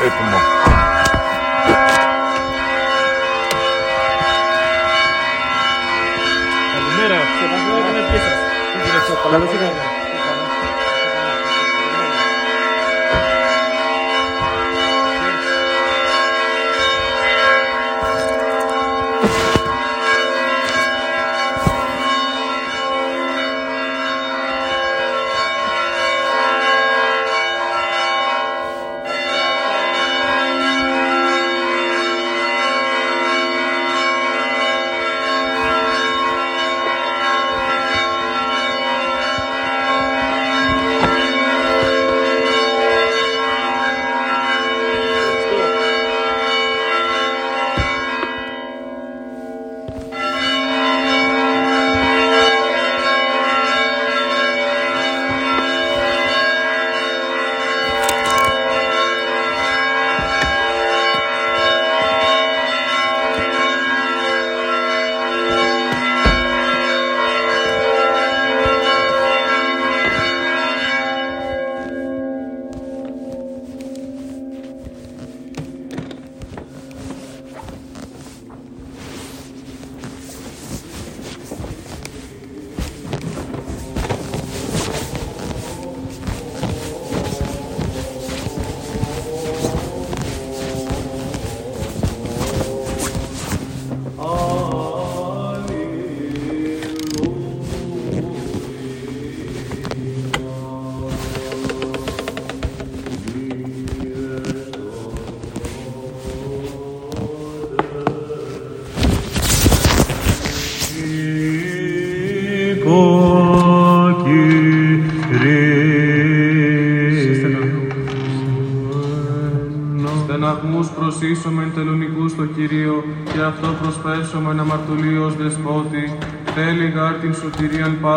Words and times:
La 0.00 0.06
primera, 6.86 7.18
se 7.18 7.44
van 7.48 7.58
a 7.58 7.86
tener 7.88 8.04
piezas. 8.08 8.38
Para 9.24 9.38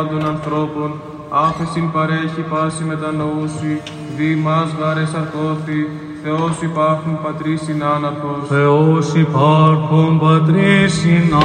πάντων 0.02 0.26
ανθρώπων, 0.26 0.92
άφεσιν 1.30 1.92
παρέχει 1.92 2.42
πάση 2.50 2.84
μετανοούση, 2.84 3.82
δι 4.18 4.36
μας 4.36 4.76
γάρες 4.80 5.14
αρκώθη, 5.14 5.88
Θεός 6.24 6.62
υπάρχουν 6.62 7.20
πατρίς 7.24 7.62
συνάναρχος. 7.62 8.48
Θεός 8.48 9.14
υπάρχον 9.14 10.20
πατρίς 10.20 10.94
συνάναρχος. 10.94 11.42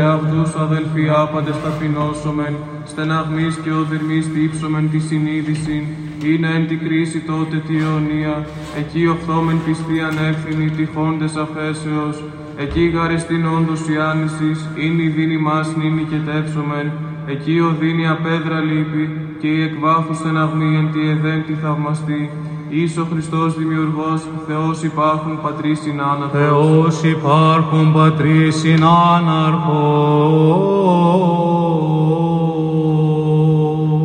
Εαυτούς 0.00 0.54
αδελφοί 0.54 1.08
άπαντες 1.16 1.56
ταπεινώσομεν, 1.62 2.54
στεναγμής 2.84 3.56
και 3.56 3.70
οδυρμής 3.72 4.32
τύψομεν 4.32 4.90
τη 4.90 4.98
συνείδηση, 4.98 5.86
είναι 6.24 6.48
εν 6.56 6.66
τη 6.68 6.76
κρίση 6.76 7.20
τότε 7.20 7.56
τη 7.66 7.74
αιωνία, 7.78 8.46
εκεί 8.78 9.06
οφθόμεν 9.06 9.58
πιστή 9.64 10.00
ανεύθυνη 10.00 10.70
τυχόντες 10.70 11.36
αφέσεως, 11.36 12.16
εκεί 12.56 12.86
γαριστήν 12.94 13.46
όντως 13.46 13.88
η 13.88 13.96
άνησης, 14.10 14.68
είναι 14.76 15.02
η 15.02 15.08
δίνη 15.08 15.38
μας 15.38 15.76
νύνη 15.76 16.02
και 16.10 16.16
τέψομεν, 16.16 16.92
εκεί 17.26 17.60
οδύνη 17.60 18.08
απέδρα 18.08 18.60
λύπη, 18.60 19.20
και 19.40 19.46
η 19.46 19.62
εκβάθου 19.62 20.14
στεναγμή 20.14 20.76
εν 20.76 20.90
τη 20.92 21.08
εδέν 21.08 21.44
τη 21.46 21.52
θαυμαστή, 21.52 22.30
Ίσο 22.68 23.06
Χριστός 23.12 23.58
Δημιουργός, 23.58 24.22
Θεός 24.46 24.82
υπάρχουν 24.82 25.40
πατρίς 25.42 25.80
συνάναρχος. 25.80 26.40
Θεός 26.40 27.02
υπάρχον 27.02 27.92
πατρίς 27.92 28.56
συνάναρχος. 28.56 29.76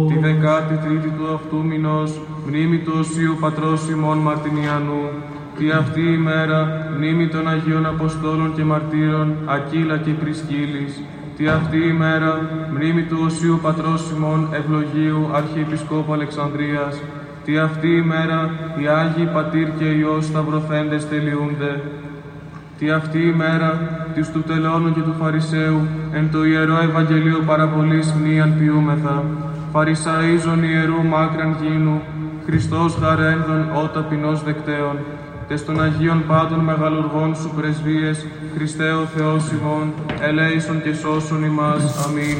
Τη 0.08 0.18
δεκάτη 0.18 0.76
τρίτη 0.76 1.10
του 1.18 1.34
αυτού 1.34 1.64
μηνός, 1.66 2.22
μνήμη 2.48 2.78
του 2.78 2.94
Οσίου 3.00 3.38
Πατρός 3.40 3.90
ημών 3.90 4.18
Μαρτινιανού, 4.18 5.04
τη 5.62 5.72
αυτή 5.72 6.02
ημέρα, 6.02 6.88
μνήμη 6.98 7.28
των 7.28 7.48
Αγίων 7.50 7.86
Αποστόλων 7.86 8.54
και 8.56 8.64
Μαρτύρων, 8.64 9.36
Ακύλα 9.46 9.98
και 9.98 10.12
Πρισκύλης, 10.12 11.02
τη 11.38 11.48
αυτή 11.48 11.78
ημέρα, 11.78 12.42
μνήμη 12.74 13.04
του 13.04 13.18
Οσίου 13.26 13.60
Πατρός 13.62 14.12
ημών 14.16 14.50
Ευλογίου 14.54 15.30
Αρχιεπισκόπου 15.34 16.14
Αλεξανδρίας, 16.14 17.02
τη 17.46 17.58
αυτή 17.58 17.88
ημέρα, 17.88 18.52
οι 18.78 18.88
Άγιοι 18.88 19.30
Πατήρ 19.34 19.68
και 19.78 19.86
Υιός 19.86 20.26
Σταυροθέντες 20.26 21.10
τελειούνται, 21.10 21.82
Τη 22.78 22.90
αυτή 22.90 23.20
ημέρα, 23.20 23.72
της 24.14 24.32
του 24.32 24.42
τελώνου 24.42 24.94
και 24.94 25.02
του 25.02 25.16
Φαρισαίου, 25.20 25.88
εν 26.14 26.32
το 26.32 26.46
Ιερό 26.46 26.78
Ευαγγελίο 26.82 27.40
παραβολής 27.46 28.14
μνήαν 28.14 28.54
ποιούμεθα. 28.58 29.24
Φαρισαΐζον 29.74 30.64
ιερού 30.64 31.04
μάκραν 31.04 31.56
γίνου, 31.62 32.02
Χριστός 32.46 32.98
χαρένδον 33.02 33.70
ο 33.84 33.88
ταπεινός 33.88 34.44
δεκτέων. 34.44 34.98
Τες 35.52 35.66
των 35.66 35.82
Αγίων 35.82 36.24
πάντων 36.28 36.60
μεγαλουργών 36.60 37.36
σου 37.36 37.52
πρεσβείες, 37.56 38.26
Χριστέ 38.56 38.92
ο 38.92 39.06
Θεός 39.16 39.52
ημών, 39.52 39.94
ελέησον 40.22 40.82
και 40.82 40.94
σώσον 40.94 41.44
ημάς. 41.44 42.06
Αμήν. 42.08 42.38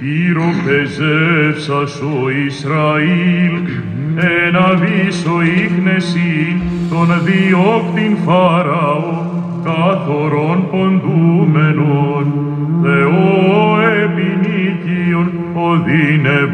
Εν 0.00 0.06
υπήρο 0.06 0.48
πεζεύσας 0.64 2.00
ο 2.00 2.30
Ισραήλ, 2.46 3.64
εν 4.16 4.56
αβύσω 4.56 5.36
ίχνεσιν 5.42 6.60
τον 6.90 7.08
διώκτην 7.24 8.16
Φαραώ, 8.24 9.04
καθορών 9.64 10.68
ποντούμενον, 10.70 12.26
Θεό 12.82 13.80
επινίκιον, 14.02 15.28
οδυνευουάσομεν. 15.54 16.50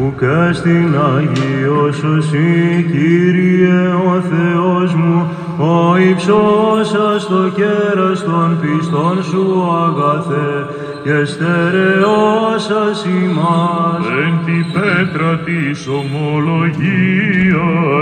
Ουκ 0.00 0.22
στην 0.52 0.94
Αγίος 1.16 2.04
εσύ, 2.18 2.84
Κύριε 2.90 3.82
ο 4.06 4.20
Θεός 4.20 4.94
μου, 4.94 5.30
ο 5.58 5.96
υψώσας 5.96 7.26
το 7.26 7.50
κέρας 7.54 8.24
των 8.24 8.60
πιστών 8.60 9.22
σου 9.22 9.70
αγαθέ 9.84 10.66
και 11.04 11.24
στερεώσας 11.24 13.04
ημάς. 13.04 14.06
Εν 14.24 14.38
τη 14.44 14.64
πέτρα 14.72 15.38
της 15.38 15.88
ομολογίας 15.88 16.90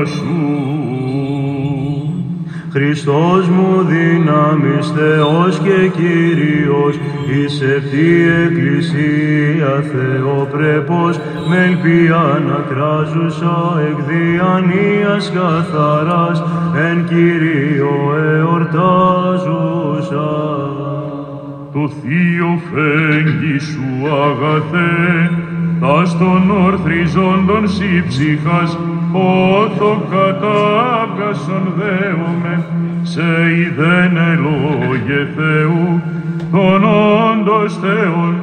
σου. 0.09 0.92
Χριστός 2.73 3.49
μου 3.49 3.83
δύναμις 3.83 4.93
Θεός 4.97 5.59
και 5.59 5.89
Κύριος, 5.89 6.99
εις 7.27 7.61
ευτή 7.61 8.11
Εκκλησία 8.45 9.85
Θεοπρέπος, 9.93 11.21
με 11.49 11.65
ελπία 11.65 12.43
να 12.49 12.65
κράζουσα 12.69 13.59
εκ 13.89 13.99
διανοίας 14.09 15.33
καθαράς, 15.35 16.45
εν 16.91 17.05
Κύριο 17.09 17.95
εορτάζουσα. 18.37 20.31
Το 21.73 21.89
θείο 21.89 22.61
φέγγι 22.71 23.59
σου 23.59 23.87
αγαθέ, 24.27 25.31
τας 25.83 26.19
των 26.19 26.51
ορθριζόντων 26.51 27.69
σύ 27.69 28.05
ψυχάς, 28.09 28.79
ότο 29.13 30.03
κατάβγασον 30.11 31.73
δέομαι, 31.77 32.67
σε 33.03 33.23
ειδένε 33.57 34.39
λόγε 34.45 35.29
Θεού, 35.37 36.03
τον 36.53 36.85
όντως 36.85 37.77
Θεόν, 37.77 38.35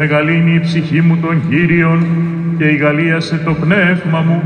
Μεγαλύνει 0.02 0.54
η 0.54 0.60
ψυχή 0.60 1.00
μου 1.00 1.18
τον 1.22 1.42
Κύριον 1.48 2.06
και 2.58 2.64
ηγαλίασε 2.64 3.36
το 3.44 3.54
πνεύμα 3.54 4.20
μου. 4.20 4.42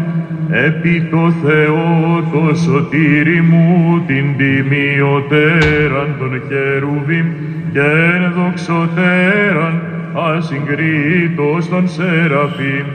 Επί 0.50 1.08
το 1.10 1.32
Θεό 1.44 2.24
το 2.32 2.54
σωτήρι 2.54 3.40
μου 3.40 4.02
την 4.06 4.36
τιμιωτέραν 4.36 6.14
των 6.18 6.42
χερουβίμ 6.48 7.26
και 7.72 7.80
ενδοξωτέραν 8.14 9.82
ασυγκρίτως 10.14 11.68
των 11.68 11.88
σεραφείμ. 11.88 12.86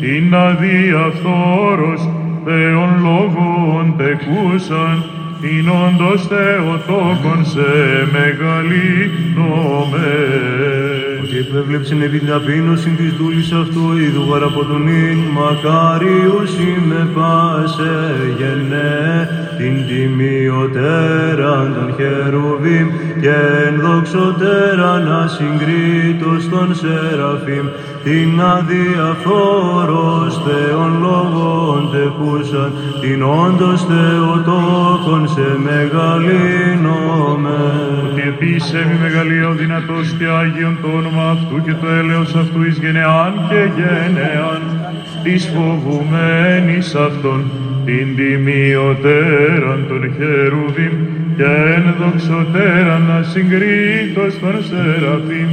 Την 0.00 0.34
αδιαφθόρος 0.34 2.08
Θεόν 2.44 2.90
λόγων 3.02 3.94
τεκούσαν 3.96 5.04
την 5.46 5.68
όντως 5.68 6.26
Θεοτόκον 6.26 7.44
σε 7.44 7.68
μεγαλύνομαι. 8.12 10.08
Και 11.28 11.38
επέβλεψεν 11.38 12.02
επί 12.02 12.18
την 12.18 12.28
ταπείνωση 12.28 12.90
της 12.90 13.12
δούλης 13.12 13.52
αυτού 13.52 13.96
είδου 13.98 14.24
γαραποτονήν, 14.30 15.18
μακάριους 15.36 16.50
είμαι 16.58 17.08
πάσε 17.14 17.94
γεννέ, 18.38 19.28
την 19.58 19.86
τιμιωτέραν 19.86 21.74
των 21.74 21.94
χερουβίμ 21.96 22.88
και 23.20 23.36
ενδοξωτέραν 23.66 25.04
ασυγκρίτως 25.22 26.48
των 26.48 26.74
σεραφείμ, 26.74 27.66
την 28.04 28.40
αδιαφόρος 28.40 30.34
Θεών 30.44 30.92
λόγων 31.00 31.80
τεκούσαν, 31.92 32.72
την 33.00 33.22
όντως 33.22 33.80
Θεοτόκον 33.88 35.28
σε 35.36 35.58
μεγαλύνομαι. 35.68 37.58
Ότι 38.06 38.22
επίσης 38.32 38.84
μη 38.88 38.96
μεγαλείο 39.02 39.50
δυνατός 39.52 40.14
και 40.18 40.26
Άγιον 40.40 40.78
το 40.82 40.88
όνομα 40.98 41.24
αυτού 41.30 41.62
και 41.64 41.74
το 41.80 41.88
έλεος 42.00 42.34
αυτού 42.34 42.62
εις 42.62 42.78
γενεάν 42.78 43.32
και 43.48 43.62
γενεάν 43.76 44.62
της 45.22 45.42
φοβουμένης 45.54 46.94
αυτών 46.94 47.40
την 47.86 48.06
τιμιωτέραν 48.16 49.80
των 49.88 50.02
χερουβίμ 50.16 50.94
και 51.36 51.50
ενδοξωτέραν 51.76 53.04
ασυγκρίτως 53.18 54.32
των 54.40 54.56
σεραφείμ 54.68 55.52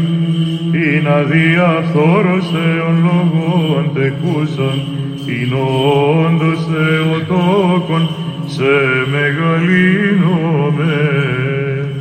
την 0.71 1.07
αδιαφθόρος 1.19 2.43
Θεών 2.53 2.95
λόγων 3.05 3.83
τεκούσαν 3.93 4.77
την 5.25 5.53
όντως 5.53 6.59
Θεοτόκον 6.69 8.22
σε 8.55 8.75
μεγαλύνομαι. 9.15 10.95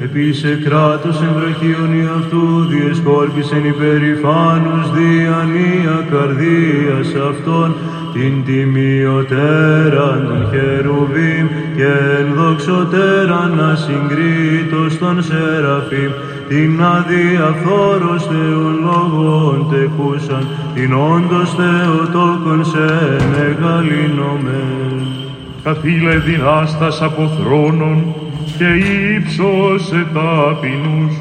Επίσε 0.02 0.58
κράτος 0.64 1.22
εμβραχίων 1.22 1.92
αυτού 2.18 2.66
διεσκόρπισεν 2.70 3.64
υπερηφάνους 3.64 4.84
διανία 4.96 5.96
καρδίας 6.10 7.08
αυτών 7.30 7.74
την 8.12 8.44
τιμιωτέραν 8.44 10.20
των 10.28 10.48
χερουβίμ 10.50 11.46
και 11.76 11.92
ενδοξωτέραν 12.20 13.60
ασυγκρίτως 13.70 14.98
των 14.98 15.22
σεραφείμ 15.22 16.12
την 16.48 16.82
αδιαφθόρος 16.82 18.26
Θεών 18.26 18.74
λόγων 18.86 19.66
τεκούσαν 19.70 20.46
την 20.74 20.94
όντως 20.94 21.54
Θεοτόκον 21.54 22.64
σε 22.64 22.86
μεγαλύνομεν. 23.32 25.31
Καθήλε 25.64 26.16
δυνάστας 26.16 27.02
από 27.02 27.28
θρόνων 27.28 28.14
και 28.58 28.68
ύψωσε 29.16 30.06
ταπεινούς, 30.14 31.14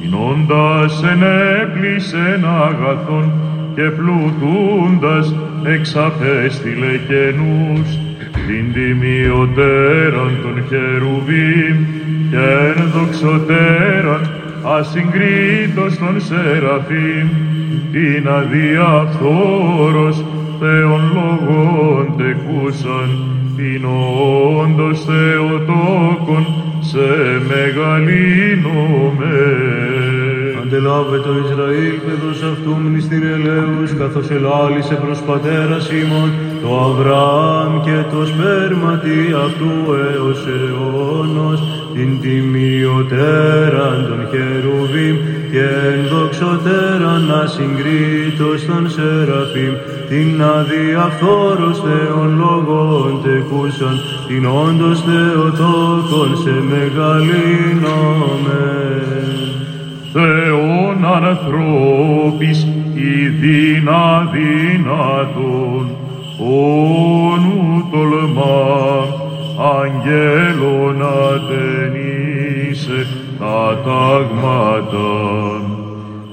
τεινώντας 0.00 1.02
ενέπλησεν 1.02 2.44
αγαθών 2.44 3.32
και 3.74 3.82
πλουτούντας 3.82 5.34
εξαπέστειλε 5.64 6.98
καινούς, 7.08 7.98
την 8.46 8.72
τιμιωτέραν 8.72 10.38
των 10.42 10.64
χερουβίμ 10.68 11.76
και 12.30 12.80
ενδοξωτέραν 12.80 14.30
ασυγκρίτως 14.62 15.98
των 15.98 16.20
σεραφείμ, 16.20 17.28
την 17.92 18.28
αδιαφθόρος 18.28 20.24
Θεών 20.60 21.00
λόγων 21.14 22.14
τεκούσαν, 22.16 23.39
την 23.60 23.84
όντως 23.84 25.04
Θεοτόκον 25.04 26.46
σε 26.80 26.98
μεγαλύνομαι. 27.48 28.60
Οντελάβε 30.72 31.18
το 31.18 31.32
Ισραήλ, 31.44 31.96
παιδός 32.06 32.42
αυτού 32.52 32.70
μνηστην 32.82 33.22
ελέους, 33.34 33.90
καθώς 34.00 34.30
ελάλησε 34.30 34.94
προς 34.94 35.18
πατέρας 35.28 35.90
ημών, 36.00 36.30
το 36.62 36.68
Αβραάμ 36.86 37.72
και 37.86 37.98
το 38.12 38.20
σπέρματι 38.30 39.18
αυτού 39.46 39.72
έως 40.12 40.40
αιώνος, 40.56 41.60
την 41.94 42.10
τιμιωτέραν 42.20 43.98
των 44.08 44.20
χερουβίμ 44.30 45.16
και 45.52 45.66
ενδοξωτέραν 45.94 47.24
ασυγκρίτως 47.42 48.60
των 48.68 48.84
σεραφείμ, 48.94 49.74
την 50.10 50.30
αδιαφθόρος 50.56 51.76
Θεών 51.84 52.30
λόγων 52.42 53.12
τεκούσαν, 53.24 53.96
την 54.28 54.44
όντως 54.64 54.98
Θεοτόκον 55.06 56.30
σε 56.42 56.54
μεγαλύνομεν. 56.70 57.60
Θεόν 60.12 61.04
ανθρώπης 61.04 62.66
ειδήν 62.94 63.88
αδύνατον, 63.88 65.90
όνου 66.38 67.88
τολμά, 67.90 69.06
αγγέλων 69.76 71.02
ατενίσε 71.02 73.00
τα 73.38 73.78
τάγματα. 73.84 75.12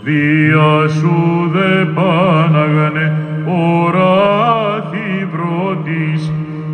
Δια 0.03 0.87
σου 0.87 1.17
δε 1.53 1.85
πάναγανε 1.85 3.05
οράθη 3.45 5.27
πρώτης, 5.31 6.21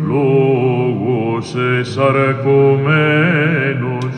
λόγος 0.06 1.54
εσαρκωμένος, 1.80 4.14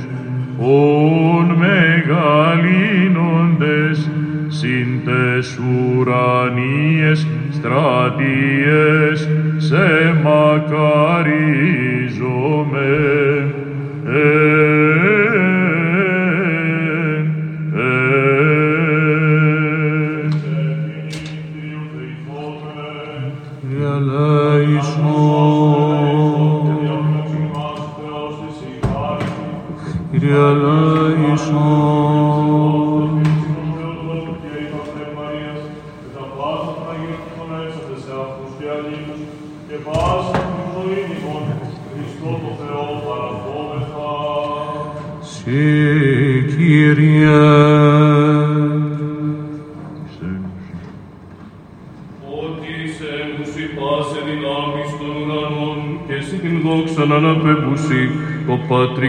ον 0.58 1.56
μεγαλύνοντες 1.58 4.10
συν 4.48 5.00
τες 5.04 5.58
ουρανίες 5.58 7.26
στρατιές 7.50 9.28
σε 9.56 10.18
μακαρίζομαι. 10.22 10.75
Εν, 14.06 15.25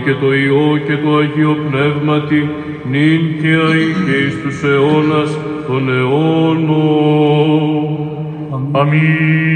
και 0.07 0.13
το 0.13 0.33
Υιό 0.33 0.77
και 0.87 0.97
το 0.97 1.17
Αγίο 1.17 1.57
Πνεύματι, 1.69 2.49
νυν 2.89 3.41
και 3.41 3.47
αεί 3.47 3.85
και 4.05 4.15
εις 4.25 4.41
τους 4.41 4.63
αιώνας 4.63 5.37
των 5.67 5.89
αιώνων. 5.89 7.37
Αμήν. 8.71 9.46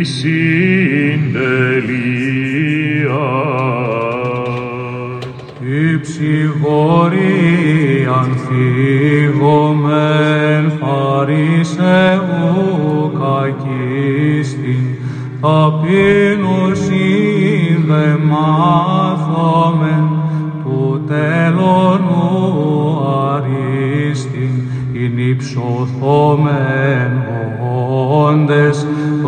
Τη 0.00 0.06
συντελεία. 0.06 1.40
Η 5.60 5.98
ψυχορία 6.00 7.50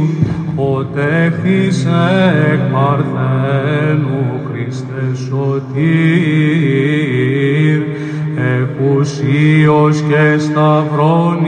ο 0.56 0.84
τέχθης 0.84 1.86
εκ 2.52 2.62
παρθένου 2.72 4.24
Χριστέ 4.50 5.04
σωτήρ, 5.14 5.82
εκουσίως 8.60 9.96
και 10.00 10.38
σταυρών 10.38 11.38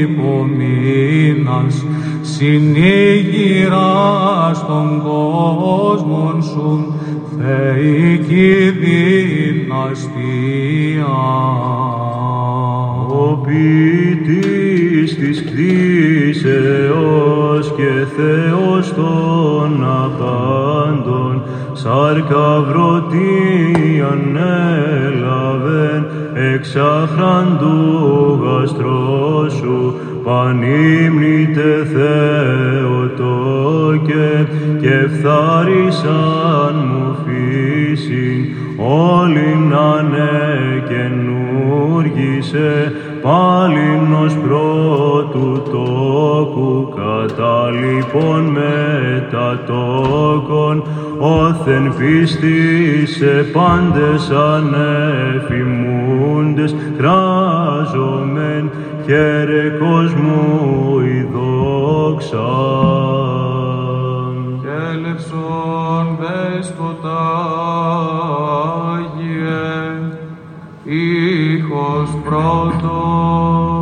υπομείνας, 0.00 1.74
συνήγηρας 2.22 3.06
των 4.66 5.02
κόσμων 5.02 6.42
σου, 6.42 6.94
θεϊκή 7.42 8.70
δυναστεία. 8.80 9.96
Ο 13.08 13.36
ποιητής 13.44 15.10
της 15.16 15.44
κτίσεως 15.44 16.54
και 17.76 17.92
Θεός 18.16 18.94
των 18.94 19.84
απάντων, 20.04 21.42
σάρκα 21.72 22.60
βρωτή 22.60 24.04
ανέλαβεν 24.12 26.02
εξ 26.54 26.76
αχράντου 26.76 28.48
αστρό 28.62 29.48
σου 29.48 29.94
πανύμνητε 30.24 31.72
Θεοτόκε 31.92 33.48
και 34.80 34.96
φθάρισαν 35.12 36.74
μου 36.88 37.08
φύσιν 37.24 38.40
όλην 38.76 39.74
ανεκαινούργησε 39.74 42.72
πάλιν 43.22 44.12
ως 44.24 44.34
πρώτου 44.36 45.62
τόκου 45.70 46.94
κατά 46.96 47.70
λοιπόν 47.70 48.42
μετατόκον 49.20 50.82
όθεν 51.18 51.94
πίστη 51.98 53.06
σε 53.06 53.46
πάντες 53.52 54.30
ανεφημούντες 54.30 56.74
κράζομεν 56.98 58.70
χαίρε 59.10 59.68
κόσμου 59.68 61.00
η 61.00 61.28
δόξα. 61.32 62.50
Έλευσον 64.90 66.18
δέσποτα 66.20 67.20
Άγιε, 68.92 69.72
ήχος 70.84 72.10
πρώτος, 72.24 73.79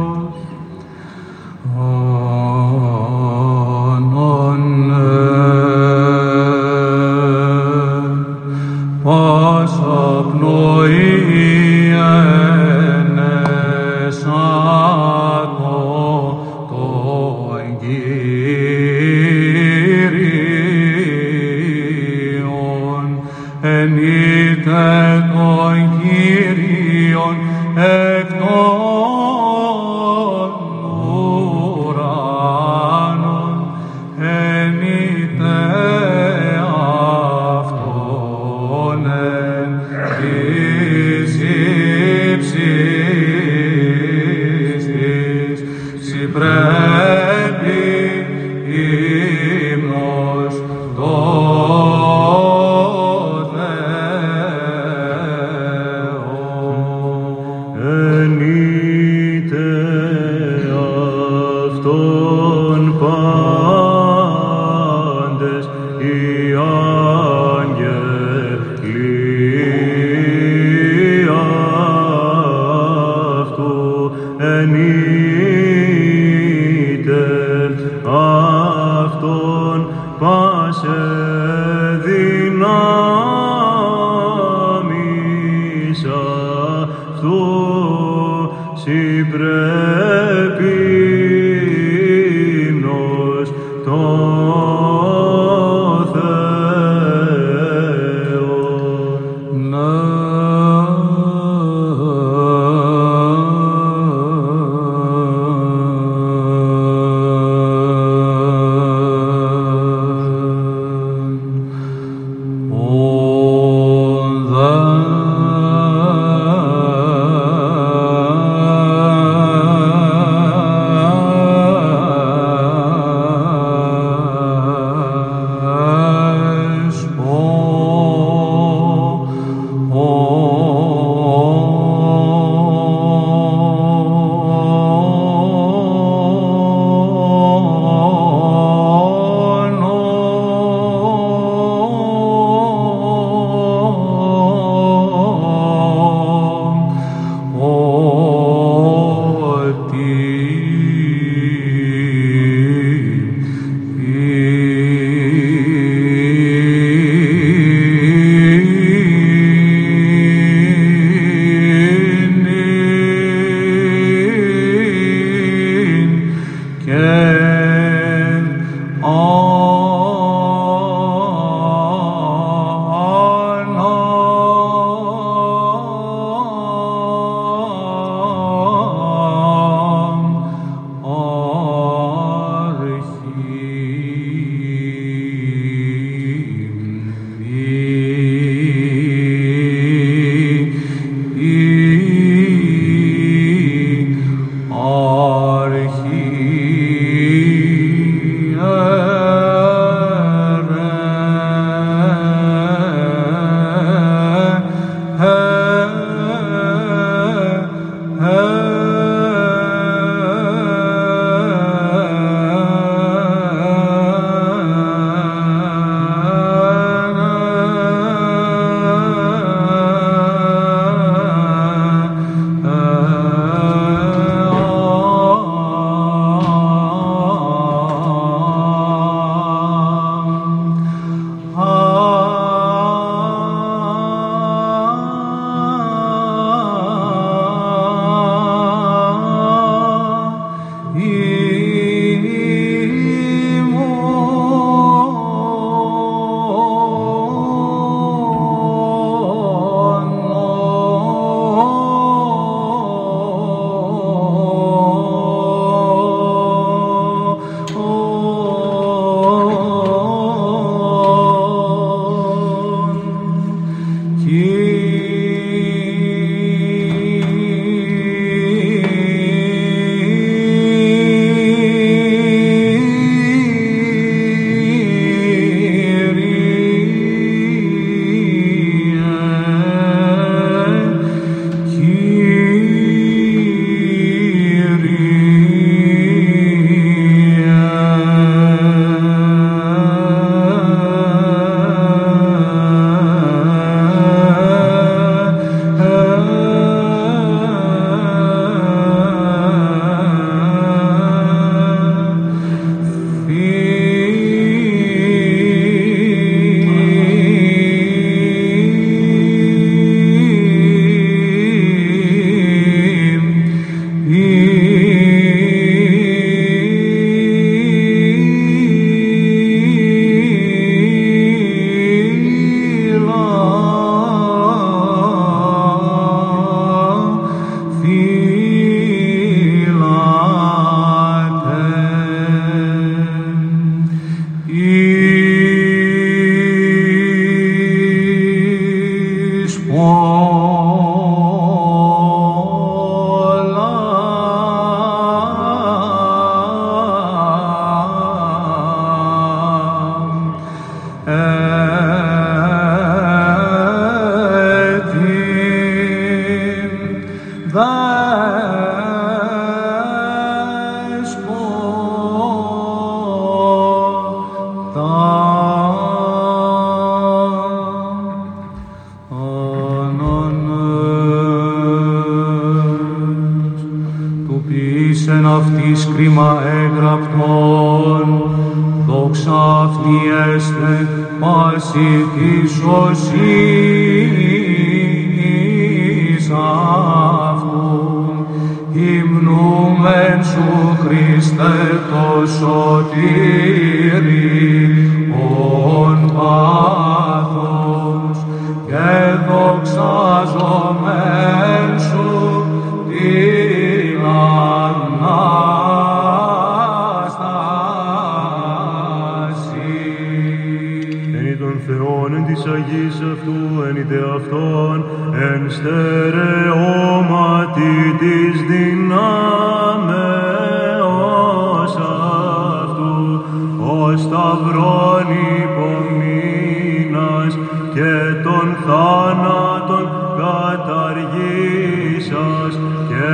Σας 432.09 432.55
και 432.89 433.09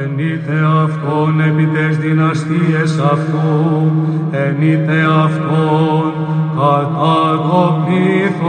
Εν 0.02 0.12
είτε 0.18 0.56
Αυτόν 0.84 1.40
επί 1.40 1.66
τες 1.74 1.96
δυναστείες 1.96 2.92
Αυτού, 3.12 3.92
εν 4.30 4.56
είτε 4.62 4.98
Αυτόν 5.24 6.12
κατά 6.56 7.40
το 7.48 7.62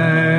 time. 0.00 0.29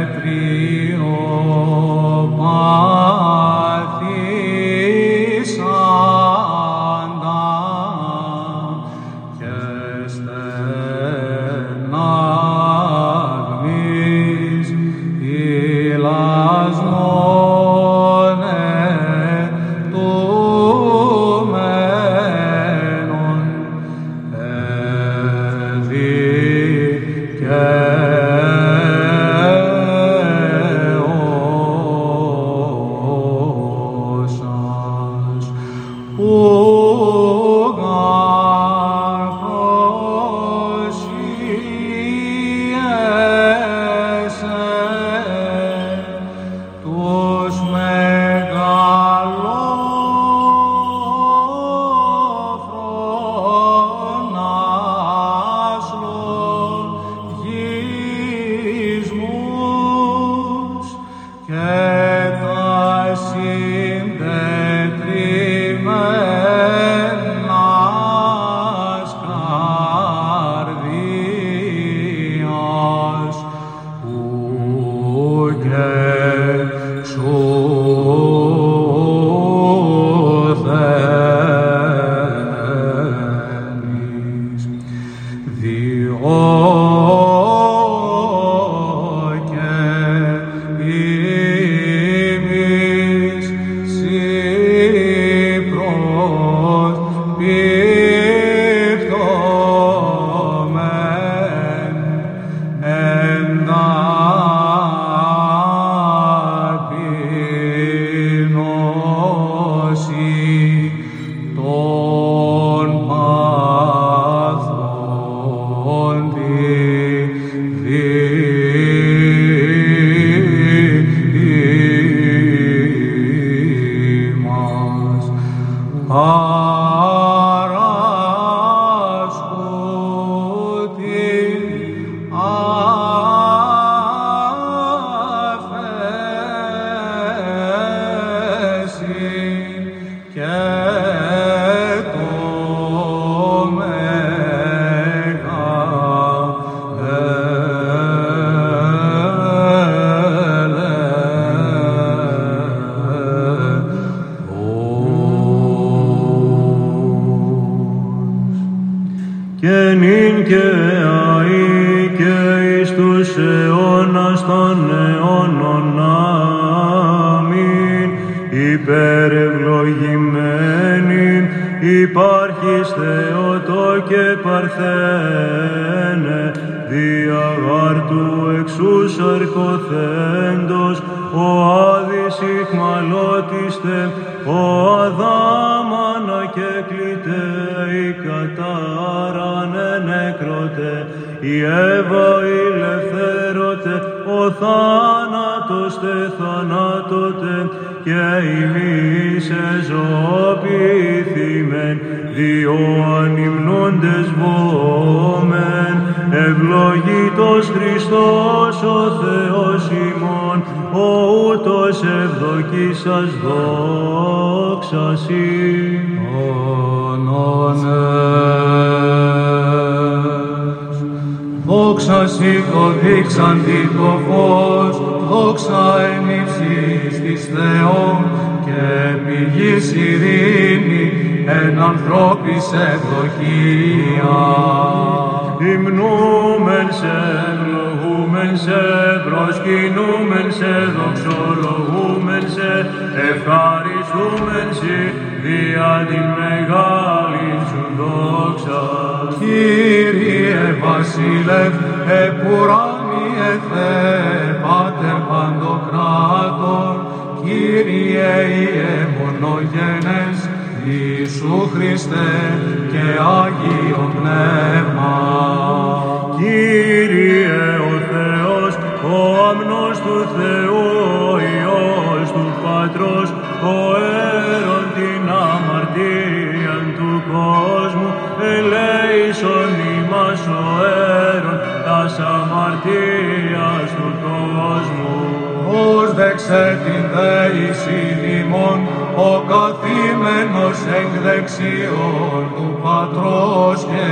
σε 286.52 286.80
την 286.84 287.04
θέση 287.14 288.02
δημών, 288.24 288.80
ο 289.16 289.32
καθήμενος 289.52 290.80
εκ 290.99 291.12
δεξιών 291.26 292.43
του 292.56 292.80
Πατρός 292.84 293.80
και 293.91 294.08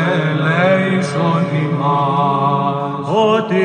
λέει 0.46 1.00
ημάς. 1.64 3.08
Ότι 3.34 3.64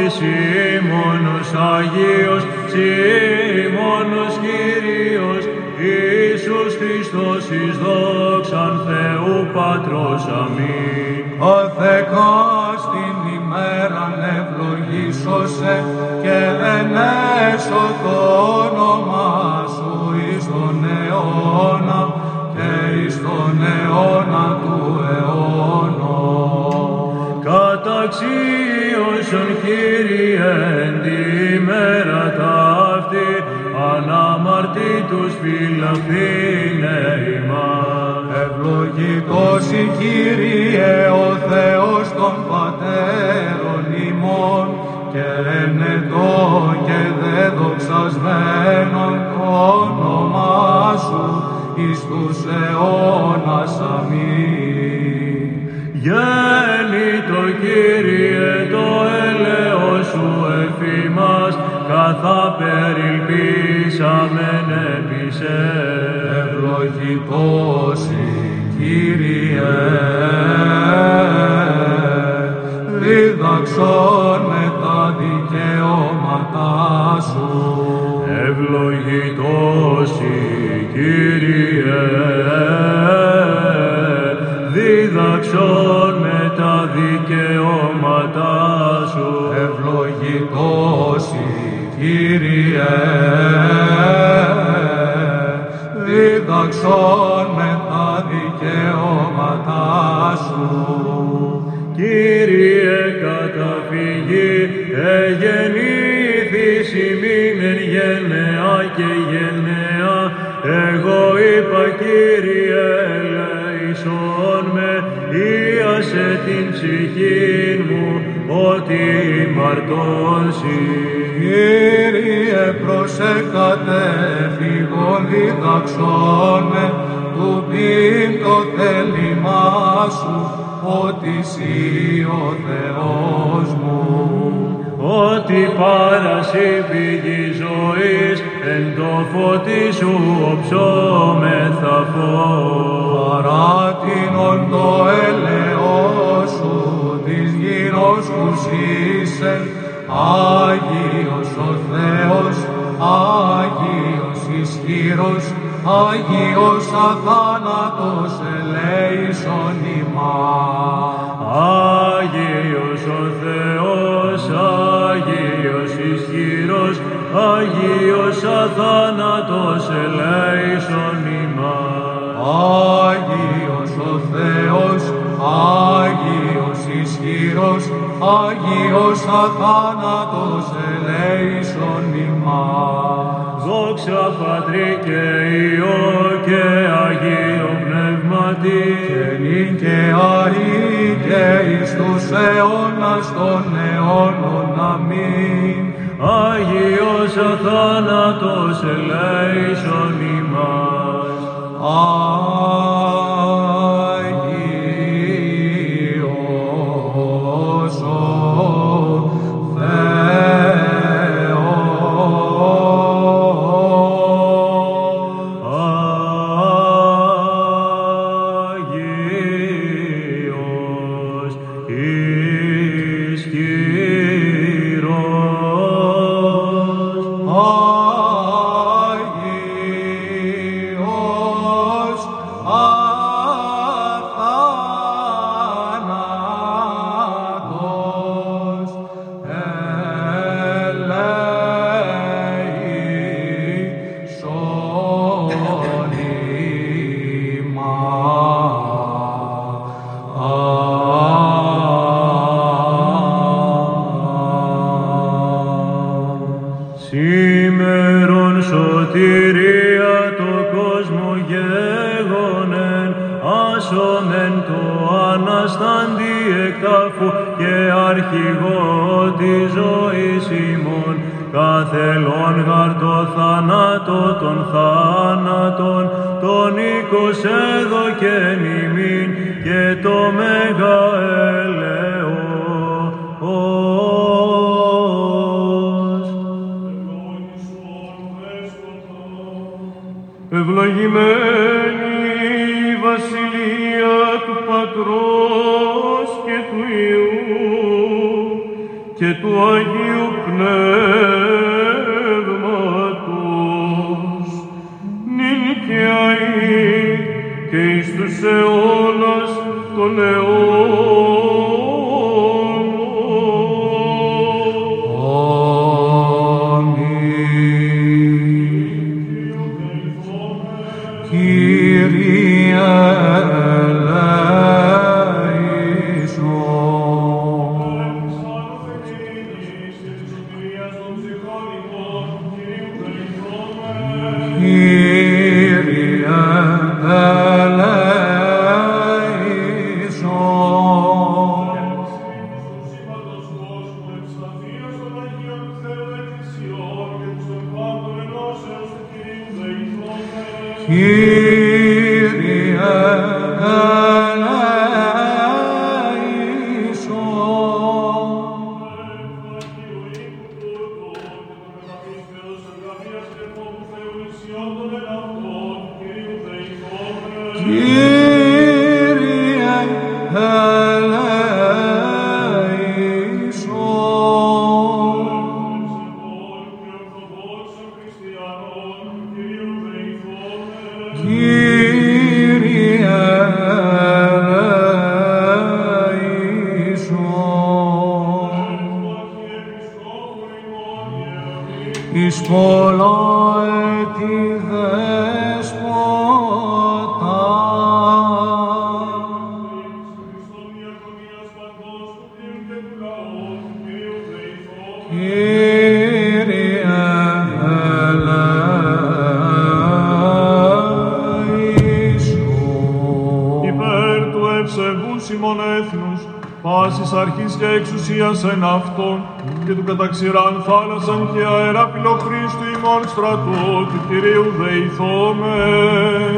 και 420.14 420.26
του 420.26 420.32
καταξηράν 420.32 420.54
θάλασσαν 420.66 421.28
και 421.32 421.42
αέρα 421.44 421.84
Χρήστου 422.24 422.64
ημών 422.76 423.02
στρατό, 423.08 423.86
του 423.90 423.98
Κυρίου 424.08 424.48
δεηθώμε. 424.58 425.56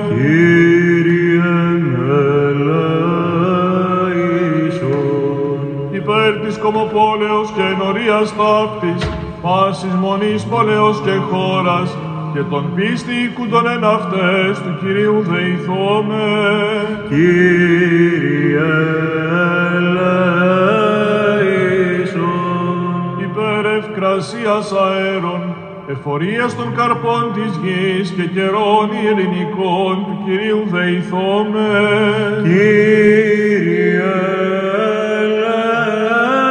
Κύριε 0.09 1.43
ελέησον. 2.47 2.99
Υπέρ 5.91 6.33
της 6.47 6.57
κομοπόλεως 6.59 7.51
και 7.55 7.63
ενορίας 7.73 8.35
ταύτης, 8.37 9.03
πάσης 9.43 9.95
μονής 9.95 10.45
πόλεως 10.45 11.01
και 11.05 11.15
χώρας, 11.31 11.97
και 12.33 12.43
τον 12.51 12.65
πίστη 12.75 13.13
οίκουντον 13.23 13.67
εν 13.67 13.85
αυτές 13.85 14.59
του 14.63 14.73
Κυρίου 14.81 15.23
δεηθώμε. 15.31 16.25
Κύριε 17.09 18.16
ευκρασίας 24.27 24.73
αέρων, 24.73 25.57
εφορίας 25.89 26.57
των 26.57 26.75
καρπών 26.77 27.33
της 27.35 27.61
γης 27.63 28.11
και 28.11 28.27
καιρών 28.27 28.91
ειρηνικών 29.05 30.05
του 30.07 30.19
Κυρίου 30.25 30.63
δεηθώμε. 30.71 31.69
Κύριε 32.43 34.15
ελέησον. 35.27 36.43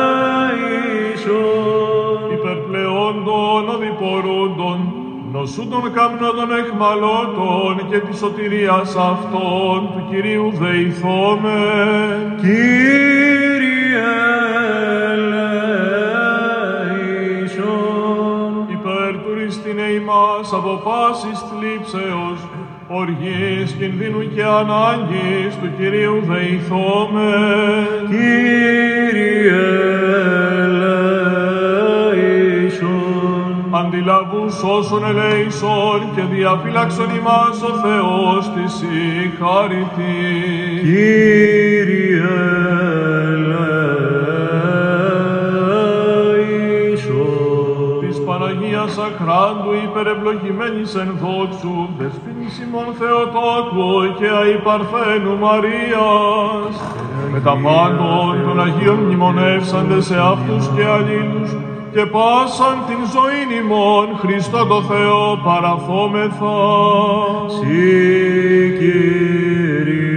Υπερπλεόντων 2.33 3.69
οδηπορούντων, 3.75 4.93
νοσού 5.31 5.67
των 5.67 5.93
καμνών 5.93 6.51
εχμαλώτων 6.59 7.89
και 7.89 7.99
της 7.99 8.17
σωτηρίας 8.17 8.95
αυτών 8.95 9.89
του 9.93 10.01
Κυρίου 10.09 10.51
δεηθώμε. 10.53 11.59
Οργής, 22.99 23.75
κινδύνου 23.79 24.23
και 24.35 24.43
ανάγκης 24.43 25.53
του 25.61 25.69
Κυρίου 25.77 26.17
δεηθώμε. 26.29 27.33
Κύριε 28.09 29.65
ελέησον. 32.65 33.65
Αντιλαβούς 33.71 34.55
όσων 34.63 35.03
ελέησον 35.05 35.99
και 36.15 36.21
διαφύλαξον 36.35 37.09
ημάς 37.15 37.61
ο 37.61 37.73
Θεός 37.83 38.51
της 38.55 38.81
η 38.81 39.31
χάρητη. 39.39 40.15
Κύριε 40.81 41.44
Ακράντου 50.15 50.29
υπερευλογημένης 50.29 50.95
εν 50.95 51.17
δόξου, 51.21 51.89
δεσποίνης 51.97 52.59
ημών 52.59 52.89
Θεοτόκου 52.99 53.89
και 54.19 54.27
αϊπαρθένου 54.41 55.37
Μαρίας, 55.37 56.73
με 57.31 57.39
τα 57.39 57.55
πάντων 57.63 58.43
των 58.45 58.61
Αγίων 58.61 58.97
μνημονεύσαντε 58.97 60.01
σε 60.01 60.17
αυτούς 60.17 60.69
και 60.75 60.83
αλλήλους, 60.85 61.51
και 61.93 62.05
πάσαν 62.05 62.75
την 62.87 63.01
ζωήν 63.13 63.49
ημών 63.63 64.07
Χριστό 64.17 64.65
το 64.65 64.81
Θεό 64.81 65.39
παραθόμεθα. 65.43 66.57
Συ 67.55 67.75
Κύριε. 68.77 70.15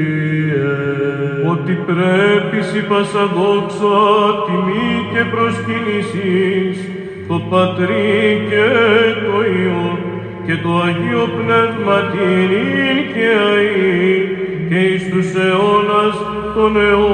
ότι 1.51 1.73
πρέπει 1.73 2.59
σοι 2.69 2.81
πασαδόξα 2.91 3.97
τιμή 4.47 4.91
και 5.13 5.23
προσκυνήσεις 5.33 6.98
το 7.29 7.39
Πατρί 7.51 8.47
και 8.49 8.66
το 9.24 9.37
Υιό 9.57 9.99
και 10.47 10.57
το 10.57 10.70
Αγίο 10.87 11.29
Πνεύμα 11.37 11.97
την 12.11 12.51
και 13.12 13.29
αή 13.49 14.39
και 14.68 14.79
εις 14.79 15.09
τους 15.11 15.35
αιώνας 15.35 16.16
των 16.55 16.76
αιώνων. 16.76 17.09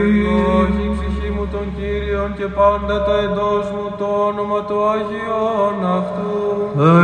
Ευλόγη 0.00 0.84
η 0.84 0.90
ψυχή 0.96 1.30
μου 1.36 1.46
των 1.52 1.66
Κύριων 1.76 2.30
και 2.38 2.46
πάντα 2.46 3.04
τα 3.04 3.16
εντός 3.24 3.66
μου 3.74 3.86
το 3.98 4.04
όνομα 4.28 4.60
του 4.68 4.78
Αγίων 4.94 5.76
αυτού. 5.98 6.36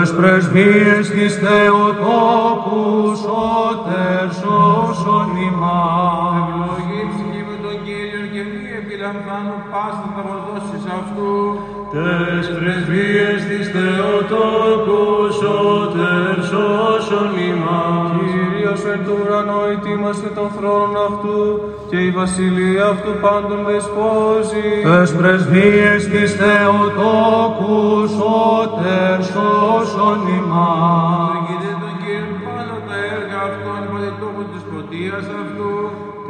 Ες 0.01 0.15
πρεσβείες 0.15 1.11
της 1.11 1.35
Θεοτόκους 1.43 3.19
σώτερ 3.19 4.33
σώσον 4.41 5.31
ημάς. 5.49 6.84
Μη 9.15 9.21
επιλαμβάνω 9.21 9.55
πάστα 9.73 10.07
τα 10.15 10.23
προδόσεις 10.27 10.85
αυτού. 10.99 11.33
Τες 11.93 12.47
πρεσβείες 12.59 13.41
της 13.51 13.65
Θεοτόκους 13.75 15.35
σώτερ 15.41 16.35
σώσον 16.51 17.31
ημάς. 17.51 18.09
Κύριος 18.19 18.83
εν 18.93 19.01
του 19.05 19.15
ουρανό 19.21 19.61
ετοίμαστε 19.73 20.29
των 20.37 20.49
θρόνων 20.57 20.97
αυτού 21.09 21.41
και 21.91 21.99
η 22.09 22.11
βασιλεία 22.21 22.85
αυτού 22.93 23.11
πάντων 23.25 23.61
δεσπόζει. 23.69 24.71
Ες 24.97 25.11
πρεσβείες 25.19 26.03
της 26.13 26.31
Θεοτόκους 26.41 28.11
σώτερ 28.19 29.17
σώσον 29.33 30.21
ημάς. 30.39 31.44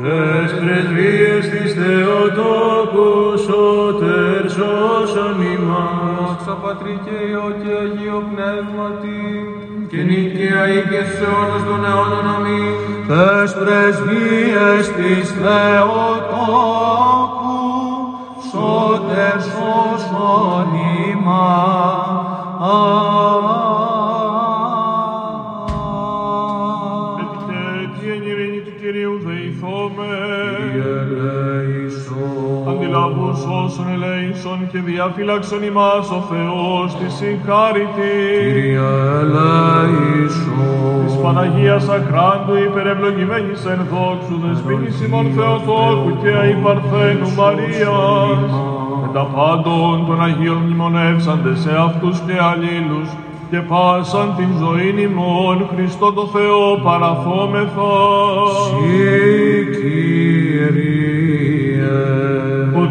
Τες 0.05 0.51
πρεσβείες 0.61 1.45
της 1.49 1.71
Θεοτόκους 1.79 3.41
σώτερ 3.47 4.43
σώσον 4.57 5.39
ημάς. 5.55 6.15
Δόξα 6.19 6.55
Πατρί 6.63 7.01
και 7.05 7.17
Υιό 7.29 7.49
και 7.61 7.73
Αγίο 7.83 8.21
Πνεύματι, 8.31 9.23
και 9.91 10.01
νίκαια 10.09 10.63
ή 10.77 10.81
και 10.91 11.03
σε 11.11 11.25
αιώνας 11.25 11.63
των 11.69 11.81
αιώνων 11.85 12.27
αμήν. 12.35 12.75
Τες 13.09 13.51
πρεσβείες 13.61 14.85
της 14.97 15.27
Θεοτόκους 15.41 16.05
σώτερ 18.51 19.37
σώσον 19.51 20.71
ημάς. 21.11 22.15
Αντιλαβούς 32.95 33.41
όσων 33.65 33.87
ελέησον 33.95 34.59
και 34.71 34.79
διαφύλαξον 34.79 35.63
ημάς 35.63 36.11
ο 36.11 36.21
Θεός 36.31 36.97
της 36.99 37.13
συγχάρητης. 37.15 38.53
Κύριε 38.53 38.79
ελέησον. 39.23 41.05
Της 41.05 41.17
Παναγίας 41.23 41.89
Αχράντου 41.89 42.55
υπερευλογημένης 42.69 43.65
εν 43.65 43.81
δόξου 43.91 44.37
δεσποίνης 44.45 45.01
ημών 45.07 45.27
Θεοτόκου 45.37 46.13
και 46.23 46.31
αϊπαρθένου 46.43 47.29
Μαρίας 47.39 48.51
με 49.03 49.09
τα 49.13 49.25
πάντων 49.35 50.07
των 50.07 50.23
Αγίων 50.23 50.57
μνημονεύσαντες 50.57 51.59
σε 51.61 51.73
αυτούς 51.87 52.17
και 52.27 52.37
αλλήλους 52.51 53.09
και 53.51 53.61
πάσαν 53.71 54.35
την 54.37 54.49
ζωήν 54.61 54.99
ημών 54.99 55.69
Χριστό 55.73 56.13
το 56.13 56.27
Θεό 56.35 56.65
παραθόμεθα. 56.83 57.93
Συ, 58.65 59.65
Κύριε. 59.77 61.04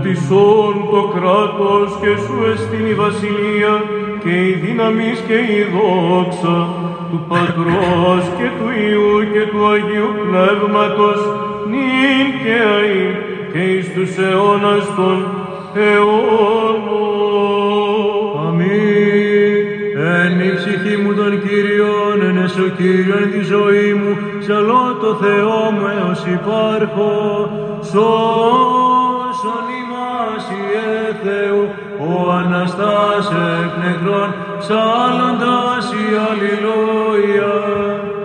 Ότι 0.06 0.16
σών 0.16 0.76
το 0.92 1.02
κράτος 1.14 1.90
και 2.02 2.14
σου 2.24 2.36
εστίν 2.52 2.86
η 2.86 2.94
βασιλεία 2.94 3.74
και 4.24 4.34
η 4.50 4.52
δύναμις 4.64 5.20
και 5.28 5.34
η 5.34 5.60
δόξα 5.74 6.58
του 7.10 7.20
Πατρός 7.28 8.24
και 8.38 8.48
του 8.58 8.68
Υιού 8.86 9.14
και 9.34 9.44
του 9.52 9.62
Αγίου 9.74 10.12
Πνεύματος 10.24 11.20
νυν 11.70 12.28
και 12.44 12.56
αεί 12.76 13.06
και 13.52 13.62
εις 13.72 13.88
τους 13.94 14.18
αιώνας 14.18 14.86
των 14.96 15.18
αιώνων. 15.74 17.24
Αμήν. 18.48 19.54
Εν 20.22 20.40
η 20.40 20.54
ψυχή 20.56 20.96
μου 21.02 21.14
των 21.14 21.32
Κύριων, 21.44 22.18
εν 22.28 22.38
εσω 22.44 22.68
Κύριον 22.78 23.32
τη 23.32 23.42
ζωή 23.54 23.94
μου, 23.94 24.18
σαλώ 24.40 24.86
το 25.02 25.12
Θεό 25.24 25.72
μου 25.72 25.86
έως 26.00 26.22
υπάρχω, 26.38 27.12
σώσον 27.92 29.04
Σώσον 29.44 29.68
ημάς 29.68 29.83
Ιε 29.83 29.83
Θεού, 31.24 31.62
ο 32.08 32.32
Αναστάς 32.32 33.28
εκ 33.62 33.74
νεκρών, 33.84 34.30
ψάλλοντας 34.60 35.86
η 36.02 36.04
Αλληλούια. 36.28 37.54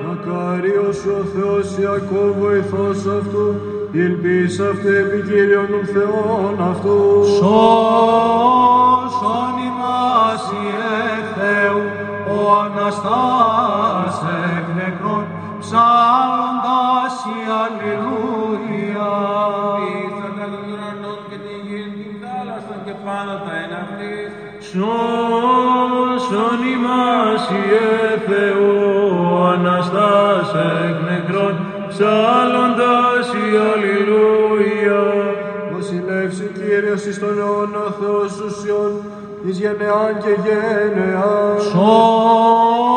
Μακάριος 0.06 0.98
ο 1.16 1.18
Θεός 1.32 1.66
Ιακώβ 1.78 2.30
βοηθός 2.40 3.00
αυτού, 3.18 3.46
ήλπις 3.92 4.60
αυτού 4.70 4.88
επί 4.88 5.20
Κύριον 5.28 5.66
των 5.72 5.84
Θεών 5.92 6.54
αυτού. 6.70 6.98
Σώσον 7.36 9.54
ημάς 9.68 10.42
Ιε 10.62 11.00
Θεού, 11.36 11.82
ο 12.34 12.36
Αναστάς 12.64 14.16
εκ 14.56 14.66
νεκρών, 14.76 15.24
ψάλλοντας 15.60 17.14
η 17.36 17.38
Αλληλούια. 17.62 19.12
Θάλασσα 23.18 23.26
και 23.26 23.26
πάνω 23.26 23.34
τα 23.44 23.54
εναυτής. 23.64 24.30
Σώσον 24.70 26.60
ημάς 26.74 27.44
Ιε 27.50 27.88
Θεού, 28.26 28.72
ο 29.32 29.46
Αναστάς 29.46 30.50
εκ 30.84 30.96
νεκρών, 31.08 31.54
ψάλλοντας 31.88 33.26
η 33.42 33.46
Αλληλούια. 33.70 35.02
Βασιλεύσει 35.72 36.46
Κύριος 36.56 37.02
εις 37.04 37.18
τον 37.18 37.38
αιώνα 37.38 37.84
Θεός 38.00 38.32
ουσιών, 38.46 38.92
εις 39.46 39.56
γενεάν 39.58 40.14
και 40.22 40.34
γενεάν. 40.44 41.56
Σώσον 41.70 42.94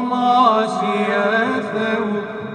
ημάς 0.00 0.72
Ιε 0.94 1.28
Θεού, 1.72 2.12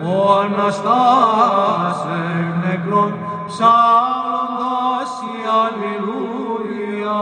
ο 0.10 0.14
Αναστάς 0.44 2.00
εκ 2.40 2.54
νεκρών, 2.64 3.12
ψάλλοντας 3.48 4.14
η 4.14 4.15
Αλληλούια. 5.64 7.20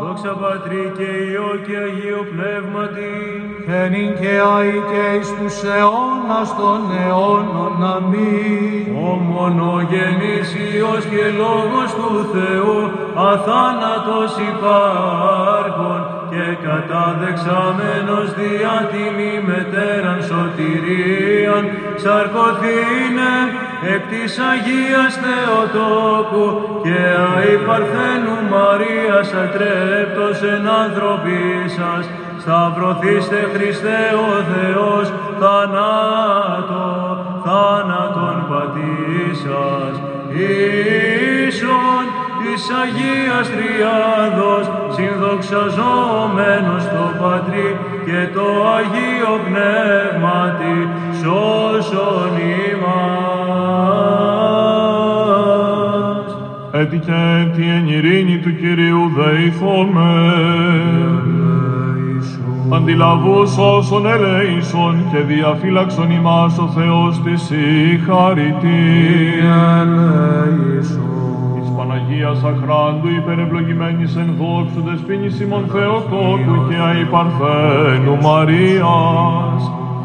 Δόξα 0.00 0.32
Πατρί 0.40 0.92
και 0.96 1.10
Υιό 1.30 1.50
και 1.66 1.76
Αγίο 1.76 2.22
Πνεύματι, 2.32 3.14
Χαίριν 3.66 4.10
και 4.20 4.34
αεί 4.54 4.76
και 4.90 5.16
εις 5.16 5.28
τους 5.38 5.56
αιώνας 5.62 6.48
των 6.60 6.80
αιώνων 7.00 7.84
αμήν. 7.94 8.84
ο 9.06 9.10
μονογενής 9.30 10.48
Υιός 10.54 11.04
και 11.12 11.24
Λόγος 11.40 11.90
του 11.98 12.10
Θεού, 12.32 12.78
αθάνατος 13.14 14.32
υπάρχον 14.52 16.11
και 16.32 16.46
καταδεξαμένος 16.66 18.26
δια 18.38 18.76
τιμή 18.90 19.34
μετέραν 19.50 20.20
σωτηρίαν, 20.28 21.64
σαρκωθήνε 22.02 23.34
εκ 23.94 24.02
της 24.10 24.32
Αγίας 24.50 25.12
Θεοτόκου 25.22 26.46
και 26.84 27.00
αη 27.34 27.54
Παρθένου 27.66 28.36
Μαρίας 28.52 29.28
ατρέπτος 29.42 30.38
εν 30.54 30.64
άνθρωπή 30.82 31.50
σας, 31.76 32.04
σταυρωθήστε 32.42 33.40
Χριστέ 33.54 34.02
ο 34.28 34.30
Θεός, 34.52 35.06
θανάτω, 35.40 36.86
θάνατον 37.44 38.36
πατήσας, 38.48 39.94
ίσον 41.48 42.04
της 42.38 42.62
Αγίας 42.82 43.46
Τριάδος, 43.54 44.64
συνδοξαζόμενος 45.22 46.84
το 46.84 47.04
Πατρί 47.20 47.68
και 48.04 48.20
το 48.34 48.46
Αγίο 48.76 49.34
Πνεύματι, 49.46 50.76
σώσον 51.20 52.34
ημάς. 52.70 52.90
Έτυχε 56.72 57.50
τη 57.56 57.62
εν 57.62 57.88
ειρήνη 57.88 58.38
του 58.38 58.56
Κυρίου 58.56 59.10
δεηθώμε. 59.16 60.14
Αντιλαβούς 62.74 63.56
όσων 63.58 64.06
ελέησον 64.06 65.04
και 65.12 65.18
διαφύλαξον 65.18 66.10
ημάς 66.10 66.58
ο 66.58 66.68
Θεός 66.74 67.22
της 67.22 67.50
η 67.50 68.00
χαρητή. 68.06 69.42
Της 72.12 72.20
Παναγίας 72.20 72.44
Αχράντου 72.44 73.08
υπερευλογημένης 73.08 74.16
εν 74.16 74.34
δόξου 74.38 74.82
δεσποίνης 74.90 75.40
ημών 75.40 75.64
Θεοτόκου 75.72 76.68
και 76.68 76.76
αϊπαρθένου 76.88 78.16
Μαρίας. 78.22 79.60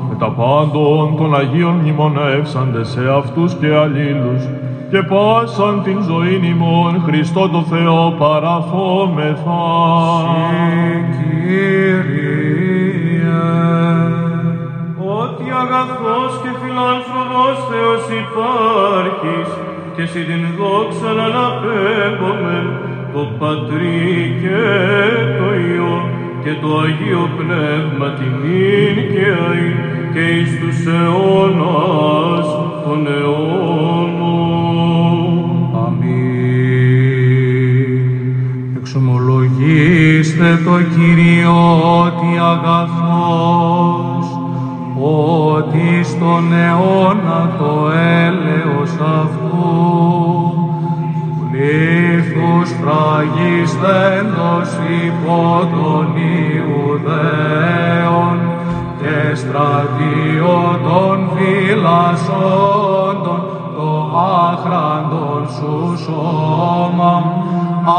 Με 0.09 0.15
τα 0.19 0.29
πάντων 0.29 1.15
των 1.17 1.35
Αγίων 1.35 1.73
μνημονεύσαντες 1.73 2.87
σε 2.87 3.01
αυτούς 3.17 3.53
και 3.53 3.75
αλλήλους 3.75 4.43
και 4.89 5.01
πάσαν 5.01 5.81
την 5.83 6.01
ζωήν 6.01 6.43
ημών 6.43 7.01
Χριστό 7.05 7.49
το 7.49 7.61
Θεό 7.61 8.15
παραθόμεθα. 8.17 9.63
Ότι 15.19 15.45
αγαθός 15.61 16.33
και 16.43 16.51
φιλάνθρωπος 16.61 17.57
Θεός 17.69 18.03
υπάρχεις 18.23 19.66
και 19.97 20.03
εσύ 20.03 20.21
την 20.23 20.43
δόξα 20.57 21.09
να 21.13 21.23
αναπέμπομεν 21.23 22.67
το 23.13 23.21
Πατρί 23.39 24.35
και 24.41 24.63
το 25.37 25.47
Υιό 25.67 25.97
και 26.43 26.53
το 26.61 26.69
Αγίο 26.79 27.25
Πνεύμα 27.37 28.07
την 28.17 28.33
και 29.13 29.25
αή 29.47 29.69
και 30.13 30.23
εις 30.35 30.51
τους 30.59 30.79
αιώνας 30.85 32.47
των 32.83 32.99
αιώνων. 33.07 34.09
Αμήν. 35.85 37.17
Εξομολογήστε 38.77 40.49
το 40.65 40.75
Κύριο 40.95 41.57
ότι 42.05 42.29
αγαθός, 42.51 44.06
ότι 45.01 46.03
στον 46.03 46.53
αιώνα 46.53 47.55
το 47.57 47.91
έλεος 48.25 48.91
αυτού, 48.99 50.53
πλήθους 51.51 52.69
φραγιστέντος 52.81 54.69
υπό 55.05 55.41
των 55.71 56.05
Ιουδαίων 56.55 58.37
και 59.01 59.19
στρατιώτων 59.35 61.17
φυλασσόντων 61.35 63.41
το 63.75 63.89
άχραντον 64.49 65.43
σου 65.55 65.75
σώμα 66.03 67.15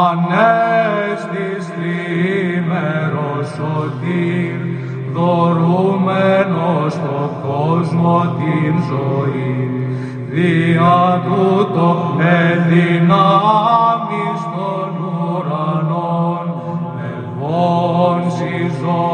ανέστης 0.05 1.64
λίμερος 1.78 3.46
σωτήρ 3.57 4.68
δωρούμενος 5.14 6.92
στο 6.92 7.30
κόσμο 7.46 8.20
την 8.38 8.74
ζωή. 8.88 9.59
Δια 10.30 11.22
τούτο 11.24 11.88
εδυνάμεις 12.18 13.20
των 14.54 14.90
ουρανών 15.04 16.46
ελβών 17.09 18.20
συζώδοτα 18.30 19.09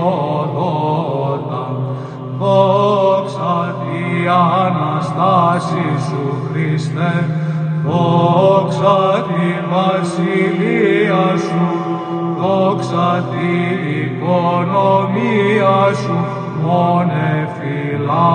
δόξα 2.39 3.57
τη 3.81 4.03
Αναστάση 4.29 5.87
σου 6.09 6.25
Χριστέ 6.53 7.15
δόξα 7.87 9.25
τη 9.29 9.49
βασιλεία 9.71 11.25
σου 11.37 11.84
δόξα 12.44 13.26
τη 13.32 13.52
οικονομία 14.00 15.78
σου 15.94 16.18
μόνε 16.64 17.50
φιλάνθρωπε. 17.60 18.30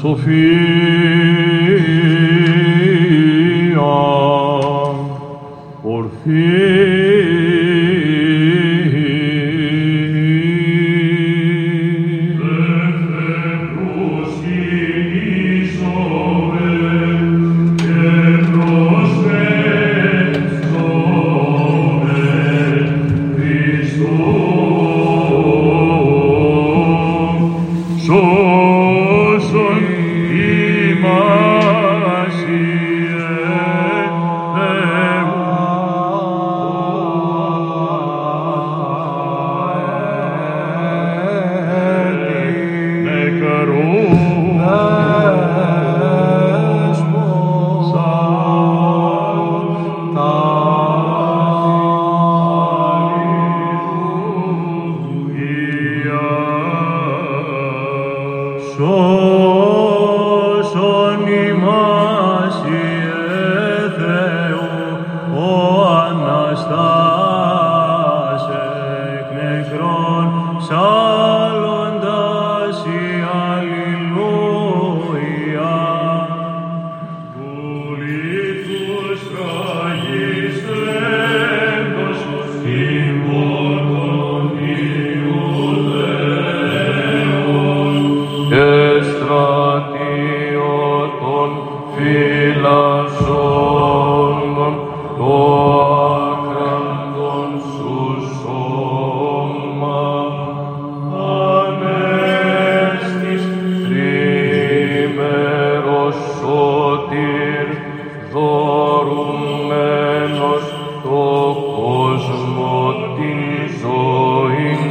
Σοφία, 0.00 0.79
κόσμο 111.81 112.93
την 113.15 113.69
ζωής 113.81 114.81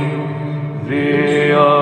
δια 0.87 1.80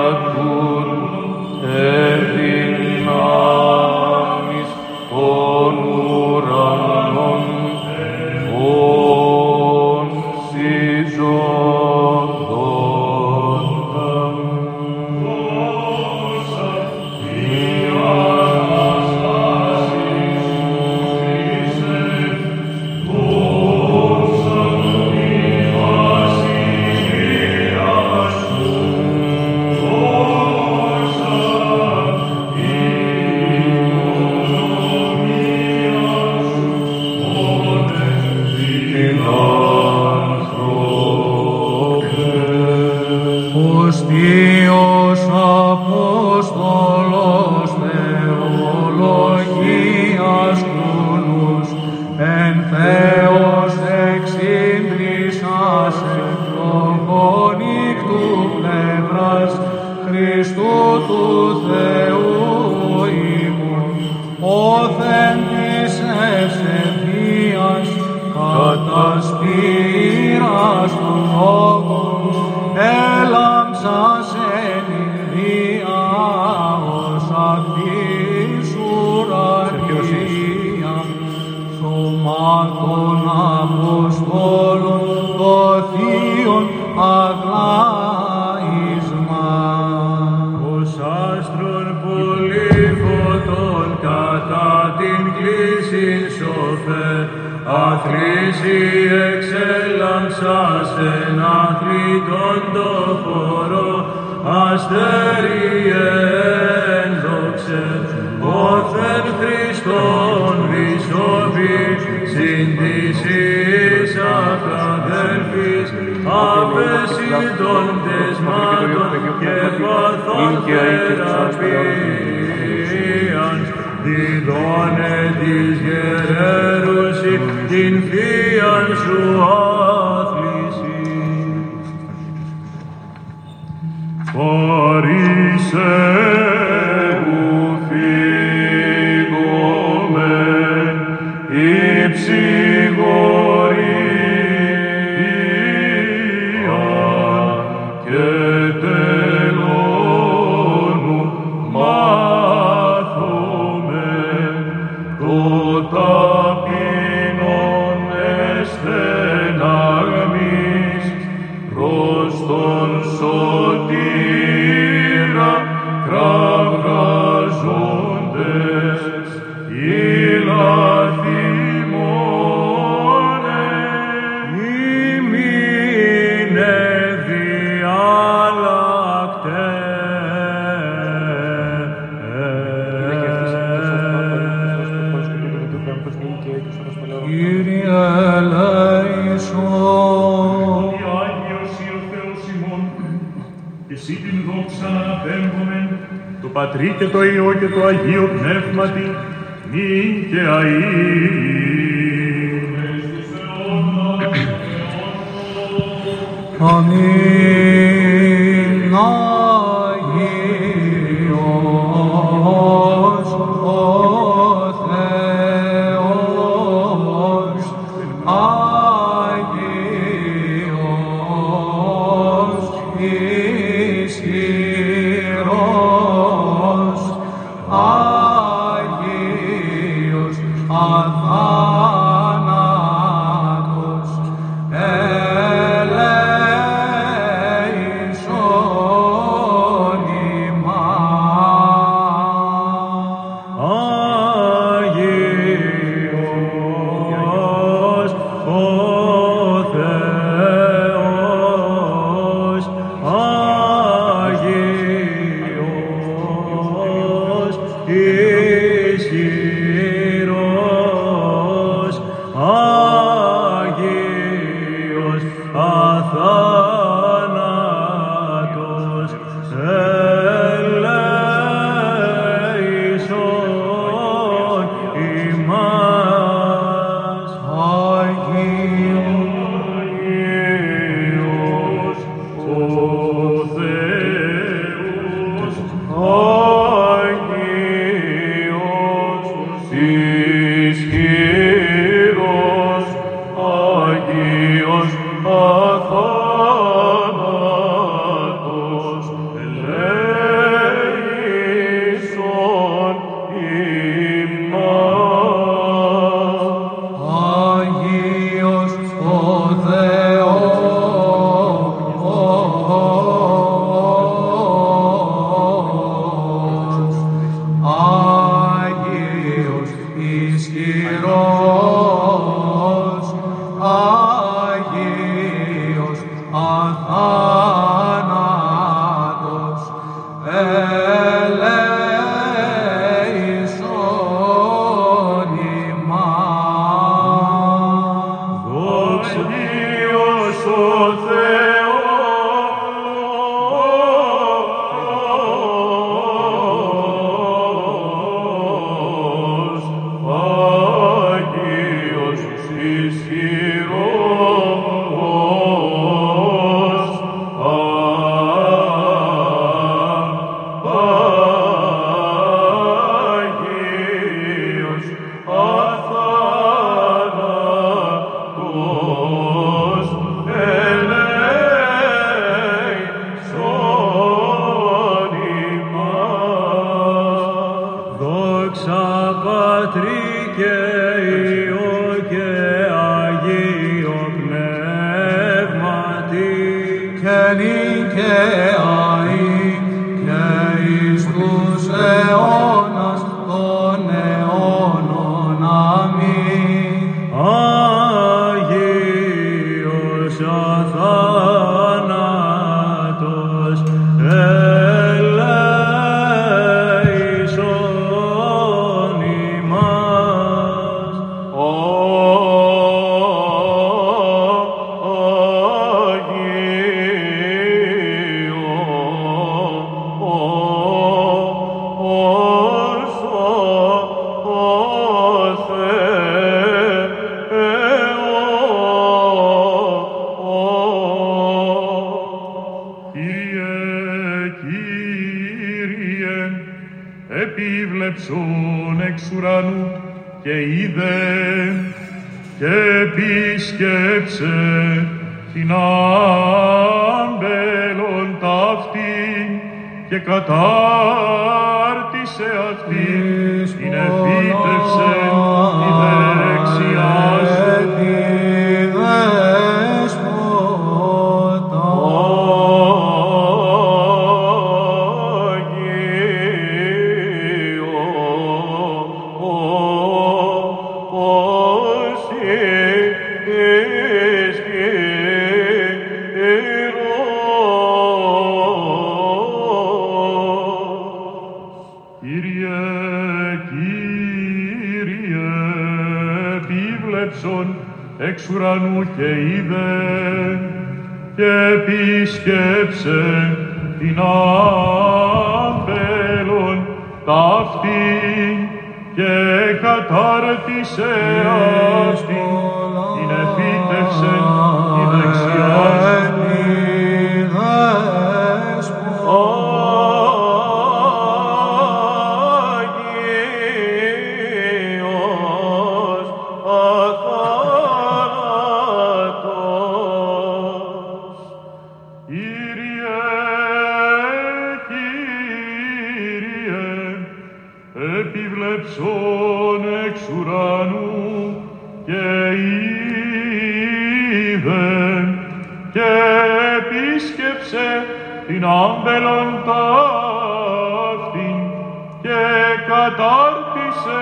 κατάρτισε 542.89 544.01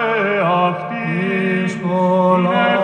αυτή. 0.67 0.97
Την 1.67 2.45
επίτευσε 2.45 2.76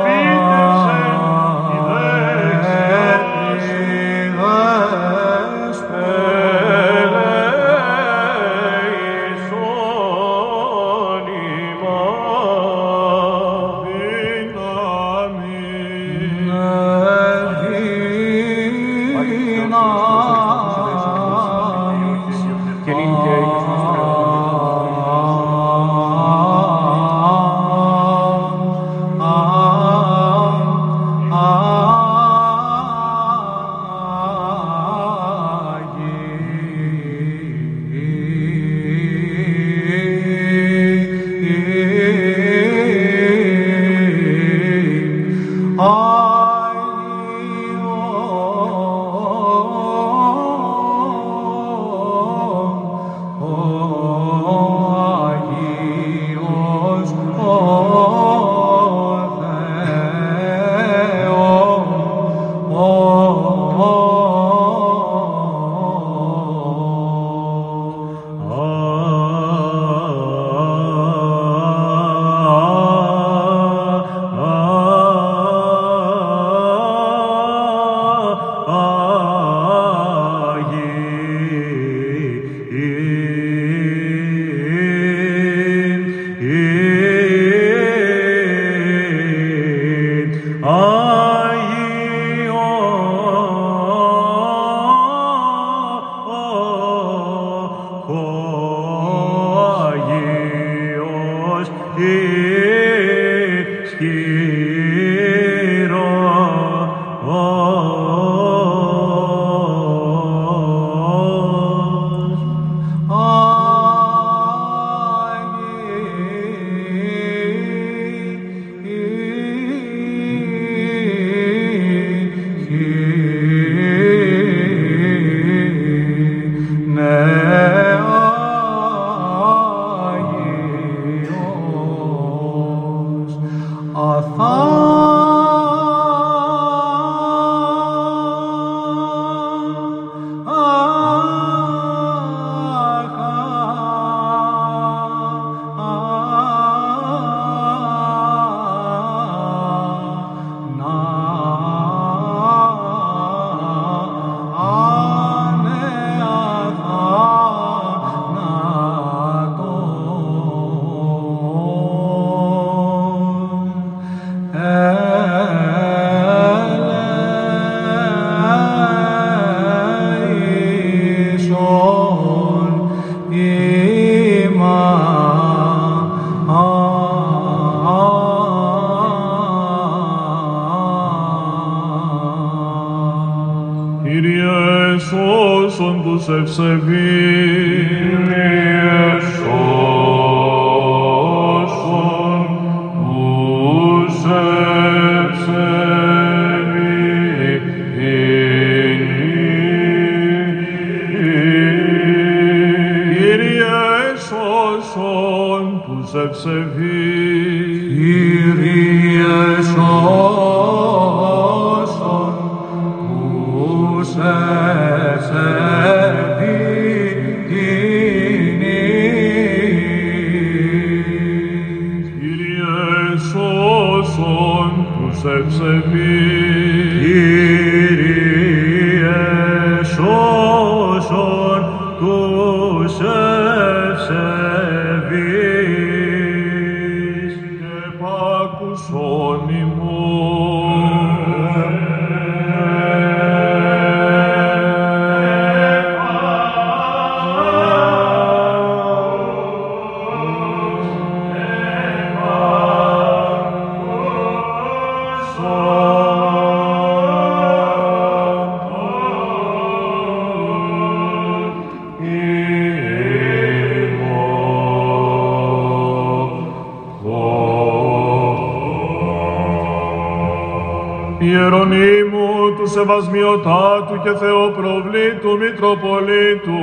Ιερονίμου 271.24 272.56
του 272.58 272.68
Σεβασμιωτάτου 272.68 274.02
και 274.04 274.14
Θεοπροβλήτου 274.14 275.38
Μητροπολίτου, 275.38 276.60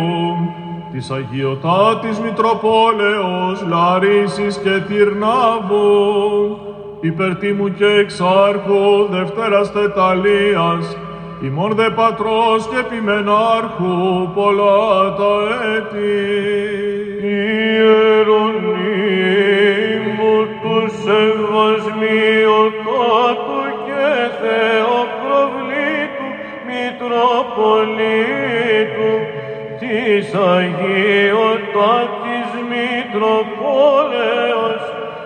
της 0.93 1.11
Αγιωτάτης 1.11 2.19
Μητροπόλεως 2.19 3.65
Λαρίσης 3.69 4.59
και 4.59 4.71
Τυρνάβου, 4.89 6.59
υπερτίμου 7.01 7.75
και 7.75 7.87
εξάρχου 7.87 9.07
Δευτέρας 9.11 9.73
Τεταλίας, 9.73 10.97
ημών 11.45 11.75
δε 11.75 11.91
πατρός 11.91 12.69
και 12.71 12.77
επιμενάρχου 12.79 14.29
πολλά 14.35 15.15
τα 15.19 15.35
έτη. 15.77 16.15
Ιερονίμου 17.23 18.07
του 20.63 20.77
Σεβασμιωτάτου 21.03 22.80
Μητροπολίτου 27.61 29.13
της 29.79 30.35
Αγιωτάτης 30.35 30.91
Μητροπόλεως 32.71 33.63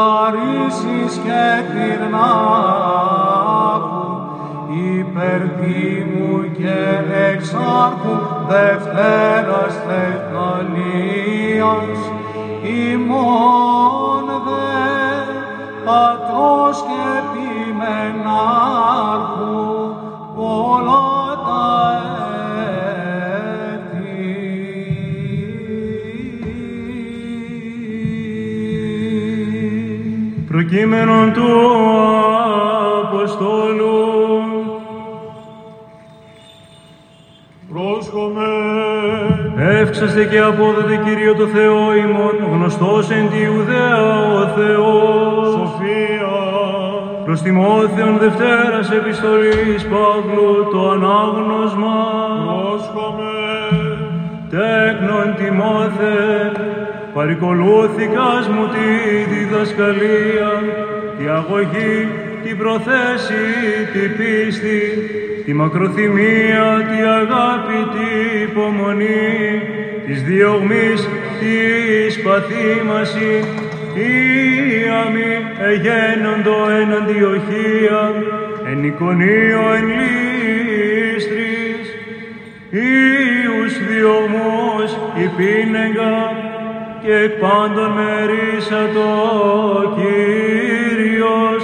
Λαρίσης 0.00 1.12
και 1.24 1.44
Τυρνάκου 1.72 3.20
υπερτίμου 4.98 6.34
και 6.58 6.78
εξάρχου 7.30 8.14
Δευτέρας 8.48 9.39
ημών, 42.80 43.00
γνωστός 43.00 43.10
εν 43.10 43.28
τη 43.30 43.38
Ιουδαία 43.42 44.22
ο 44.24 44.46
Θεός. 44.56 45.50
Σοφία, 45.52 46.38
Προς 47.24 47.42
Τιμόθεον 47.42 48.18
Δευτέρας 48.18 48.90
Επιστολής 48.90 49.86
Παύλου 49.90 50.68
το 50.72 50.90
ανάγνωσμα. 50.90 51.96
πρόσχομαι, 52.46 53.34
Τέκνον 54.50 55.34
Τιμόθε, 55.36 56.52
παρικολούθηκας 57.14 58.48
μου 58.48 58.64
τη 58.74 58.88
διδασκαλία, 59.30 60.50
τη 61.18 61.24
αγωγή, 61.38 62.08
την 62.42 62.58
προθέση, 62.58 63.44
τη 63.92 64.02
πίστη, 64.18 64.80
τη 65.44 65.52
μακροθυμία, 65.54 66.66
τη 66.88 66.98
αγάπη, 67.18 67.78
τη 67.94 68.08
υπομονή, 68.42 69.79
της 70.12 70.22
διωγμής, 70.22 71.08
της 71.40 72.22
παθήμαση, 72.22 73.44
η 73.94 74.88
αμή 75.04 75.32
εγένοντο 75.70 76.70
εν 76.70 76.92
αντιοχία, 76.92 78.02
εν 78.70 78.84
εικονίο 78.84 79.60
εν 79.76 79.86
λύστρης, 79.98 81.86
Ιους 82.70 83.72
διωμούς 83.88 84.90
υπήνεγα 85.24 86.16
και 87.02 87.14
εκ 87.14 87.32
πάντων 87.32 87.90
μερίσατο 87.90 89.10
Κύριος 89.96 91.62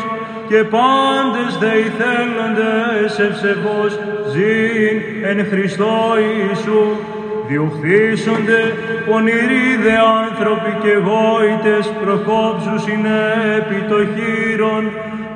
και 0.48 0.64
πάντες 0.64 1.52
δε 1.60 1.72
ηθέλοντες 1.78 3.18
ευσεβώς 3.18 3.98
ζήν 4.32 4.96
εν 5.22 5.46
Χριστώ 5.50 6.14
Ιησού 6.18 7.05
διοχθήσονται 7.48 8.60
πονηροί 9.06 9.68
δε 9.84 9.96
άνθρωποι 10.22 10.72
και 10.82 10.92
γόητες 11.06 11.92
προκόψους 12.02 12.82
είναι 12.92 13.18
επί 13.58 13.78
το 13.90 13.98
χείρον 14.14 14.84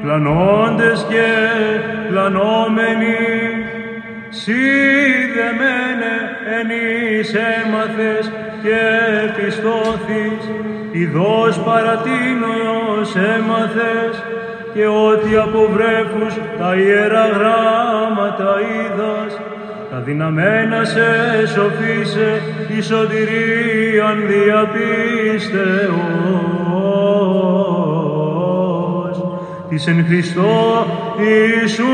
πλανώντες 0.03 1.07
και 1.09 1.27
πλανόμενοι. 2.09 3.17
Σίδεμένε 4.29 6.15
εν 6.59 6.69
εις 6.71 7.35
έμαθες 7.35 8.33
και 8.63 8.79
επιστώθης, 9.29 10.43
ειδός 10.93 11.59
παρατείνος 11.59 13.17
έμαθες. 13.37 14.23
Και 14.75 14.87
ότι 14.87 15.37
από 15.37 15.69
βρέφους 15.73 16.35
τα 16.59 16.75
ιερά 16.75 17.27
γράμματα 17.27 18.51
είδας, 18.71 19.41
τα 19.91 19.99
δυναμένα 19.99 20.85
σε 20.85 21.01
σοφίσε 21.47 22.43
η 22.77 22.81
σωτηρίαν 22.81 24.27
διαπίστεως 24.27 25.01
της 29.69 29.87
εν 29.87 30.05
Χριστώ 30.07 30.87
Ιησούς. 31.19 31.89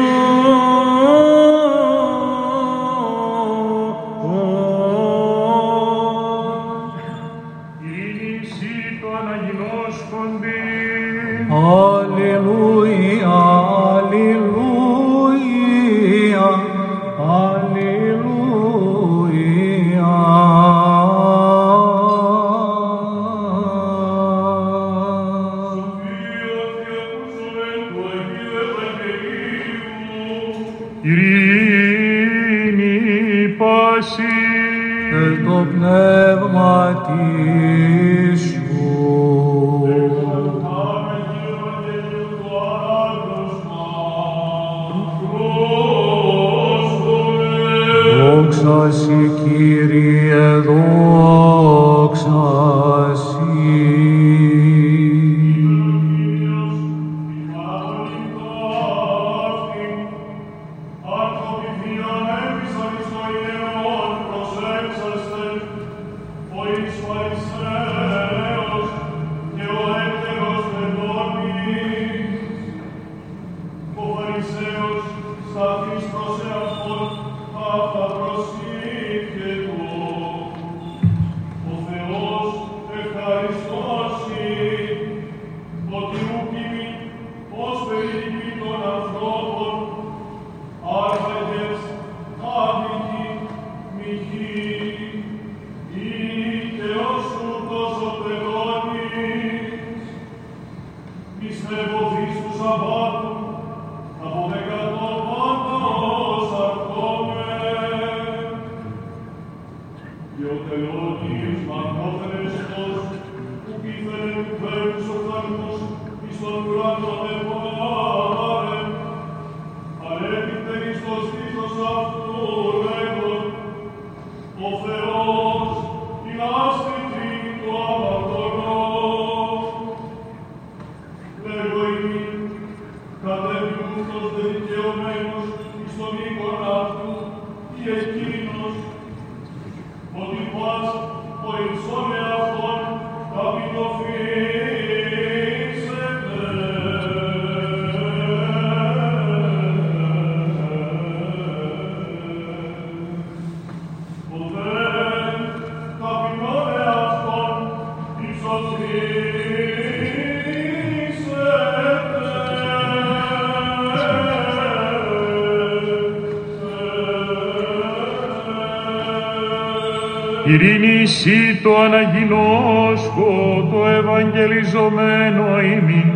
το 171.62 171.80
αναγινώσκω 171.80 173.68
το 173.70 173.86
ευαγγελιζομένο 173.86 175.60
ημί 175.60 176.12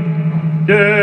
και 0.67 0.99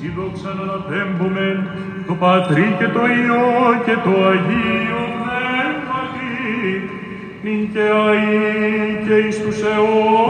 Συ 0.00 0.08
δόξα 0.16 0.54
να 0.54 0.66
το 2.06 2.14
Πατρί 2.14 2.74
και 2.78 2.86
το 2.86 3.00
Υιό 3.06 3.82
και 3.84 3.96
το 4.04 4.24
Αγίο 4.30 5.02
Πνεύματι, 5.20 6.90
νυν 7.42 7.72
και 7.72 7.86
αΐ 8.06 9.06
και 9.06 9.14
εις 9.14 9.42
τους 9.42 9.62
αιώνας. 9.62 10.27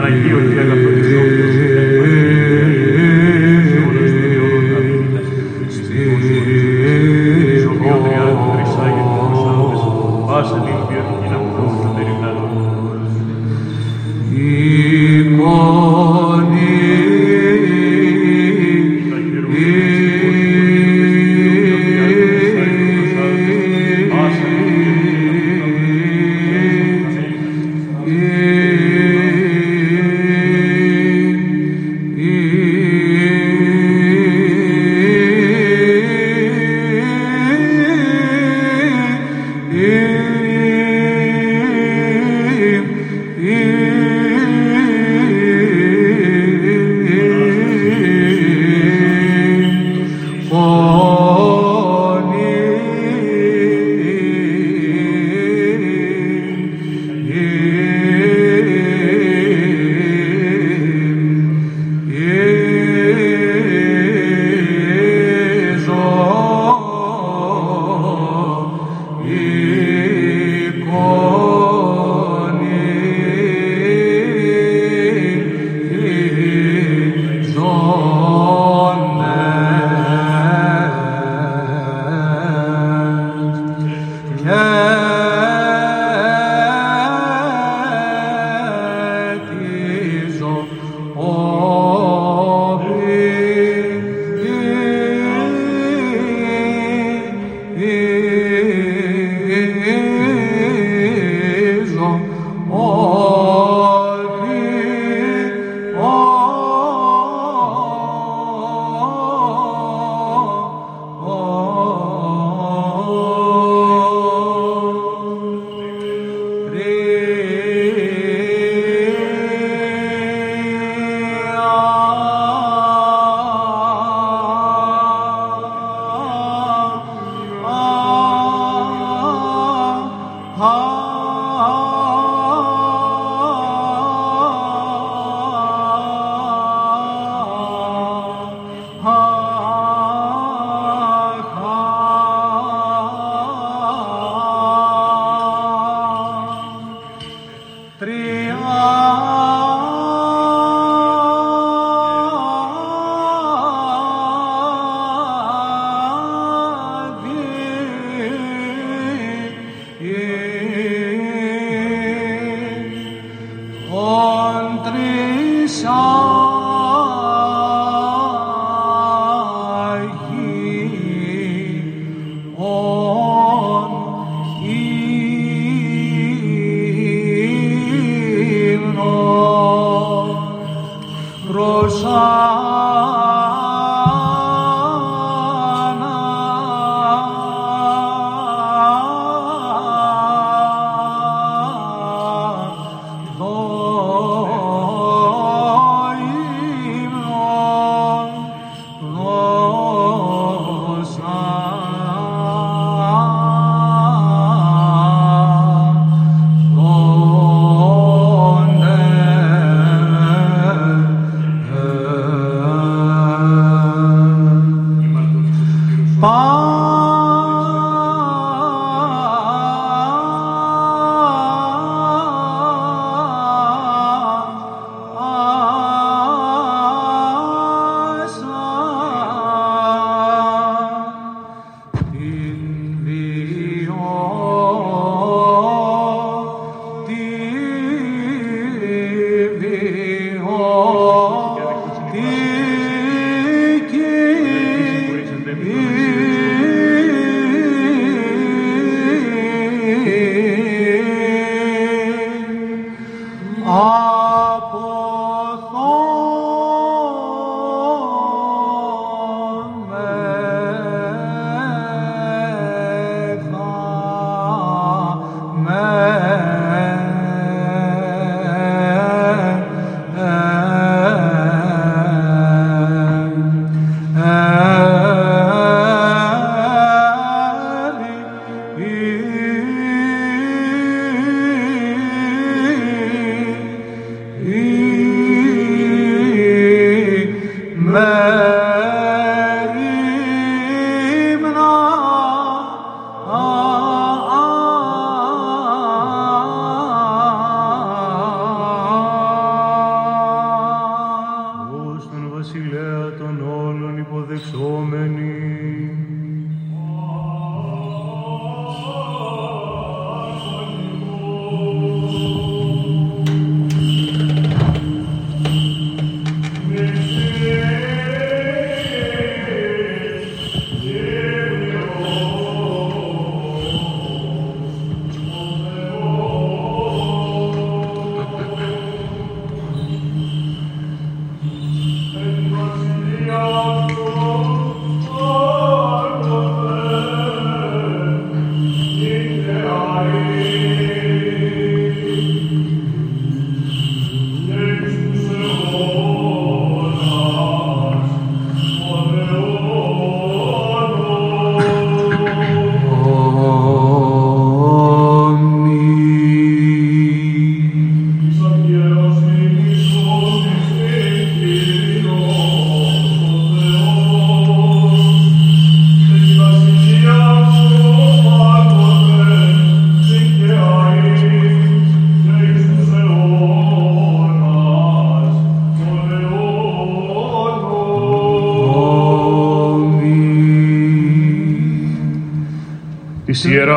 para 0.00 0.14
el 0.14 0.22
tío 0.22 0.40
y 0.40 0.54
la 0.54 0.64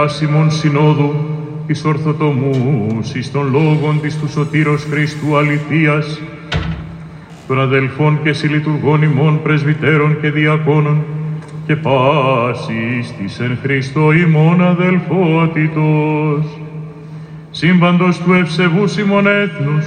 Ιεράς 0.04 0.22
ημών 0.22 0.52
Συνόδου, 0.52 1.14
της 1.68 1.86
Ορθοτομούς, 1.86 3.14
εις 3.14 3.32
των 3.32 3.52
λόγων 3.52 4.00
της 4.02 4.20
του 4.20 4.30
Σωτήρος 4.30 4.84
Χριστού 4.90 5.38
αληθείας, 5.38 6.22
των 7.48 7.62
αδελφών 7.62 8.20
και 8.24 8.34
συλλειτουργών 8.34 9.02
ημών 9.02 9.42
πρεσβυτέρων 9.42 10.22
και 10.22 10.32
διακόνων, 10.32 11.04
και 11.66 11.76
πάσης 11.76 13.14
της 13.18 13.40
εν 13.40 13.58
Χριστώ 13.62 14.12
ημών 14.12 14.62
αδελφότητος, 14.62 16.46
σύμπαντος 17.52 18.18
του 18.18 18.34
ευσεβούς 18.34 18.98
ημών 18.98 19.28
έθνους, 19.28 19.86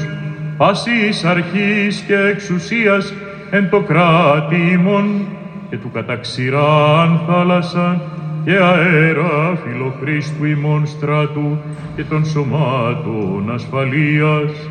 πάσης 0.56 1.24
αρχής 1.24 2.00
και 2.06 2.16
εξουσίας 2.16 3.14
εν 3.50 3.70
το 3.70 3.80
κράτη 3.80 4.56
ημών, 4.72 5.26
και 5.70 5.76
του 5.76 5.90
καταξηράν 5.92 7.20
θάλασσαν 7.26 8.00
και 8.46 8.56
αέρα 8.56 9.58
φιλοχρίστου 9.64 10.44
ημών 10.44 10.86
στράτου 10.86 11.58
και 11.96 12.02
των 12.02 12.24
σωμάτων 12.24 13.50
ασφαλείας, 13.54 14.70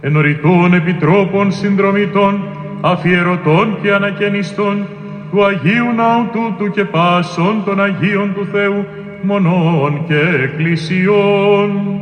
ενωριτών 0.00 0.74
επιτρόπων 0.74 1.52
συνδρομητών, 1.52 2.40
αφιερωτών 2.80 3.78
και 3.82 3.92
ανακαινιστών, 3.92 4.86
του 5.30 5.44
Αγίου 5.44 5.92
Ναού 5.96 6.26
τούτου 6.32 6.70
και 6.70 6.84
πάσων 6.84 7.62
των 7.64 7.82
Αγίων 7.82 8.34
του 8.34 8.46
Θεού, 8.52 8.86
μονών 9.22 10.04
και 10.06 10.20
εκκλησιών, 10.42 12.00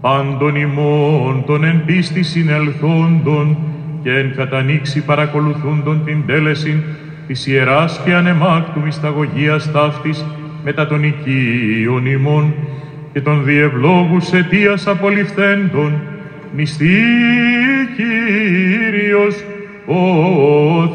πάντων 0.00 0.56
ημών 0.56 1.42
των 1.46 1.64
εν 1.64 1.82
πίστη 1.84 2.22
συνελθόντων 2.22 3.56
και 4.02 4.10
εν 4.10 4.34
κατανοίξη 4.36 5.04
παρακολουθούντων 5.04 6.04
την 6.04 6.26
τέλεσιν 6.26 6.82
της 7.32 7.46
Ιεράς 7.46 8.00
και 8.04 8.14
ανεμάκτου 8.14 8.80
μυσταγωγίας 8.80 9.72
ταύτης 9.72 10.24
μετά 10.64 10.86
των 10.86 11.04
οικείων 11.04 12.06
ημών 12.06 12.54
και 13.12 13.20
των 13.20 13.44
διευλόγους 13.44 14.32
αιτίας 14.32 14.86
απολυφθέντων 14.86 15.92
μυστή 16.56 16.98
Κύριος 17.96 19.44
ο 19.86 19.96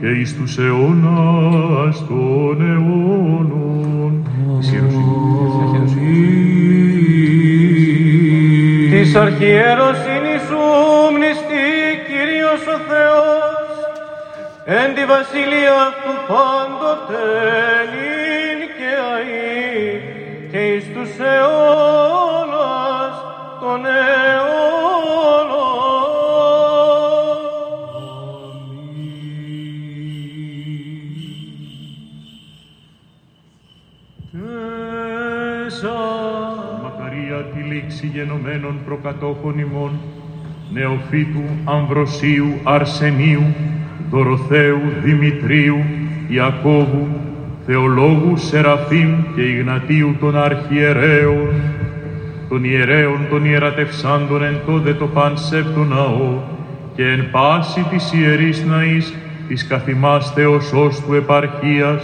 και 0.01 0.07
εις 0.07 0.37
τους 0.37 0.59
αιώνας 0.59 2.07
των 2.07 2.61
αιώνων. 2.61 4.26
Της 9.17 9.25
Της 9.25 9.31
αρχιεροσύνης 9.31 10.43
σου 10.49 10.63
μνηστή 11.13 11.67
Κύριος 12.07 12.67
ο 12.67 12.79
Θεός, 12.89 13.69
εν 14.65 14.95
τη 14.95 15.05
βασιλεία 15.05 15.75
αυτού 15.89 16.13
πάντοτε 16.29 17.25
νυν 17.93 18.61
και 18.77 18.91
αεί 19.13 20.01
και 20.51 20.61
εις 20.67 20.85
τους 20.95 21.19
αιώνας 21.19 23.15
των 23.61 23.87
αιώνων. 23.87 24.26
Γενομένων 38.17 38.79
προκατόχων 38.85 39.59
ημών, 39.59 39.91
Νεοφύτου, 40.73 41.43
Αμβροσίου, 41.65 42.49
Αρσενίου, 42.63 43.55
Δωροθέου, 44.11 44.81
Δημητρίου, 45.03 45.79
Ιακώβου, 46.29 47.09
Θεολόγου, 47.67 48.37
Σεραφείμ 48.37 49.15
και 49.35 49.43
Ιγνατίου 49.43 50.17
των 50.21 50.37
Αρχιερέων, 50.37 51.49
των 52.49 52.65
ιερέων 52.65 53.27
των 53.31 53.45
ιερατευσάντων 53.45 54.43
εν 54.43 54.57
τόδε 54.67 54.95
το 54.95 55.07
παν 55.07 55.39
σεπτο 55.39 55.85
ναό 55.85 56.43
και 56.95 57.09
εν 57.09 57.31
πάση 57.31 57.81
της 57.91 58.13
ιερής 58.13 58.65
ναής 58.65 59.15
της 59.49 59.67
καθημάς 59.67 60.33
Θεοσός 60.33 61.01
του 61.01 61.15
επαρχίας, 61.15 62.03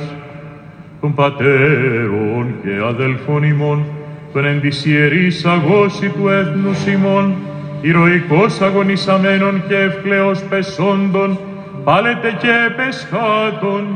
των 1.01 1.15
πατέρων 1.15 2.55
και 2.63 2.71
αδελφών 2.89 3.43
ημών, 3.43 3.85
των 4.33 4.45
εν 4.45 4.61
της 4.61 4.87
ιερής 4.87 5.45
αγώση 5.45 6.09
του 6.09 6.29
έθνους 6.29 6.87
ημών, 6.87 7.35
ηρωικός 7.81 8.61
αγωνισαμένων 8.61 9.63
και 9.69 9.77
ευκλαίος 9.77 10.43
πεσόντων, 10.43 11.39
πάλετε 11.85 12.37
και 12.41 12.49
επεσχάτων, 12.67 13.87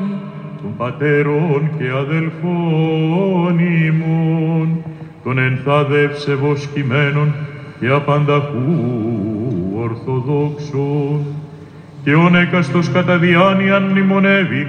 των 0.63 0.77
πατέρων 0.77 1.71
και 1.79 1.85
αδελφών 1.99 3.59
ημών, 3.59 4.85
των 5.25 5.39
ενθάδευσε 5.39 6.35
βοσκημένων 6.35 7.35
και 7.81 7.89
απανταχού 7.89 8.75
ορθοδόξων, 9.75 11.27
και 12.05 12.15
όν 12.15 12.35
έκαστος 12.35 12.91
κατά 12.91 13.19
διάνοιαν 13.19 13.83
μνημονεύει, 13.83 14.67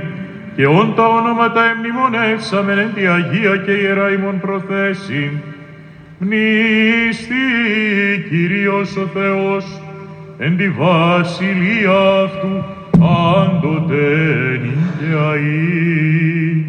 και 0.56 0.66
όν 0.66 0.94
τα 0.96 1.08
ονόματα 1.08 1.62
εμνημονεύσαμεν 1.64 2.78
εν 2.78 2.90
τη 2.96 3.08
Αγία 3.08 3.58
και 3.66 3.72
Ιερά 3.72 4.12
ημών 4.12 4.40
προθέσει. 4.40 5.42
Μνήστη 6.20 7.36
Κύριος 8.30 8.96
ο 8.98 9.08
Θεός, 9.14 9.82
εν 10.38 10.58
τη 10.58 10.70
βασιλεία 10.70 12.22
αυτού, 12.24 12.64
πάντοτε 13.00 14.06
και 15.00 15.06
αεί, 15.30 16.66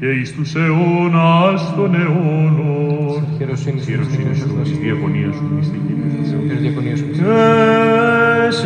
και 0.00 0.06
εις 0.06 0.34
τους 0.34 0.54
αιώνας 0.54 1.74
των 1.76 1.94
αιώνων. 1.94 3.26
Χειροσύνη 3.36 3.80
σου, 3.80 3.86
Χειροσύνη 3.86 4.34
σου, 4.34 4.60
εις 4.62 4.78
διακονίας 4.78 5.34
σου, 5.34 5.52
μυστική. 5.56 5.94
διακονίας 6.60 6.98
σου. 6.98 7.06
Τες 7.06 8.64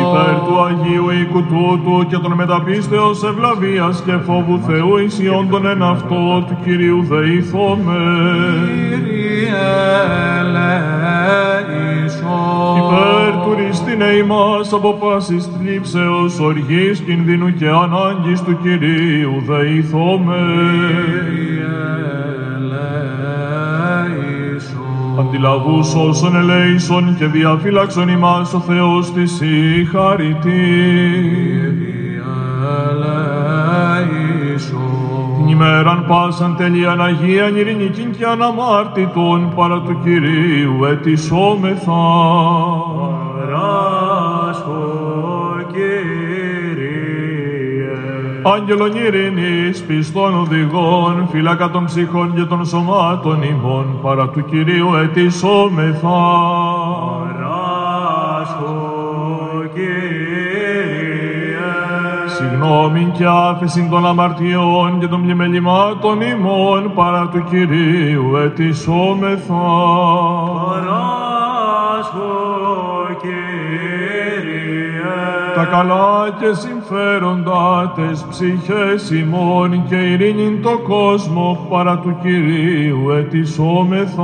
Υπέρ 0.00 0.34
του 0.46 0.54
Αγίου 0.64 1.10
οίκου 1.10 1.42
τούτου 1.42 2.06
και 2.06 2.18
των 2.18 2.32
μεταπίστεως 2.32 3.22
ευλαβίας 3.22 4.02
και 4.06 4.12
φόβου 4.26 4.60
Θεού 4.66 4.96
ισιών 4.96 5.48
των 5.50 5.66
εν 5.66 5.82
αυτό 5.82 6.44
του 6.48 6.56
Κυρίου 6.64 7.02
δεηθόμεν. 7.02 8.68
Κύριε 8.88 9.54
ελέησον. 10.40 11.94
Υπέρ 12.76 13.33
του 13.44 13.54
ρίστηνε 13.54 14.04
ημάς 14.04 14.72
από 14.72 14.92
πάσης 14.92 15.46
θλίψεως, 15.46 16.38
οργής, 16.38 17.00
κινδύνου 17.00 17.54
και 17.54 17.68
ανάγκης 17.68 18.42
του 18.42 18.58
Κυρίου 18.62 19.42
δεηθόμεν. 19.46 20.94
Κύριε 21.34 21.64
ελέησον. 24.16 25.18
Αντιλαβούς 25.18 25.94
όσων 25.94 26.36
ελέησον 26.36 27.16
και 27.18 27.26
διαφύλαξον 27.26 28.08
ημάς 28.08 28.54
ο 28.54 28.60
Θεός 28.60 29.12
της 29.12 29.40
η 29.40 29.84
χαριτή. 29.92 30.50
Κύριε 31.70 32.22
ελέησον. 32.90 34.44
Την 35.38 35.48
ημέραν 35.48 36.04
πάσαν 36.08 36.56
τελείαν 36.56 37.02
Αγίαν 37.02 37.56
ειρηνικήν 37.56 38.10
και 38.10 38.24
αναμάρτητον 38.24 39.52
παρά 39.56 39.80
του 39.80 40.00
Κυρίου 40.04 40.84
ετισόμεθα. 40.84 41.92
Άγγελον 48.46 48.94
ειρήνης, 48.94 49.82
πιστών 49.82 50.34
οδηγών, 50.38 51.28
φύλακα 51.30 51.70
των 51.70 51.84
ψυχών 51.84 52.34
και 52.34 52.42
των 52.42 52.64
σωμάτων 52.64 53.42
ημών, 53.42 53.98
παρά 54.02 54.28
του 54.28 54.44
Κυρίου 54.44 54.94
ετισόμεθα. 54.94 56.08
Συγνώμην 62.36 63.12
και 63.12 63.24
άφεσιν 63.26 63.90
των 63.90 64.06
αμαρτιών 64.06 64.98
και 65.00 65.06
των 65.06 65.22
πλημελημάτων 65.22 66.20
ημών, 66.20 66.92
παρά 66.94 67.28
του 67.28 67.44
Κυρίου 67.50 68.36
ετισόμεθα. 68.36 69.54
Τα 75.64 75.70
καλά 75.70 76.36
και 76.40 76.54
συμφέροντα 76.54 77.92
τες 77.96 78.24
ψυχές 78.30 79.10
ημών 79.10 79.84
και 79.88 79.96
ειρήνην 79.96 80.62
το 80.62 80.78
κόσμο 80.78 81.66
παρά 81.70 81.98
του 81.98 82.16
Κυρίου 82.22 83.10
ετισόμεθα. 83.10 84.22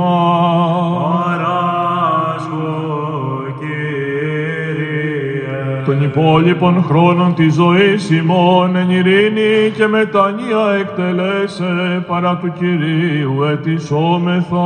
Των 5.85 6.03
υπόλοιπων 6.03 6.83
χρόνων 6.83 7.33
της 7.33 7.53
ζωής 7.53 8.09
ημών 8.09 8.75
εν 8.75 8.89
ειρήνη 8.89 9.71
και 9.77 9.87
μετανία 9.87 10.71
εκτελέσε 10.79 12.05
παρά 12.07 12.37
του 12.37 12.53
Κυρίου 12.59 13.43
ετισόμεθα. 13.43 14.59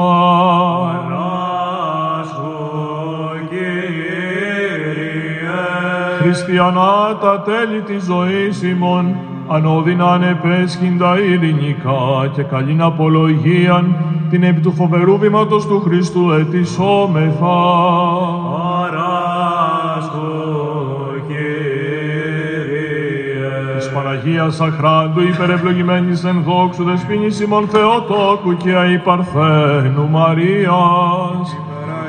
Χριστιανά 6.26 7.18
τα 7.22 7.42
τέλη 7.42 7.82
της 7.82 8.04
ζωής 8.04 8.64
ημών, 8.64 9.16
ανώδυναν 9.48 10.24
επέσχυντα 10.24 11.20
ειρηνικά 11.20 12.32
και 12.34 12.44
καλήν 12.44 12.82
απολογίαν 12.82 13.96
την 14.30 14.44
επί 14.44 14.60
του 14.62 14.72
φοβερού 14.72 15.18
βήματος 15.18 15.66
του 15.66 15.82
Χριστού 15.82 16.32
ετισόμεθα. 16.32 17.58
Της 23.76 23.92
Αγία 24.10 24.50
Σαχράντου 24.50 25.22
υπερευλογημένης 25.22 26.24
εν 26.24 26.44
δόξου 26.46 26.84
δεσποίνης 26.84 27.40
ημών 27.40 27.68
Θεοτόκου 27.68 28.58
και 28.58 28.76
αϊπαρθένου 28.76 30.10
Μαρίας 30.10 31.56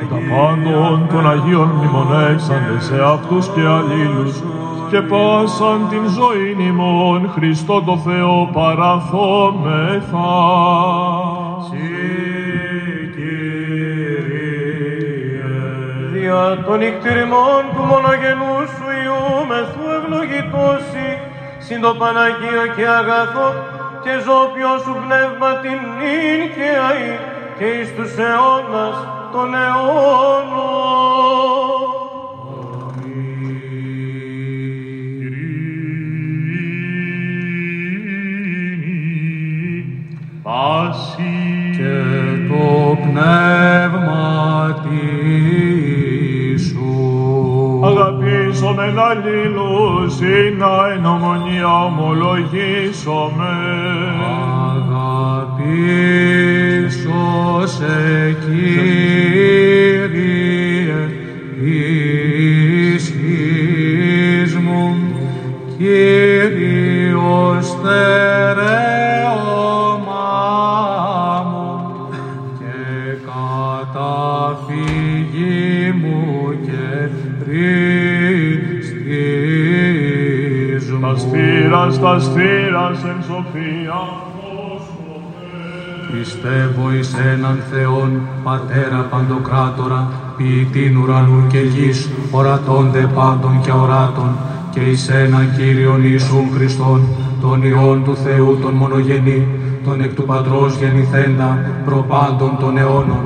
τα 0.09 0.17
πάντων 0.29 1.07
των 1.11 1.29
Αγίων 1.29 1.67
μνημονεύσαντε 1.67 2.79
σε 2.79 3.03
αυτούς 3.03 3.47
και 3.47 3.61
αλλήλους 3.61 4.43
και 4.89 5.01
πάσαν 5.01 5.87
την 5.89 6.03
ζωή 6.17 6.67
ημών 6.67 7.31
Χριστό 7.35 7.81
το 7.81 7.97
Θεό 7.97 8.49
παραθόμεθα. 8.53 10.29
Δια 16.11 16.63
των 16.65 16.77
νυχτηριμών 16.77 17.63
του 17.73 17.83
μονογενούς 17.91 18.69
σου 18.75 18.87
Υιού 19.01 19.45
μεθού 19.49 19.85
ευλογητώσει, 19.97 21.09
συν 21.57 21.81
το 21.81 21.93
Παναγίο 21.99 22.65
και 22.75 22.87
αγαθό 22.99 23.49
και 24.03 24.13
ζώπιο 24.25 24.71
σου 24.83 24.93
πνεύμα 25.03 25.49
την 25.63 25.79
νυν 25.97 26.41
και 26.55 26.69
αή 26.87 27.11
και 27.57 27.65
εις 27.65 27.95
τους 27.95 28.17
αιώνας 28.17 29.16
των 29.31 29.53
αιώνων. 29.53 30.47
Πάση 40.43 41.35
και 41.77 41.97
το 42.47 42.97
πνεύμα 43.01 44.27
σου. 46.57 47.81
αγαπήσομεν 47.85 48.99
αλλήλους 48.99 50.19
ή 50.19 50.55
να 50.57 50.91
εν 50.93 51.05
ομονία 51.05 51.83
ομολογήσομεν. 51.83 53.37
Αγαπήσω 55.27 56.07
σε 57.65 57.95
Κύριε 58.45 59.06
στήρας, 82.19 82.99
τα 82.99 82.99
στήρας 82.99 83.03
εν 83.03 83.23
σοφία 83.27 83.99
φόσκομε. 84.35 85.47
Πιστεύω 86.11 86.91
εις 86.93 87.13
έναν 87.33 87.57
Θεόν, 87.71 88.21
Πατέρα 88.43 89.07
Παντοκράτορα, 89.09 90.11
ποιητήν 90.37 90.97
ουρανού 90.97 91.47
και 91.47 91.59
γης, 91.59 92.09
ορατώνται 92.31 93.09
πάντων 93.15 93.61
και 93.61 93.71
οράτων, 93.71 94.29
και 94.73 94.79
εις 94.79 95.09
έναν 95.09 95.45
Κύριον 95.57 96.01
Ιησούν 96.03 96.47
Χριστόν, 96.55 97.01
τον 97.41 97.63
Υιόν 97.63 98.03
του 98.03 98.15
Θεού 98.15 98.57
τον 98.61 98.73
μονογενή, 98.73 99.47
τον 99.85 100.01
εκ 100.01 100.13
του 100.13 100.23
Πατρός 100.23 100.77
γεννηθέντα, 100.77 101.59
προπάντων 101.85 102.57
των 102.59 102.77
αιώνων, 102.77 103.25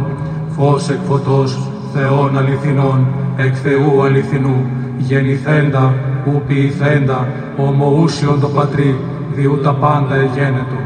φως 0.56 0.90
εκ 0.90 1.00
φωτός, 1.08 1.60
Θεών 1.94 2.38
αληθινών, 2.38 3.08
εκ 3.38 3.56
Θεού 3.64 4.04
αληθινού, 4.04 4.66
γεννηθέντα, 4.98 5.94
ου 6.26 6.42
ποιηθέντα, 6.48 7.28
ομοούσιον 7.58 8.40
το 8.40 8.48
Πατρί, 8.48 9.00
διού 9.36 9.60
τα 9.64 9.74
πάντα 9.74 10.16
εγένετο. 10.16 10.80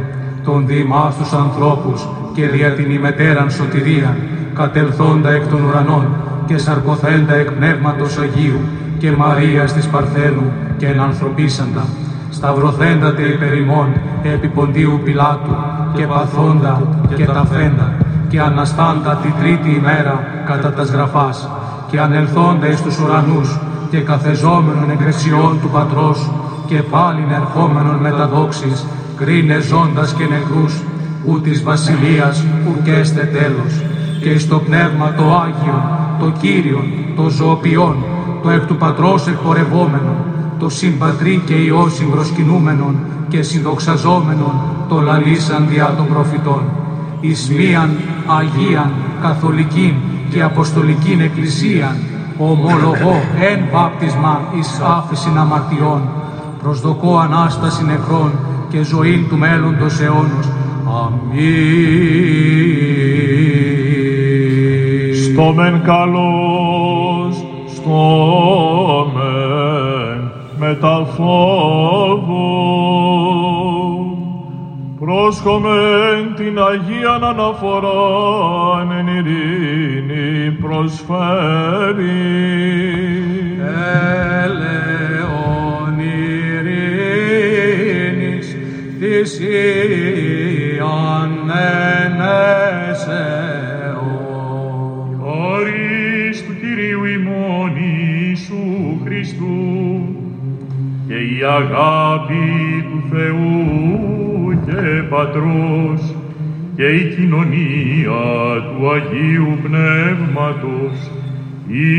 Τον 0.44 0.68
διημάς 0.68 1.18
τους 1.18 1.34
ανθρώπους 1.34 2.08
και 2.34 2.48
δια 2.48 2.72
την 2.72 2.92
ημετέραν 2.92 3.52
σωτηρίαν, 3.52 4.18
κατελθόντα 4.54 5.30
εκ 5.32 5.48
των 5.48 5.64
ουρανών 5.64 6.08
και 6.46 6.58
σαρκοθέντα 6.58 7.34
εκ 7.36 7.52
πνεύματος 7.52 8.18
Αγίου 8.18 8.60
και 8.98 9.12
Μαρίας 9.12 9.74
της 9.74 9.88
Παρθένου 9.88 10.52
και 10.78 10.88
ενανθρωπίσαντα, 10.88 11.86
σταυρωθέντα 12.30 13.14
τε 13.14 13.22
υπερ 13.22 13.54
ημών 13.58 13.88
επί 14.24 14.48
ποντίου 14.48 15.00
Πιλάτου 15.04 15.56
και 15.94 16.06
παθόντα 16.06 16.82
και 17.16 17.26
ταφέντα 17.26 17.94
και 18.28 18.40
αναστάντα 18.40 19.20
τη 19.22 19.30
τρίτη 19.40 19.70
ημέρα 19.70 20.24
κατά 20.46 20.74
τας 20.74 20.90
γραφάς 20.90 21.50
και 21.90 22.00
ανελθόντα 22.00 22.68
εις 22.68 22.82
τους 22.82 23.00
ουρανούς 23.00 23.60
και 23.90 24.00
καθεζόμενον 24.00 24.90
εγκρεσιών 24.92 25.60
του 25.62 25.70
Πατρός 25.70 26.30
και 26.68 26.82
πάλιν 26.82 27.32
ερχόμενον 27.32 27.96
με 27.96 28.10
τα 28.10 28.28
δόξης 28.28 28.86
κρίνε 29.18 29.60
ζώντας 29.60 30.14
και 30.14 30.24
νεκρούς, 30.24 30.82
ου 31.26 31.42
της 31.42 31.64
βασιλείας 31.64 32.44
ουκέστε 32.68 33.24
τέλος. 33.26 33.74
Και 34.22 34.30
εις 34.30 34.48
το 34.48 34.60
πνεύμα 34.60 35.14
το 35.18 35.24
Άγιον, 35.24 35.84
το 36.20 36.32
Κύριον, 36.42 36.86
το 37.16 37.30
ζωοποιόν, 37.30 37.96
το 38.44 38.50
εκ 38.50 38.66
του 38.66 38.76
Πατρός 38.76 39.28
εκπορευόμενον, 39.28 40.18
το 40.60 40.70
συμπατρί 40.70 41.42
και 41.46 41.54
Υιός 41.54 41.94
συμπροσκυνούμενον 41.94 42.96
και 43.28 43.42
συνδοξαζόμενον, 43.42 44.54
το 44.90 45.02
λαλήσαν 45.02 45.68
διά 45.70 45.94
των 45.98 46.08
προφητών. 46.08 46.62
Εις 47.20 47.50
μίαν 47.50 47.98
Αγίαν, 48.26 48.92
Καθολικήν 49.22 49.94
και 50.30 50.44
Αποστολικήν 50.44 51.22
Εκκλησίαν, 51.22 51.96
ομολογώ 52.38 53.22
εν 53.52 53.60
βάπτισμα 53.72 54.42
εις 54.58 54.82
άφησιν 54.98 55.38
αμαρτιών, 55.38 56.02
προσδοκώ 56.66 57.18
Ανάσταση 57.18 57.86
νεκρών 57.86 58.32
και 58.70 58.84
ζωήν 58.84 59.28
του 59.30 59.38
μέλλοντος 59.38 60.00
αιώνος. 60.00 60.48
Αμήν. 61.04 61.46
Στο 65.24 65.54
μεν 65.54 65.82
καλός, 65.84 67.46
στο 67.76 69.12
μεν 69.14 70.32
μετά 70.58 71.06
φόβο. 71.16 72.54
Πρόσχομεν 75.00 76.36
την 76.36 76.60
Αγίαν 76.60 77.24
αναφοράν 77.24 78.92
εν 78.92 79.08
ειρήνη 79.08 80.52
προσφέρει. 80.52 82.06
Έλεον 84.44 85.35
αγάπη 101.46 102.86
του 102.92 103.04
Θεού 103.10 104.62
και 104.66 105.04
Πατρός 105.10 106.16
και 106.76 106.86
η 106.86 107.16
κοινωνία 107.16 108.24
του 108.70 108.92
Αγίου 108.92 109.58
Πνεύματος 109.64 111.12
ή 111.68 111.92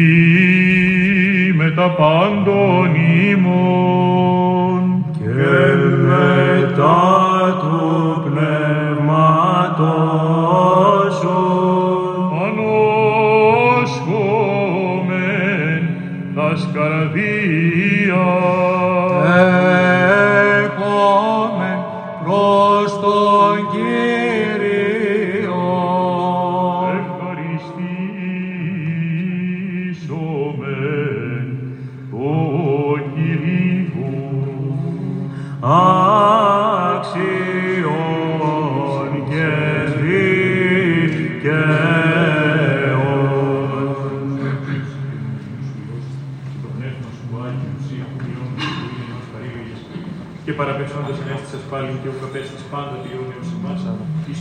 με 1.57 1.71
τα 1.71 1.91
πάντων 1.91 2.95
ημών 3.31 5.06
Gemme 5.27 6.71
tatu 6.79 8.23
pneumaton 8.23 10.16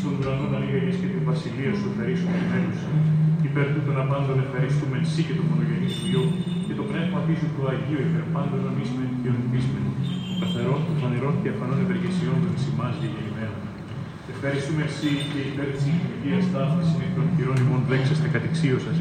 εις 0.05 0.11
των 0.11 0.13
ουρανών 0.19 0.51
αλήγαγες 0.57 0.95
και 1.01 1.07
την 1.13 1.21
βασιλεία 1.29 1.71
σου 1.77 1.85
ευχαρίσου 1.89 2.27
και 2.33 2.43
μέλουσα 2.51 2.89
υπέρ 3.47 3.65
τούτων 3.73 3.97
απάντων 4.03 4.37
ευχαριστούμε 4.45 4.95
εσύ 5.03 5.21
και 5.27 5.35
το 5.39 5.43
μονογενή 5.49 5.89
σου 5.95 6.03
Υιό 6.09 6.23
και 6.67 6.73
το 6.79 6.83
πνεύμα 6.89 7.19
πίσω 7.27 7.45
του 7.53 7.63
Αγίου 7.71 8.01
υπέρ 8.07 8.25
πάντων 8.35 8.59
νομίσμεν 8.67 9.09
και 9.21 9.29
ονειδίσμεν 9.33 9.85
καθαρών 10.41 10.79
και 10.85 10.93
φανερών 11.01 11.35
και 11.41 11.49
αφανών 11.53 11.79
ευεργεσιών 11.85 12.37
των 12.43 12.51
εις 12.55 12.65
ημάς 12.71 12.95
γεννημένων. 13.01 13.61
Ευχαριστούμε 14.33 14.81
εσύ 14.89 15.11
και 15.31 15.39
υπέρ 15.51 15.67
της 15.75 15.83
ηλικίας 15.89 16.45
ταύτης 16.53 16.89
είναι 16.93 17.09
των 17.17 17.25
χειρών 17.33 17.57
ημών 17.63 17.81
δέξαστε 17.89 18.27
κατηξίωσας 18.35 18.97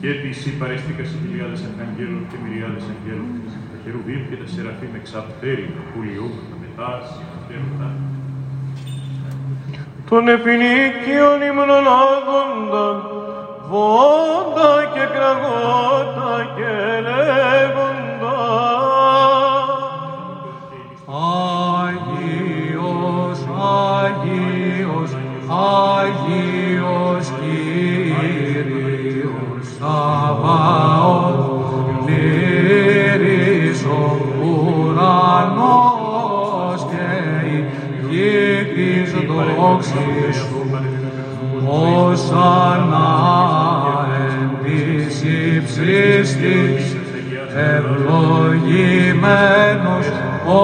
και 0.00 0.08
επί 0.14 0.28
εσύ 0.34 0.50
παρέστηκας 0.60 1.08
οι 1.12 1.16
χιλιάδες 1.22 1.60
αρχαγγέλων 1.68 2.22
και 2.30 2.36
μυριάδες 2.42 2.84
αγγέλων, 2.92 3.30
τα 3.70 3.76
χερουβίμ 3.82 4.20
και 4.28 4.36
τα 4.40 4.46
σεραφείμ 4.52 4.92
εξαπτέρι, 5.00 5.66
τα 5.76 5.82
πουλιού, 5.90 6.28
τα 6.50 6.56
μετάς 6.62 7.04
και 7.16 7.24
τα 7.24 7.26
φέρουτα. 7.26 7.27
Των 10.08 10.28
επινίκιων 10.28 11.42
ύμνων 11.48 11.86
άδοντα, 11.86 12.88
βόντα 13.68 14.72
και 14.94 15.04
κραγότα 15.14 16.34
και 16.56 16.72
λέγοντα. 17.06 18.38
Άγιος, 21.86 23.38
Άγιος, 24.00 25.10
Άγιος 25.96 27.26
δόξης 39.68 40.36
σου. 40.36 40.70
Όσανα 42.06 43.10
εν 44.28 44.50
της 44.64 45.22
υψίστης, 45.22 46.96
ευλογημένος 47.54 50.06
ο 50.46 50.58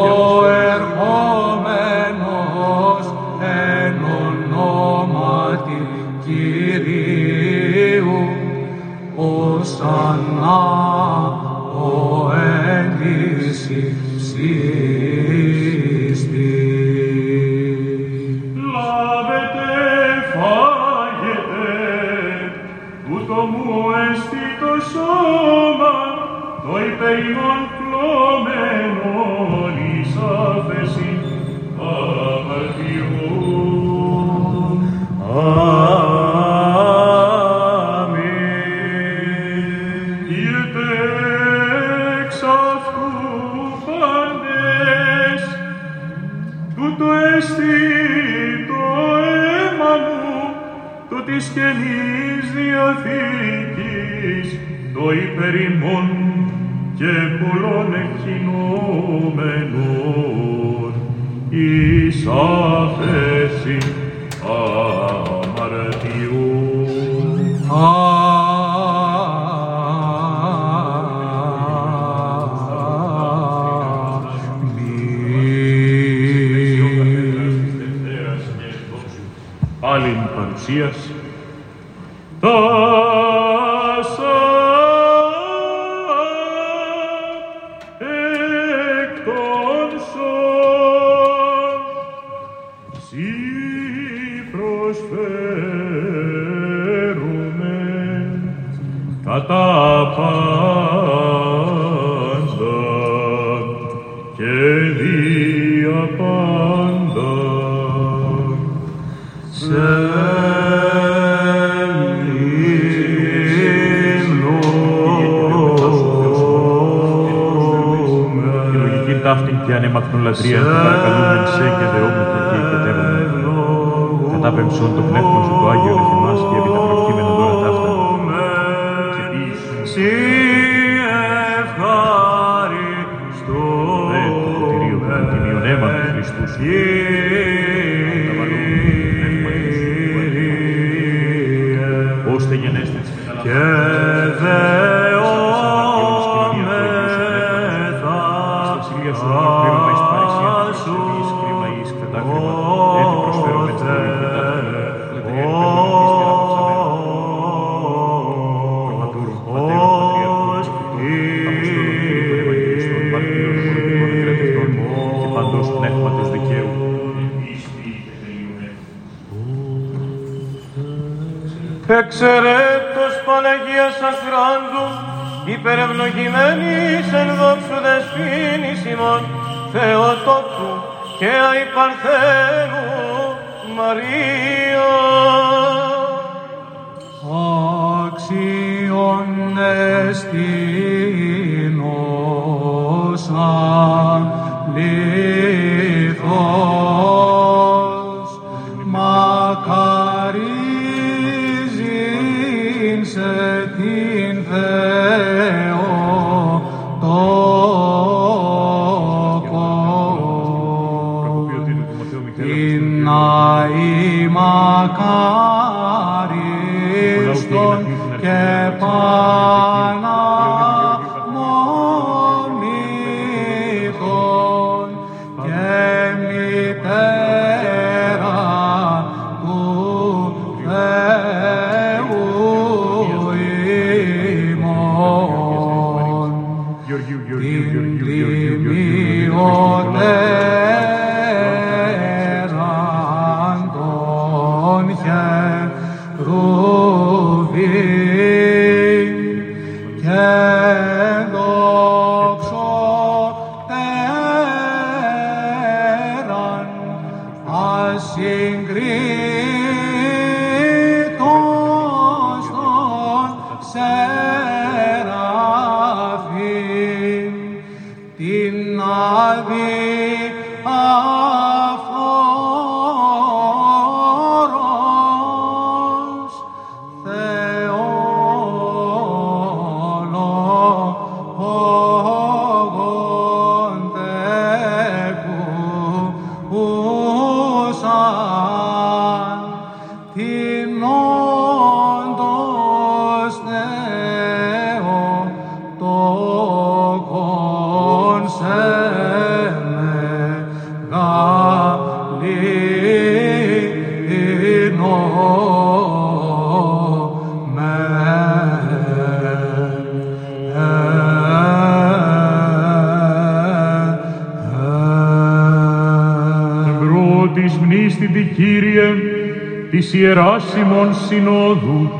Συνόδου, 321.14 321.90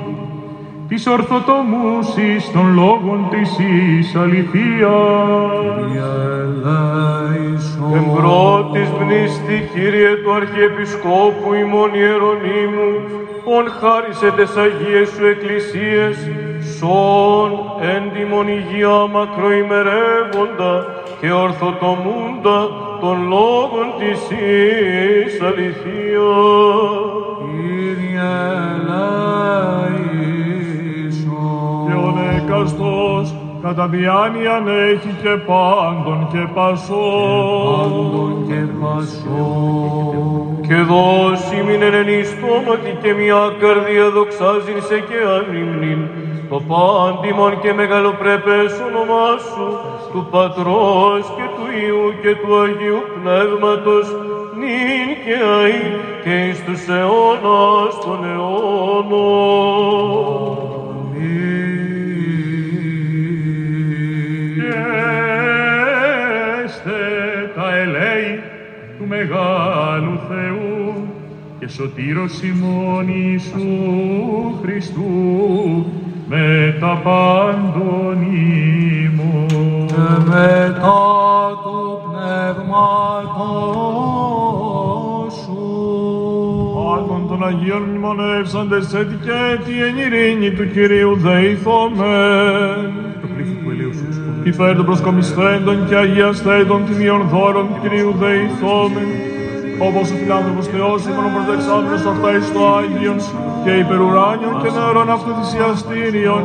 της 0.89 1.07
ορθοτομούσης 1.07 2.53
των 2.53 2.75
λόγων 2.75 3.27
της 3.31 3.59
εις 3.59 4.15
αληθείας. 4.15 4.93
Εμπρότης 7.95 8.89
μνήστη, 9.01 9.69
Κύριε 9.75 10.15
του 10.23 10.33
Αρχιεπισκόπου 10.33 11.55
ημών 11.55 11.95
Ιερονίμου, 11.95 12.93
ον 13.45 13.65
χάρισε 13.81 14.31
τες 14.37 14.57
Αγίες 14.57 15.09
Σου 15.09 15.27
Εκκλησίες, 15.27 16.17
σών 16.79 17.51
έντιμον 17.95 18.49
υγεία 18.49 19.07
μακροημερεύοντα 19.15 20.73
και 21.21 21.33
ορθοτομούντα 21.33 22.69
των 23.01 23.17
λόγων 23.29 23.87
της 23.99 24.21
εις 24.31 25.41
αληθείας. 25.41 26.34
Νεκαστός 33.75 33.75
κατά 33.75 33.89
διάνοιαν 33.89 34.69
έχει 34.69 35.15
και 35.23 35.37
πάντων 35.47 36.29
και 36.33 36.49
πασών. 36.55 37.79
Πάντων 37.79 38.45
και 38.49 38.61
πασών. 38.81 40.59
Και 40.69 40.75
δώσει 40.75 41.57
μην 41.67 41.83
εν 41.83 42.25
στόματι 42.25 42.99
και 43.03 43.13
μια 43.13 43.43
καρδία 43.61 44.11
δοξάζειν 44.11 44.83
σε 44.89 44.99
και 45.09 45.21
ανήμνην, 45.37 46.01
το 46.51 46.61
πάντιμον 46.69 47.61
και 47.61 47.73
μεγαλοπρέπες 47.73 48.73
όνομά 48.89 49.31
σου, 49.49 49.67
του 50.13 50.27
Πατρός 50.31 51.25
και 51.37 51.47
του 51.55 51.67
Υιού 51.83 52.07
και 52.23 52.33
του 52.41 52.51
Αγίου 52.63 53.03
Πνεύματος, 53.15 54.07
νυν 54.59 55.09
και 55.25 55.37
αΐ 55.55 55.85
και 56.25 56.35
εις 56.47 56.59
τους 56.65 56.83
αιώνας 56.89 57.95
των 58.05 58.19
αιώνων. 58.31 60.34
Μεγάλου 69.27 70.19
Θεού 70.29 71.09
και 71.59 71.69
σωτήρος 71.69 72.43
ημών 72.43 73.09
Ιησού 73.09 73.59
Χριστού 74.63 75.87
με 76.29 76.77
τα 76.81 77.01
πάντων 77.03 78.23
ημών. 79.03 79.87
και 79.87 79.95
μετά 80.27 81.51
του 81.63 82.01
πνεύματός 82.05 82.85
σου. 85.45 85.63
Άτων 86.97 87.29
των 87.29 87.47
Αγίων 87.47 87.83
μνημονεύσαντες 87.83 88.95
έτη 88.95 89.19
και 89.25 89.31
έτη 89.53 89.83
εν 89.83 89.97
ειρήνη 89.97 90.51
του 90.51 90.71
Κυρίου 90.71 91.17
δεηθόμεν. 91.17 93.04
Υπέρ 94.45 94.77
των 94.77 94.85
προσκομισθέντων 94.85 95.87
και 95.89 95.97
αγιαστέντων 95.97 96.85
τιμίων 96.87 97.23
δώρων 97.33 97.65
του 97.69 97.77
Κυρίου 97.83 98.15
δεηθόμεν. 98.21 99.09
Όπως 99.87 100.11
ο 100.13 100.15
φιλάνθρωπος 100.21 100.67
Θεός 100.67 101.01
ημών 101.09 101.27
προσδεξάντρος 101.35 102.03
αυτά 102.13 102.29
εις 102.37 102.53
το 102.55 102.63
Άγιον 102.77 103.19
και 103.65 103.73
υπερουράνιον 103.85 104.55
και 104.63 104.71
νερών 104.77 105.09
αυτοθυσιαστήριων 105.17 106.43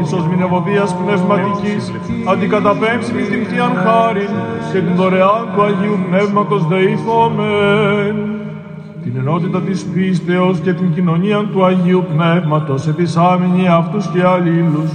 εις 0.00 0.12
ως 0.18 0.24
μηνευοδίας 0.30 0.90
πνευματικής 1.00 1.82
αντικαταπέμψει 2.32 3.12
την 3.30 3.44
κτίαν 3.44 3.74
χάριν 3.84 4.32
και 4.72 4.80
την 4.86 4.94
δωρεάν 5.00 5.42
του 5.52 5.62
Αγίου 5.68 5.98
Πνεύματος 6.08 6.62
δεηθόμεν 6.70 8.16
την 9.02 9.14
ενότητα 9.16 9.60
της 9.60 9.84
πίστεως 9.92 10.58
και 10.64 10.72
την 10.72 10.94
κοινωνία 10.94 11.38
του 11.52 11.64
Αγίου 11.64 12.04
Πνεύματος 12.12 12.88
ετισάμινοι 12.88 13.68
αυτούς 13.68 14.04
και 14.12 14.22
αλλήλους 14.24 14.90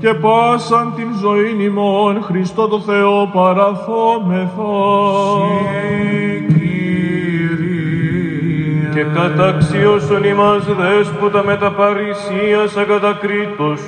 και 0.00 0.14
πάσαν 0.14 0.92
την 0.96 1.08
ζωή 1.20 1.64
ημών 1.64 2.22
Χριστό 2.22 2.68
το 2.68 2.80
Θεό 2.80 3.30
παραθόμεθα. 3.32 4.74
Και 8.94 9.02
καταξίωσον 9.02 10.24
ημάς 10.24 10.64
δέσποτα 10.64 11.44
με 11.44 11.56
τα 11.56 11.70
παρησίας 11.72 12.76
ακατακρίτως, 12.76 13.80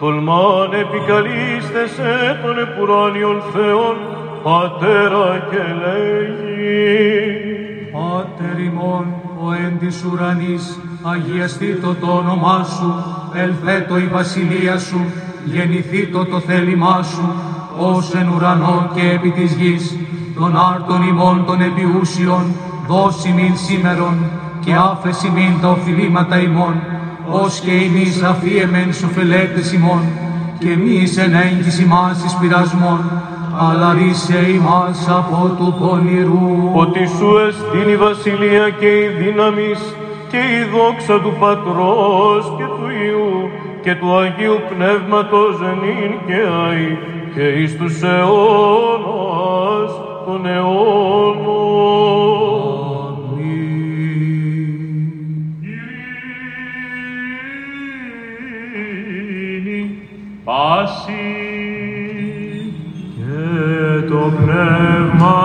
τολμάν 0.00 0.72
επικαλίστεσαι 0.72 2.40
των 2.42 2.58
επουράνιων 2.58 3.42
Θεών, 3.52 3.96
Πατέρα 4.42 5.46
και 5.50 5.62
λέγει. 5.82 7.54
Πάτερ 7.92 8.58
ημών, 8.58 9.06
ο 9.44 9.52
εν 9.52 9.78
της 9.78 10.04
ουρανής, 10.04 10.78
αγιαστήτω 11.02 11.94
το 12.00 12.06
όνομά 12.06 12.64
σου, 12.64 12.94
ελθέτω 13.34 13.98
η 13.98 14.06
βασιλεία 14.06 14.78
σου, 14.78 15.00
γεννηθήτω 15.44 16.24
το 16.24 16.40
θέλημά 16.40 17.02
σου, 17.02 17.34
ως 17.78 18.14
εν 18.14 18.28
ουρανό 18.34 18.90
και 18.94 19.10
επί 19.14 19.30
της 19.30 19.52
γης, 19.52 19.96
των 20.34 20.56
άρτων 20.72 21.02
ημών 21.02 21.44
των 21.46 21.60
επιούσιων, 21.60 22.44
δώσει 22.88 23.32
μην 23.36 23.56
σήμερον, 23.56 24.16
και 24.64 24.74
άφεση 24.74 25.30
μην 25.34 25.60
τα 25.60 25.68
οφειλήματα 25.68 26.40
ημών, 26.40 26.74
ως 27.30 27.60
και 27.60 27.70
ημείς 27.70 28.22
αφίεμεν 28.22 28.92
σοφελέτες 28.92 29.72
ημών, 29.72 30.02
και 30.58 30.76
μη 30.76 30.98
εν 31.24 31.34
έγκυς 31.34 31.78
ημάς 31.78 32.24
εις 32.24 32.34
πειρασμών, 32.40 33.00
αλλά 33.58 33.92
ρίσε 33.92 34.50
ημάς 34.50 35.08
από 35.08 35.54
του 35.58 35.74
πονηρού. 35.80 36.70
ότι 36.72 37.06
σου 37.06 37.28
εστίν 37.46 37.88
η 37.88 37.96
βασιλεία 37.96 38.70
και 38.80 38.86
η 38.86 39.08
δύναμις 39.18 39.80
και 40.30 40.42
η 40.58 40.60
δόξα 40.72 41.20
του 41.20 41.32
Πατρός 41.40 42.44
και 42.56 42.66
του 42.76 42.86
Υιού 43.02 43.13
και 43.84 43.94
του 43.94 44.16
Αγίου 44.16 44.60
Πνεύματος 44.68 45.60
νυν 45.60 46.12
και 46.26 46.44
αΐ 46.48 46.96
και 47.34 47.48
εις 47.48 47.76
τους 47.76 48.02
αιώνας 48.02 49.92
των 50.26 50.46
αιώνων. 50.46 51.54
Ειρήνη 59.16 59.82
πάση 60.44 61.26
και 63.16 63.42
το 64.08 64.32
πνεύμα 64.36 65.44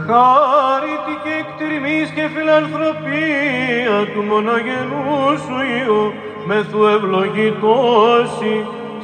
Χάρητη 0.05 1.15
και 1.23 1.33
εκτιμής 1.43 2.09
και 2.09 2.25
φιλανθρωπία 2.35 3.97
του 4.13 4.21
μονογενούς 4.29 5.39
σου 5.45 5.57
Υιού 5.77 6.03
μεθου 6.45 6.81
ευλογητώσει 6.85 8.55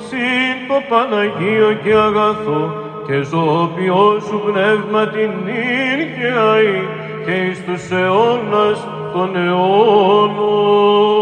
συν 0.08 0.56
το 0.68 0.78
Παναγίο 0.90 1.72
και 1.84 1.94
αγαθό 1.94 2.62
και 3.08 3.18
ζώπιο 3.22 4.20
σου 4.28 4.38
πνεύμα 4.46 5.08
την 5.08 5.32
νυν 5.46 6.00
και 6.16 6.30
αΐ 6.52 6.84
και 7.26 7.32
εις 7.32 7.60
τους 7.66 7.92
αιώνας 7.92 8.88
των 9.14 9.36
αιώνων. 9.36 11.13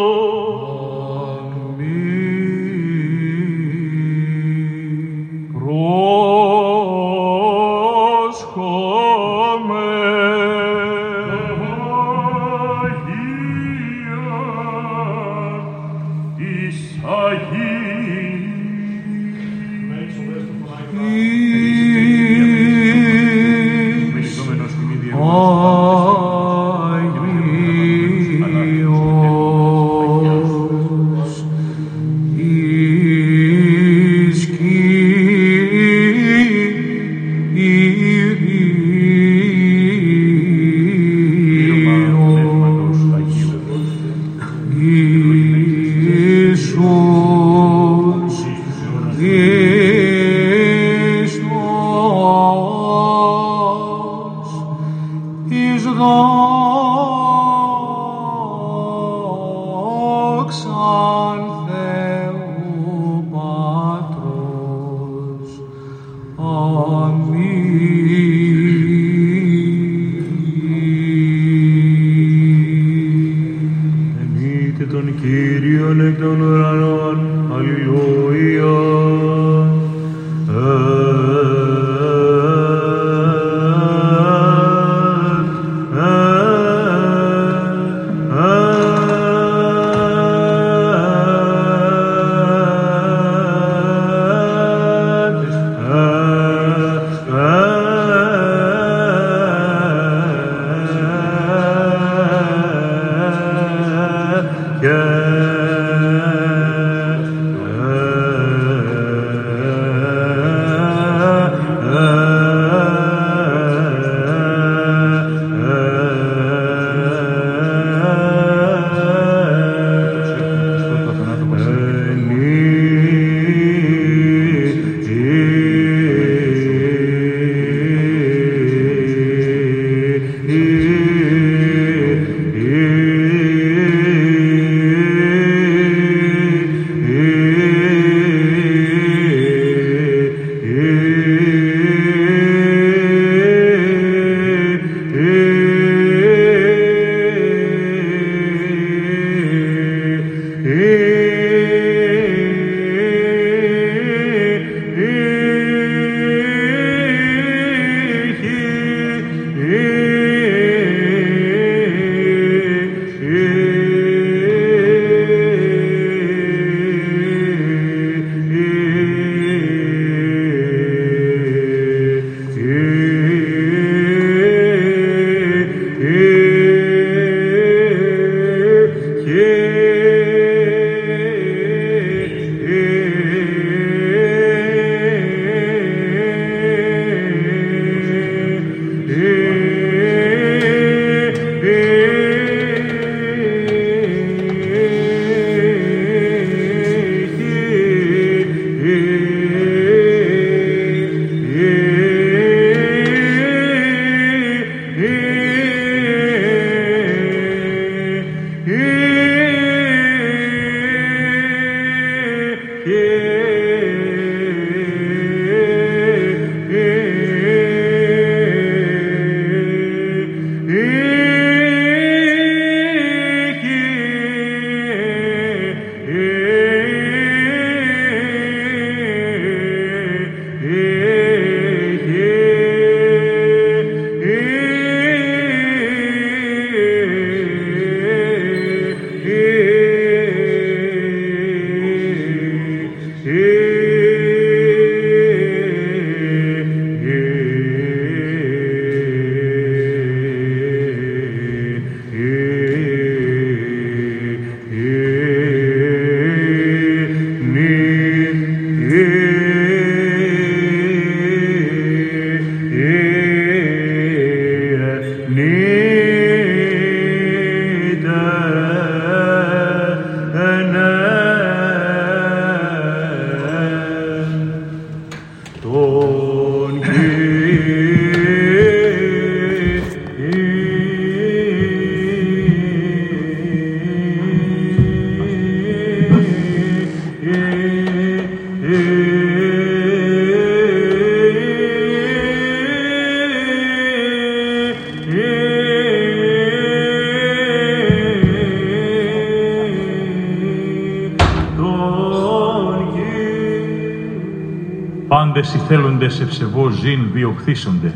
Πάντες 306.02 306.16
οι 306.16 306.18
θέλοντες 306.18 306.20
ευσεβώς 306.20 306.74
ζήν 306.74 307.00
διοκθήσονται. 307.14 307.94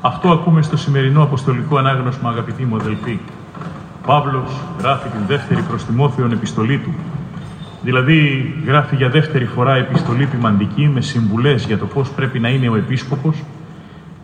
Αυτό 0.00 0.30
ακούμε 0.30 0.62
στο 0.62 0.76
σημερινό 0.76 1.22
αποστολικό 1.22 1.76
ανάγνωσμα, 1.76 2.30
αγαπητοί 2.30 2.64
μου 2.64 2.76
αδελφοί. 2.76 3.18
Παύλος 4.06 4.60
γράφει 4.80 5.08
την 5.08 5.20
δεύτερη 5.26 5.62
προς 5.62 5.84
Τιμόθεον 5.84 6.32
επιστολή 6.32 6.78
του. 6.78 6.94
Δηλαδή 7.82 8.54
γράφει 8.66 8.96
για 8.96 9.08
δεύτερη 9.08 9.44
φορά 9.44 9.74
επιστολή 9.74 10.26
ποιμαντική 10.26 10.88
με 10.94 11.00
συμβουλές 11.00 11.66
για 11.66 11.78
το 11.78 11.86
πώς 11.86 12.10
πρέπει 12.10 12.38
να 12.38 12.48
είναι 12.48 12.68
ο 12.68 12.76
επίσκοπος 12.76 13.42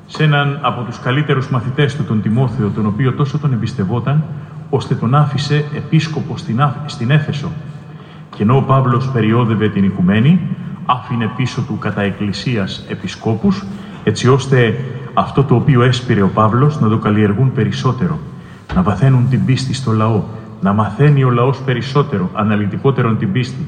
σε 0.07 0.25
έναν 0.25 0.59
από 0.63 0.83
τους 0.83 0.99
καλύτερους 1.01 1.51
μαθητές 1.51 1.97
του, 1.97 2.05
τον 2.05 2.23
Τιμόθεο, 2.23 2.69
τον 2.69 2.87
οποίο 2.87 3.13
τόσο 3.13 3.39
τον 3.39 3.53
εμπιστευόταν, 3.53 4.25
ώστε 4.71 4.95
τον 4.95 5.15
άφησε 5.15 5.65
επίσκοπο 5.77 6.37
στην, 6.37 6.61
Άφ- 6.63 6.77
στην 6.91 7.11
Έφεσο. 7.11 7.51
Και 8.37 8.43
ενώ 8.43 8.57
ο 8.57 8.63
Παύλος 8.63 9.11
περιόδευε 9.11 9.69
την 9.69 9.85
οικουμένη, 9.85 10.41
άφηνε 10.91 11.31
πίσω 11.37 11.61
του 11.61 11.79
κατά 11.79 12.03
εκκλησίας 12.03 12.85
επισκόπους, 12.89 13.65
έτσι 14.05 14.29
ώστε 14.29 14.85
αυτό 15.15 15.45
το 15.45 15.55
οποίο 15.55 15.83
έσπηρε 15.83 16.23
ο 16.23 16.29
Παύλος 16.29 16.81
να 16.81 16.89
το 16.89 16.99
καλλιεργούν 16.99 17.53
περισσότερο, 17.53 18.19
να 18.75 18.83
βαθαίνουν 18.83 19.29
την 19.29 19.45
πίστη 19.45 19.75
στο 19.75 19.93
λαό, 19.93 20.23
να 20.61 20.73
μαθαίνει 20.73 21.25
ο 21.25 21.31
λαός 21.31 21.59
περισσότερο, 21.59 22.31
αναλυτικότερον 22.35 23.19
την 23.19 23.33
πίστη. 23.33 23.67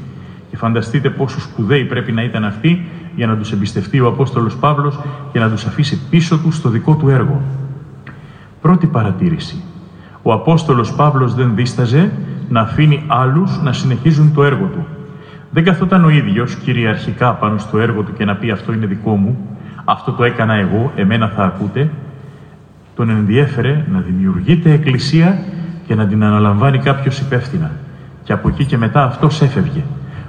Και 0.51 0.56
φανταστείτε 0.56 1.10
πόσο 1.10 1.40
σπουδαίοι 1.40 1.84
πρέπει 1.84 2.12
να 2.12 2.22
ήταν 2.22 2.44
αυτοί 2.44 2.86
για 3.16 3.26
να 3.26 3.36
τους 3.36 3.52
εμπιστευτεί 3.52 4.01
ο 4.01 4.06
Απόστολος 4.06 4.56
Παύλος 4.56 4.98
και 5.32 5.38
να 5.38 5.51
τους 5.51 5.64
αφήσει 5.64 6.01
πίσω 6.10 6.38
τους 6.38 6.56
στο 6.56 6.68
δικό 6.68 6.94
του 6.94 7.09
έργο. 7.09 7.42
Πρώτη 8.60 8.86
παρατήρηση. 8.86 9.62
Ο 10.22 10.32
Απόστολος 10.32 10.92
Παύλος 10.92 11.34
δεν 11.34 11.55
δίσταζε 11.55 12.12
να 12.48 12.60
αφήνει 12.60 13.05
άλλους 13.06 13.60
να 13.62 13.72
συνεχίζουν 13.72 14.34
το 14.34 14.44
έργο 14.44 14.66
του. 14.66 14.80
Δεν 15.51 15.64
καθόταν 15.64 16.05
ο 16.05 16.09
ίδιος 16.09 16.55
κυριαρχικά 16.55 17.32
πάνω 17.32 17.59
στο 17.59 17.78
έργο 17.78 18.02
του 18.02 18.12
και 18.12 18.24
να 18.24 18.36
πει 18.36 18.51
αυτό 18.51 18.72
είναι 18.72 18.86
δικό 18.86 19.16
μου, 19.16 19.59
Αυτό 19.85 20.12
το 20.12 20.24
έκανα 20.24 20.55
εγώ, 20.55 20.93
εμένα 20.97 21.28
θα 21.28 21.44
ακούτε. 21.44 21.90
Τον 22.97 23.10
ενδιέφερε 23.10 23.85
να 23.93 24.01
δημιουργείται 24.01 24.72
εκκλησία 24.72 25.39
και 25.86 25.94
να 25.94 26.06
την 26.06 26.24
αναλαμβάνει 26.24 26.78
κάποιος 26.78 27.20
υπεύθυνα. 27.20 27.70
Και 28.22 28.32
από 28.32 28.48
εκεί 28.48 28.64
και 28.64 28.77
μετά 28.77 29.05
αυτός 29.05 29.43
έφευγε. 29.43 29.82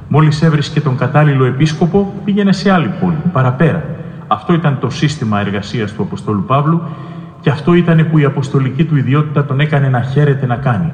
Μόλις 0.07 0.41
έβρισκε 0.41 0.81
τον 0.81 0.98
κατάλληλο 0.98 1.45
επίσκοπο, 1.45 2.14
πήγαινε 2.26 2.52
σε 2.52 2.72
άλλη 2.72 2.91
πόλη, 2.99 3.18
παραπέρα. 3.31 3.84
Αυτό 4.27 4.53
ήταν 4.53 4.77
το 4.80 4.89
σύστημα 4.89 5.39
εργασίας 5.39 5.93
του 5.93 6.02
Αποστόλου 6.02 6.43
Παύλου 6.43 6.81
και 7.41 7.49
αυτό 7.49 7.73
ήταν 7.73 8.07
που 8.11 8.18
η 8.18 8.26
αποστολική 8.26 8.85
του 8.85 8.95
ιδιότητα 8.95 9.45
τον 9.45 9.60
έκανε 9.60 9.89
να 9.89 10.02
χαίρεται 10.02 10.45
να 10.45 10.56
κάνει. 10.56 10.91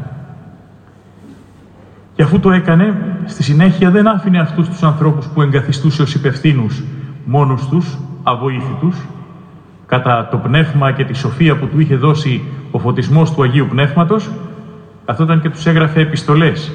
Και 2.16 2.24
αφού 2.24 2.40
το 2.40 2.52
έκανε, 2.52 3.07
στη 3.28 3.44
συνέχεια 3.44 3.92
δεν 3.92 4.08
άφηνε 4.08 4.40
αυτούς 4.40 4.70
τους 4.70 4.84
ανθρώπους 4.84 5.26
που 5.26 5.42
εγκαθιστούσε 5.42 6.02
ως 6.02 6.14
υπευθύνους 6.14 6.84
μόνους 7.26 7.68
τους, 7.68 7.98
αβοήθητους, 8.24 8.98
κατά 9.86 10.28
το 10.32 10.38
πνεύμα 10.38 10.92
και 10.92 11.04
τη 11.04 11.14
σοφία 11.14 11.58
που 11.58 11.68
του 11.68 11.80
είχε 11.80 11.96
δώσει 11.96 12.44
ο 12.72 12.80
φωτισμός 12.80 13.32
του 13.34 13.44
Αγίου 13.44 13.68
Πνεύματος, 13.70 14.30
καθόταν 15.06 15.42
και 15.42 15.50
τους 15.50 15.66
έγραφε 15.66 16.00
επιστολές 16.00 16.72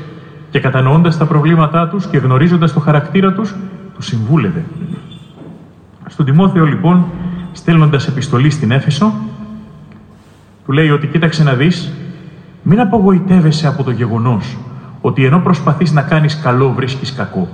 και 0.51 0.61
κατανοώντας 0.61 1.19
τα 1.19 1.27
προβλήματά 1.27 1.89
τους 1.89 2.07
και 2.07 2.19
γνωρίζοντας 2.19 2.73
το 2.73 2.81
χαρακτήρα 2.81 3.33
τους, 3.33 3.55
τους 3.95 4.07
συμβούλευε. 4.07 4.65
Στον 6.07 6.25
Τιμόθεο 6.25 6.65
λοιπόν, 6.65 7.05
στέλνοντας 7.53 8.09
επιστολή 8.09 8.51
στην 8.51 8.71
Έφεσο, 8.71 9.13
του 10.65 10.73
λέει 10.73 10.91
ότι 10.91 11.07
κοίταξε 11.07 11.43
να 11.43 11.55
δεις, 11.55 11.93
μην 12.63 12.81
απογοητεύεσαι 12.81 13.67
από 13.67 13.83
το 13.83 13.91
γεγονός 13.91 14.57
ότι 15.03 15.25
ενώ 15.25 15.39
προσπαθείς 15.39 15.93
να 15.93 16.03
κάνεις 16.03 16.41
καλό 16.41 16.73
βρίσκεις 16.73 17.13
κακό. 17.13 17.49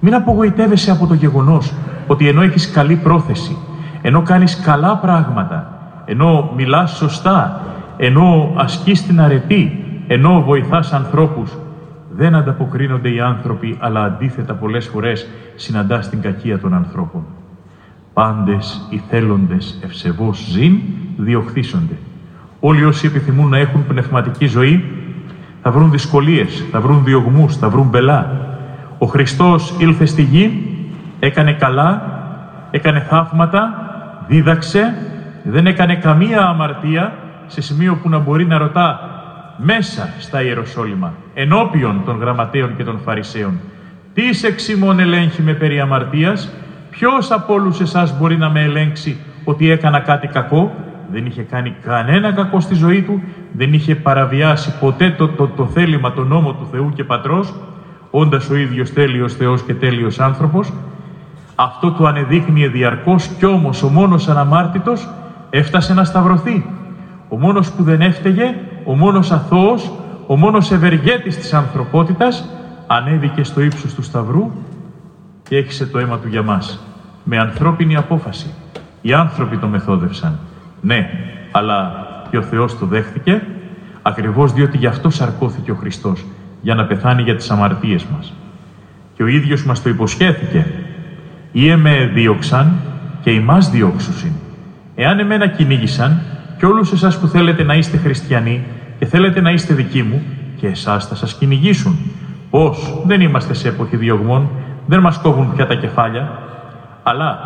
Μην 0.00 0.14
απογοητεύεσαι 0.14 0.90
από 0.90 1.06
το 1.06 1.14
γεγονός 1.14 1.72
ότι 2.06 2.28
ενώ 2.28 2.42
έχεις 2.42 2.70
καλή 2.70 2.96
πρόθεση, 2.96 3.56
ενώ 4.02 4.22
κάνεις 4.22 4.60
καλά 4.60 4.96
πράγματα, 4.96 5.78
ενώ 6.04 6.52
μιλάς 6.56 6.96
σωστά, 6.96 7.60
ενώ 7.96 8.52
ασκείς 8.56 9.06
την 9.06 9.20
αρετή, 9.20 9.84
ενώ 10.06 10.42
βοηθάς 10.42 10.92
ανθρώπους, 10.92 11.56
δεν 12.16 12.34
ανταποκρίνονται 12.34 13.14
οι 13.14 13.20
άνθρωποι, 13.20 13.76
αλλά 13.80 14.04
αντίθετα 14.04 14.54
πολλές 14.54 14.86
φορές 14.86 15.28
συναντάς 15.56 16.08
την 16.08 16.20
κακία 16.20 16.58
των 16.58 16.74
ανθρώπων. 16.74 17.24
Πάντες 18.12 18.86
οι 18.90 19.02
θέλοντες 19.08 19.78
ευσεβώς 19.84 20.46
ζήν 20.50 20.78
διοχθήσονται. 21.16 21.94
Όλοι 22.60 22.84
όσοι 22.84 23.06
επιθυμούν 23.06 23.48
να 23.48 23.58
έχουν 23.58 23.86
πνευματική 23.86 24.46
ζωή 24.46 24.84
θα 25.62 25.70
βρουν 25.70 25.90
δυσκολίες, 25.90 26.64
θα 26.70 26.80
βρουν 26.80 27.04
διωγμούς, 27.04 27.56
θα 27.56 27.68
βρουν 27.68 27.88
μπελά. 27.88 28.48
Ο 28.98 29.06
Χριστός 29.06 29.74
ήλθε 29.78 30.04
στη 30.04 30.22
γη, 30.22 30.76
έκανε 31.20 31.52
καλά, 31.52 32.02
έκανε 32.70 33.00
θαύματα, 33.00 33.74
δίδαξε, 34.28 34.94
δεν 35.42 35.66
έκανε 35.66 35.94
καμία 35.94 36.42
αμαρτία 36.42 37.12
σε 37.46 37.60
σημείο 37.60 37.98
που 38.02 38.08
να 38.08 38.18
μπορεί 38.18 38.46
να 38.46 38.58
ρωτά 38.58 39.00
μέσα 39.56 40.08
στα 40.18 40.42
Ιεροσόλυμα, 40.42 41.12
ενώπιον 41.34 42.02
των 42.04 42.18
γραμματέων 42.18 42.76
και 42.76 42.84
των 42.84 43.00
Φαρισαίων. 43.04 43.60
Τι 44.14 44.34
σε 44.34 44.46
εξημών 44.46 45.00
ελέγχει 45.00 45.42
με 45.42 45.52
περί 45.52 45.80
αμαρτίας, 45.80 46.52
ποιος 46.90 47.30
από 47.30 47.54
όλους 47.54 47.80
εσάς 47.80 48.18
μπορεί 48.18 48.36
να 48.36 48.50
με 48.50 48.62
ελέγξει 48.62 49.20
ότι 49.44 49.70
έκανα 49.70 50.00
κάτι 50.00 50.26
κακό, 50.26 50.74
δεν 51.12 51.26
είχε 51.26 51.42
κάνει 51.42 51.74
κανένα 51.84 52.32
κακό 52.32 52.60
στη 52.60 52.74
ζωή 52.74 53.02
του, 53.02 53.22
δεν 53.52 53.72
είχε 53.72 53.94
παραβιάσει 53.94 54.78
ποτέ 54.80 55.10
το, 55.10 55.28
το, 55.28 55.46
το 55.46 55.66
θέλημα, 55.66 56.12
το 56.12 56.24
νόμο 56.24 56.52
του 56.52 56.68
Θεού 56.70 56.92
και 56.94 57.04
Πατρός, 57.04 57.54
όντας 58.10 58.50
ο 58.50 58.56
ίδιος 58.56 58.92
τέλειος 58.92 59.34
Θεός 59.34 59.62
και 59.62 59.74
τέλειος 59.74 60.20
άνθρωπος, 60.20 60.72
αυτό 61.54 61.92
το 61.92 62.06
ανεδείκνυε 62.06 62.68
διαρκώς 62.68 63.26
κι 63.26 63.46
όμως 63.46 63.82
ο 63.82 63.88
μόνος 63.88 64.28
αναμάρτητος 64.28 65.08
έφτασε 65.50 65.94
να 65.94 66.04
σταυρωθεί. 66.04 66.66
Ο 67.28 67.38
μόνος 67.38 67.72
που 67.72 67.82
δεν 67.82 68.00
έφταιγε, 68.00 68.54
ο 68.84 68.96
μόνος 68.96 69.30
αθώος, 69.32 69.92
ο 70.26 70.36
μόνος 70.36 70.70
ευεργέτης 70.70 71.36
της 71.36 71.54
ανθρωπότητας 71.54 72.48
ανέβηκε 72.86 73.44
στο 73.44 73.60
ύψος 73.60 73.94
του 73.94 74.02
σταυρού 74.02 74.50
και 75.42 75.56
έχισε 75.56 75.86
το 75.86 75.98
αίμα 75.98 76.18
του 76.18 76.28
για 76.28 76.42
μας. 76.42 76.80
Με 77.24 77.38
ανθρώπινη 77.38 77.96
απόφαση. 77.96 78.54
Οι 79.00 79.12
άνθρωποι 79.12 79.56
το 79.56 79.66
μεθόδευσαν. 79.66 80.38
Ναι, 80.80 81.10
αλλά 81.50 82.06
και 82.30 82.38
ο 82.38 82.42
Θεός 82.42 82.78
το 82.78 82.86
δέχτηκε, 82.86 83.42
ακριβώς 84.02 84.52
διότι 84.52 84.76
γι' 84.76 84.86
αυτό 84.86 85.10
σαρκώθηκε 85.10 85.70
ο 85.70 85.74
Χριστός, 85.74 86.24
για 86.60 86.74
να 86.74 86.84
πεθάνει 86.84 87.22
για 87.22 87.36
τις 87.36 87.50
αμαρτίες 87.50 88.04
μας. 88.04 88.32
Και 89.14 89.22
ο 89.22 89.26
ίδιος 89.26 89.64
μας 89.64 89.82
το 89.82 89.88
υποσχέθηκε. 89.88 90.66
Ή 91.52 91.68
εμέ 91.68 92.10
δίωξαν 92.14 92.72
και 93.22 93.30
ημάς 93.30 93.70
διώξουσιν. 93.70 94.32
Εάν 94.94 95.18
εμένα 95.18 95.46
κυνήγησαν 95.46 96.20
και 96.58 96.66
όλους 96.66 96.92
εσάς 96.92 97.18
που 97.18 97.26
θέλετε 97.26 97.62
να 97.62 97.74
είστε 97.74 97.96
χριστιανοί 97.96 98.64
και 98.98 99.06
θέλετε 99.06 99.40
να 99.40 99.50
είστε 99.50 99.74
δικοί 99.74 100.02
μου, 100.02 100.22
και 100.56 100.66
εσάς 100.66 101.06
θα 101.06 101.14
σας 101.14 101.34
κυνηγήσουν. 101.34 101.98
Πώς, 102.50 103.02
δεν 103.06 103.20
είμαστε 103.20 103.54
σε 103.54 103.68
εποχή 103.68 103.96
διωγμών, 103.96 104.48
δεν 104.86 105.00
μας 105.00 105.18
κόβουν 105.18 105.54
πια 105.54 105.66
τα 105.66 105.74
κεφάλια, 105.74 106.38
αλλά 107.02 107.38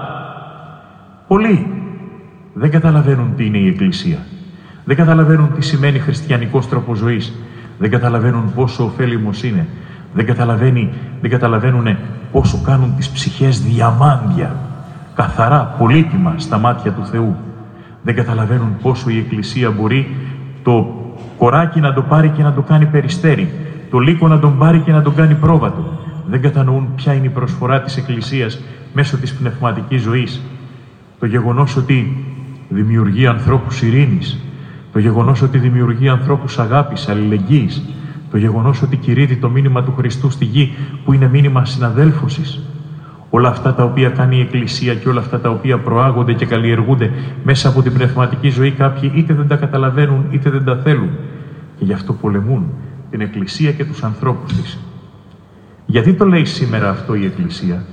πολλοί 1.28 1.73
δεν 2.54 2.70
καταλαβαίνουν 2.70 3.34
τι 3.36 3.46
είναι 3.46 3.58
η 3.58 3.66
Εκκλησία. 3.66 4.18
Δεν 4.84 4.96
καταλαβαίνουν 4.96 5.52
τι 5.54 5.62
σημαίνει 5.62 5.98
χριστιανικός 5.98 6.68
τρόπος 6.68 6.98
ζωής. 6.98 7.32
Δεν 7.78 7.90
καταλαβαίνουν 7.90 8.52
πόσο 8.54 8.84
ωφέλιμος 8.84 9.42
είναι. 9.42 9.66
Δεν, 10.14 10.26
καταλαβαίνει, 10.26 10.92
δεν 11.20 11.30
καταλαβαίνουν 11.30 11.96
πόσο 12.32 12.60
κάνουν 12.64 12.96
τις 12.96 13.10
ψυχές 13.10 13.60
διαμάντια, 13.60 14.56
καθαρά, 15.14 15.74
πολύτιμα 15.78 16.34
στα 16.36 16.58
μάτια 16.58 16.92
του 16.92 17.06
Θεού. 17.06 17.36
Δεν 18.02 18.14
καταλαβαίνουν 18.14 18.76
πόσο 18.82 19.10
η 19.10 19.18
Εκκλησία 19.18 19.70
μπορεί 19.70 20.16
το 20.62 20.94
κοράκι 21.38 21.80
να 21.80 21.92
το 21.92 22.02
πάρει 22.02 22.28
και 22.28 22.42
να 22.42 22.52
το 22.52 22.62
κάνει 22.62 22.86
περιστέρι, 22.86 23.52
το 23.90 23.98
λύκο 23.98 24.28
να 24.28 24.38
τον 24.38 24.58
πάρει 24.58 24.78
και 24.78 24.92
να 24.92 25.02
τον 25.02 25.14
κάνει 25.14 25.34
πρόβατο. 25.34 25.98
Δεν 26.26 26.42
κατανοούν 26.42 26.88
ποια 26.96 27.12
είναι 27.12 27.26
η 27.26 27.28
προσφορά 27.28 27.80
της 27.80 27.96
Εκκλησίας 27.96 28.60
μέσω 28.92 29.16
της 29.16 29.34
πνευματικής 29.34 30.02
ζωής. 30.02 30.40
Το 31.18 31.26
γεγονός 31.26 31.76
ότι 31.76 32.26
δημιουργεί 32.74 33.26
ανθρώπους 33.26 33.82
ειρήνης, 33.82 34.38
το 34.92 34.98
γεγονός 34.98 35.42
ότι 35.42 35.58
δημιουργεί 35.58 36.08
ανθρώπους 36.08 36.58
αγάπης, 36.58 37.08
αλληλεγγύης, 37.08 37.82
το 38.30 38.38
γεγονός 38.38 38.82
ότι 38.82 38.96
κηρύττει 38.96 39.36
το 39.36 39.48
μήνυμα 39.48 39.82
του 39.82 39.92
Χριστού 39.92 40.30
στη 40.30 40.44
γη 40.44 40.74
που 41.04 41.12
είναι 41.12 41.28
μήνυμα 41.28 41.64
συναδέλφωσης. 41.64 42.60
Όλα 43.30 43.48
αυτά 43.48 43.74
τα 43.74 43.84
οποία 43.84 44.08
κάνει 44.08 44.36
η 44.36 44.40
Εκκλησία 44.40 44.94
και 44.94 45.08
όλα 45.08 45.20
αυτά 45.20 45.40
τα 45.40 45.50
οποία 45.50 45.78
προάγονται 45.78 46.32
και 46.32 46.46
καλλιεργούνται 46.46 47.10
μέσα 47.44 47.68
από 47.68 47.82
την 47.82 47.92
πνευματική 47.92 48.48
ζωή 48.50 48.70
κάποιοι 48.70 49.12
είτε 49.14 49.34
δεν 49.34 49.48
τα 49.48 49.56
καταλαβαίνουν 49.56 50.26
είτε 50.30 50.50
δεν 50.50 50.64
τα 50.64 50.76
θέλουν 50.76 51.10
και 51.78 51.84
γι' 51.84 51.92
αυτό 51.92 52.12
πολεμούν 52.12 52.72
την 53.10 53.20
Εκκλησία 53.20 53.72
και 53.72 53.84
τους 53.84 54.02
ανθρώπους 54.02 54.52
της. 54.52 54.78
Γιατί 55.86 56.12
το 56.12 56.26
λέει 56.26 56.44
σήμερα 56.44 56.90
αυτό 56.90 57.14
η 57.14 57.24
Εκκλησία, 57.24 57.84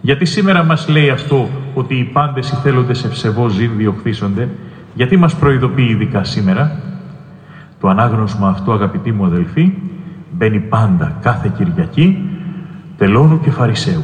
γιατί 0.00 0.24
σήμερα 0.24 0.64
μας 0.64 0.88
λέει 0.88 1.10
αυτό 1.10 1.48
ότι 1.74 1.94
οι 1.94 2.04
πάντες 2.04 2.50
οι 2.50 2.54
θέλοντες 2.54 3.04
ευσεβώ 3.04 3.48
ζήν 3.48 3.70
διοχθήσονται, 3.76 4.48
γιατί 4.94 5.16
μας 5.16 5.34
προειδοποιεί 5.34 5.86
ειδικά 5.90 6.24
σήμερα; 6.24 6.80
Το 7.80 7.88
ανάγνωσμα 7.88 8.48
αυτό, 8.48 8.72
αγαπητοί 8.72 9.12
μου 9.12 9.24
αδελφοί, 9.24 9.72
μπαίνει 10.30 10.58
πάντα 10.58 11.12
κάθε 11.22 11.52
Κυριακή, 11.56 12.28
τελώνου 12.96 13.40
και 13.40 13.50
Φαρισαίου. 13.50 14.02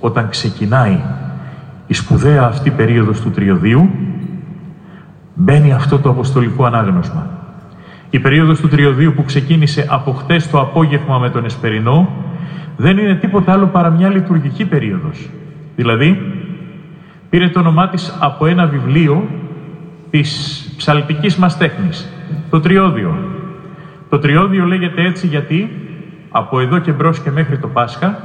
Όταν 0.00 0.28
ξεκινάει 0.28 1.00
η 1.86 1.94
σπουδαία 1.94 2.42
αυτή 2.42 2.70
περίοδος 2.70 3.20
του 3.20 3.30
Τριωδίου, 3.30 3.90
μπαίνει 5.34 5.72
αυτό 5.72 5.98
το 5.98 6.10
αποστολικό 6.10 6.64
ανάγνωσμα. 6.64 7.26
Η 8.10 8.18
περίοδος 8.18 8.60
του 8.60 8.68
Τριωδίου 8.68 9.12
που 9.16 9.24
ξεκίνησε 9.24 9.86
από 9.88 10.12
χτες 10.12 10.50
το 10.50 10.60
απόγευμα 10.60 11.18
με 11.18 11.30
τον 11.30 11.44
Εσπερινό, 11.44 12.08
δεν 12.80 12.98
είναι 12.98 13.14
τίποτα 13.14 13.52
άλλο 13.52 13.66
παρά 13.66 13.90
μια 13.90 14.08
λειτουργική 14.08 14.64
περίοδος. 14.64 15.28
Δηλαδή, 15.76 16.32
πήρε 17.30 17.48
το 17.48 17.58
όνομά 17.58 17.88
της 17.88 18.16
από 18.20 18.46
ένα 18.46 18.66
βιβλίο 18.66 19.28
της 20.10 20.72
ψαλτικής 20.76 21.36
μας 21.36 21.56
τέχνης, 21.56 22.12
το 22.50 22.60
Τριώδιο. 22.60 23.18
Το 24.08 24.18
Τριώδιο 24.18 24.64
λέγεται 24.64 25.02
έτσι 25.02 25.26
γιατί 25.26 25.70
από 26.30 26.60
εδώ 26.60 26.78
και 26.78 26.92
μπρος 26.92 27.18
και 27.18 27.30
μέχρι 27.30 27.58
το 27.58 27.66
Πάσχα 27.68 28.18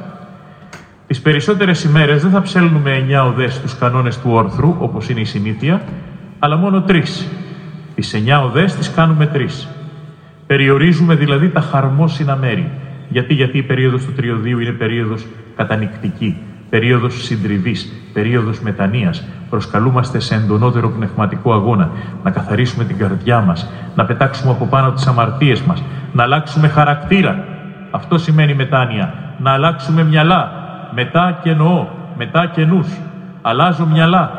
τις 1.08 1.22
περισσότερες 1.22 1.84
ημέρες 1.84 2.22
δεν 2.22 2.32
θα 2.32 2.42
ψέλνουμε 2.42 2.92
εννιά 2.92 3.26
οδές 3.26 3.54
στους 3.54 3.78
κανόνες 3.78 4.20
του 4.20 4.30
όρθρου, 4.32 4.76
όπως 4.80 5.10
είναι 5.10 5.20
η 5.20 5.26
συνήθεια, 5.26 5.82
αλλά 6.40 6.56
μόνο 6.56 6.82
τρεις. 6.82 7.28
Τις 7.96 8.14
εννιά 8.14 8.44
οδές 8.44 8.76
τις 8.76 8.92
κάνουμε 8.92 9.26
τρεις. 9.26 9.68
Περιορίζουμε 10.48 11.16
δηλαδή 11.16 11.50
τα 11.50 11.62
χαρμόσυνα 11.62 12.36
μέρη. 12.36 12.72
Γιατί, 13.10 13.34
γιατί 13.34 13.58
η 13.58 13.64
περίοδος 13.64 14.06
του 14.06 14.14
Τριωδίου 14.14 14.60
είναι 14.60 14.72
περίοδος 14.72 15.26
κατανικτική, 15.56 16.38
περίοδος 16.70 17.24
συντριβής, 17.24 17.94
περίοδος 18.14 18.60
μετανοίας. 18.60 19.28
Προσκαλούμαστε 19.50 20.20
σε 20.20 20.36
εντονότερο 20.36 20.90
πνευματικό 20.90 21.54
αγώνα, 21.54 21.90
να 22.24 22.32
καθαρίσουμε 22.32 22.84
την 22.84 22.98
καρδιά 22.98 23.42
μας, 23.42 23.72
να 23.96 24.06
πετάξουμε 24.06 24.52
από 24.52 24.66
πάνω 24.66 24.92
τις 24.92 25.08
αμαρτίες 25.08 25.62
μας, 25.62 25.84
να 26.14 26.24
αλλάξουμε 26.24 26.68
χαρακτήρα. 26.68 27.46
Αυτό 27.92 28.18
σημαίνει 28.18 28.54
μετάνοια. 28.54 29.14
Να 29.40 29.52
αλλάξουμε 29.52 30.04
μυαλά. 30.04 30.52
Μετά 30.96 31.40
και 31.44 31.50
εννοώ, 31.50 31.88
μετά 32.18 32.46
και 32.46 32.66
νους. 32.66 32.88
Αλλάζω 33.42 33.86
μυαλά. 33.86 34.32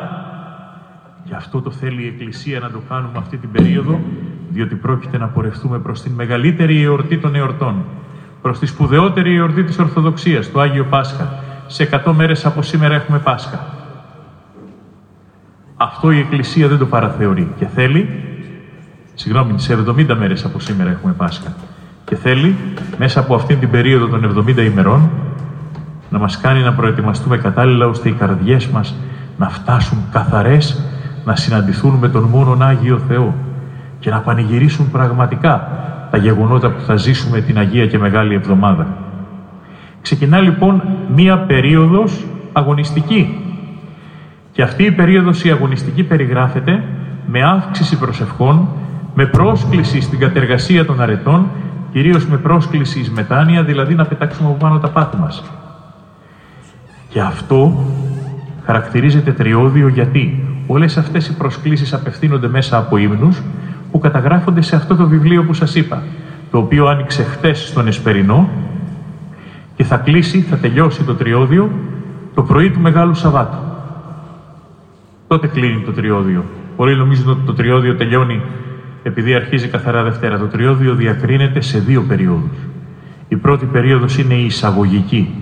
Και 1.23 1.35
αυτό 1.35 1.61
το 1.61 1.71
θέλει 1.71 2.03
η 2.03 2.07
Εκκλησία 2.07 2.59
να 2.59 2.69
το 2.69 2.81
κάνουμε 2.89 3.17
αυτή 3.17 3.37
την 3.37 3.51
περίοδο, 3.51 3.99
διότι 4.49 4.75
πρόκειται 4.75 5.17
να 5.17 5.27
πορευτούμε 5.27 5.79
προς 5.79 6.01
την 6.01 6.11
μεγαλύτερη 6.11 6.83
εορτή 6.83 7.17
των 7.17 7.35
εορτών, 7.35 7.85
προς 8.41 8.59
τη 8.59 8.65
σπουδαιότερη 8.65 9.35
εορτή 9.35 9.63
της 9.63 9.79
Ορθοδοξίας, 9.79 10.51
το 10.51 10.59
Άγιο 10.59 10.85
Πάσχα. 10.85 11.43
Σε 11.67 11.89
100 12.05 12.13
μέρες 12.13 12.45
από 12.45 12.61
σήμερα 12.61 12.95
έχουμε 12.95 13.19
Πάσχα. 13.19 13.59
Αυτό 15.77 16.11
η 16.11 16.19
Εκκλησία 16.19 16.67
δεν 16.67 16.77
το 16.77 16.85
παραθεωρεί 16.85 17.53
και 17.57 17.65
θέλει, 17.65 18.23
συγγνώμη, 19.13 19.59
σε 19.59 19.73
70 19.73 20.15
μέρες 20.15 20.45
από 20.45 20.59
σήμερα 20.59 20.89
έχουμε 20.89 21.13
Πάσχα 21.13 21.55
και 22.05 22.15
θέλει 22.15 22.55
μέσα 22.97 23.19
από 23.19 23.35
αυτήν 23.35 23.59
την 23.59 23.69
περίοδο 23.69 24.07
των 24.07 24.45
70 24.47 24.57
ημερών 24.57 25.09
να 26.09 26.19
μας 26.19 26.37
κάνει 26.37 26.61
να 26.61 26.73
προετοιμαστούμε 26.73 27.37
κατάλληλα 27.37 27.87
ώστε 27.87 28.09
οι 28.09 28.11
καρδιές 28.11 28.67
μας 28.67 28.95
να 29.37 29.49
φτάσουν 29.49 29.97
καθαρές 30.11 30.81
να 31.25 31.35
συναντηθούν 31.35 31.95
με 31.95 32.09
τον 32.09 32.23
μόνον 32.23 32.61
Άγιο 32.61 33.01
Θεό 33.07 33.35
και 33.99 34.09
να 34.09 34.19
πανηγυρίσουν 34.19 34.91
πραγματικά 34.91 35.71
τα 36.17 36.23
γεγονότα 36.23 36.69
που 36.69 36.81
θα 36.81 36.95
ζήσουμε 36.95 37.41
την 37.41 37.57
Αγία 37.57 37.87
και 37.87 37.97
Μεγάλη 37.97 38.33
Εβδομάδα. 38.33 38.87
Ξεκινά 40.01 40.39
λοιπόν 40.39 40.83
μία 41.15 41.37
περίοδος 41.37 42.25
αγωνιστική. 42.53 43.41
Και 44.51 44.61
αυτή 44.61 44.83
η 44.83 44.91
περίοδος 44.91 45.43
η 45.43 45.51
αγωνιστική 45.51 46.03
περιγράφεται 46.03 46.83
με 47.27 47.43
αύξηση 47.43 47.97
προσευχών, 47.97 48.67
με 49.13 49.25
πρόσκληση 49.25 50.01
στην 50.01 50.19
κατεργασία 50.19 50.85
των 50.85 51.01
αρετών, 51.01 51.47
κυρίως 51.91 52.27
με 52.27 52.37
πρόσκληση 52.37 52.99
εις 52.99 53.11
μετάνοια, 53.11 53.63
δηλαδή 53.63 53.95
να 53.95 54.05
πετάξουμε 54.05 54.49
από 54.49 54.57
πάνω 54.57 54.79
τα 54.79 54.89
πάθη 54.89 55.17
μας. 55.17 55.43
Και 57.09 57.21
αυτό 57.21 57.85
χαρακτηρίζεται 58.65 59.31
τριώδιο 59.31 59.87
γιατί 59.87 60.43
όλες 60.67 60.97
αυτές 60.97 61.27
οι 61.27 61.33
προσκλήσεις 61.37 61.93
απευθύνονται 61.93 62.47
μέσα 62.47 62.77
από 62.77 62.97
ύμνους 62.97 63.41
που 63.91 63.99
καταγράφονται 63.99 64.61
σε 64.61 64.75
αυτό 64.75 64.95
το 64.95 65.07
βιβλίο 65.07 65.43
που 65.43 65.53
σας 65.53 65.75
είπα, 65.75 66.03
το 66.51 66.57
οποίο 66.57 66.87
άνοιξε 66.87 67.23
χτες 67.23 67.67
στον 67.67 67.87
Εσπερινό 67.87 68.49
και 69.75 69.83
θα 69.83 69.97
κλείσει, 69.97 70.41
θα 70.41 70.55
τελειώσει 70.55 71.03
το 71.03 71.15
τριώδιο 71.15 71.69
το 72.33 72.43
πρωί 72.43 72.71
του 72.71 72.79
Μεγάλου 72.79 73.13
Σαββάτου. 73.13 73.57
Τότε 75.27 75.47
κλείνει 75.47 75.81
το 75.85 75.91
τριώδιο. 75.91 76.43
Πολλοί 76.75 76.95
νομίζουν 76.95 77.29
ότι 77.29 77.45
το 77.45 77.53
τριώδιο 77.53 77.95
τελειώνει 77.95 78.41
επειδή 79.03 79.33
αρχίζει 79.33 79.67
καθαρά 79.67 80.03
Δευτέρα. 80.03 80.37
Το 80.37 80.45
τριώδιο 80.45 80.93
διακρίνεται 80.93 81.61
σε 81.61 81.79
δύο 81.79 82.01
περίοδους. 82.01 82.57
Η 83.27 83.35
πρώτη 83.35 83.65
περίοδος 83.65 84.17
είναι 84.17 84.33
η 84.33 84.45
εισαγωγική, 84.45 85.33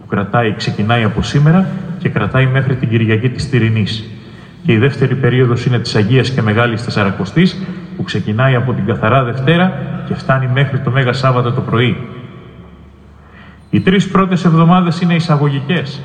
που 0.00 0.06
κρατάει, 0.06 0.54
ξεκινάει 0.54 1.04
από 1.04 1.22
σήμερα 1.22 1.68
και 1.98 2.08
κρατάει 2.08 2.46
μέχρι 2.46 2.76
την 2.76 2.88
Κυριακή 2.88 3.28
της 3.28 3.50
Τυρινής. 3.50 4.10
Και 4.64 4.72
η 4.72 4.78
δεύτερη 4.78 5.14
περίοδος 5.14 5.64
είναι 5.64 5.78
της 5.78 5.94
Αγίας 5.94 6.30
και 6.30 6.42
Μεγάλης 6.42 6.84
Τεσσαρακοστής, 6.84 7.62
που 7.96 8.02
ξεκινάει 8.02 8.54
από 8.54 8.72
την 8.72 8.86
καθαρά 8.86 9.24
Δευτέρα 9.24 9.72
και 10.06 10.14
φτάνει 10.14 10.48
μέχρι 10.52 10.78
το 10.78 10.90
Μέγα 10.90 11.12
Σάββατο 11.12 11.52
το 11.52 11.60
πρωί. 11.60 11.96
Οι 13.70 13.80
τρεις 13.80 14.08
πρώτες 14.08 14.44
εβδομάδες 14.44 15.00
είναι 15.00 15.14
εισαγωγικές 15.14 16.00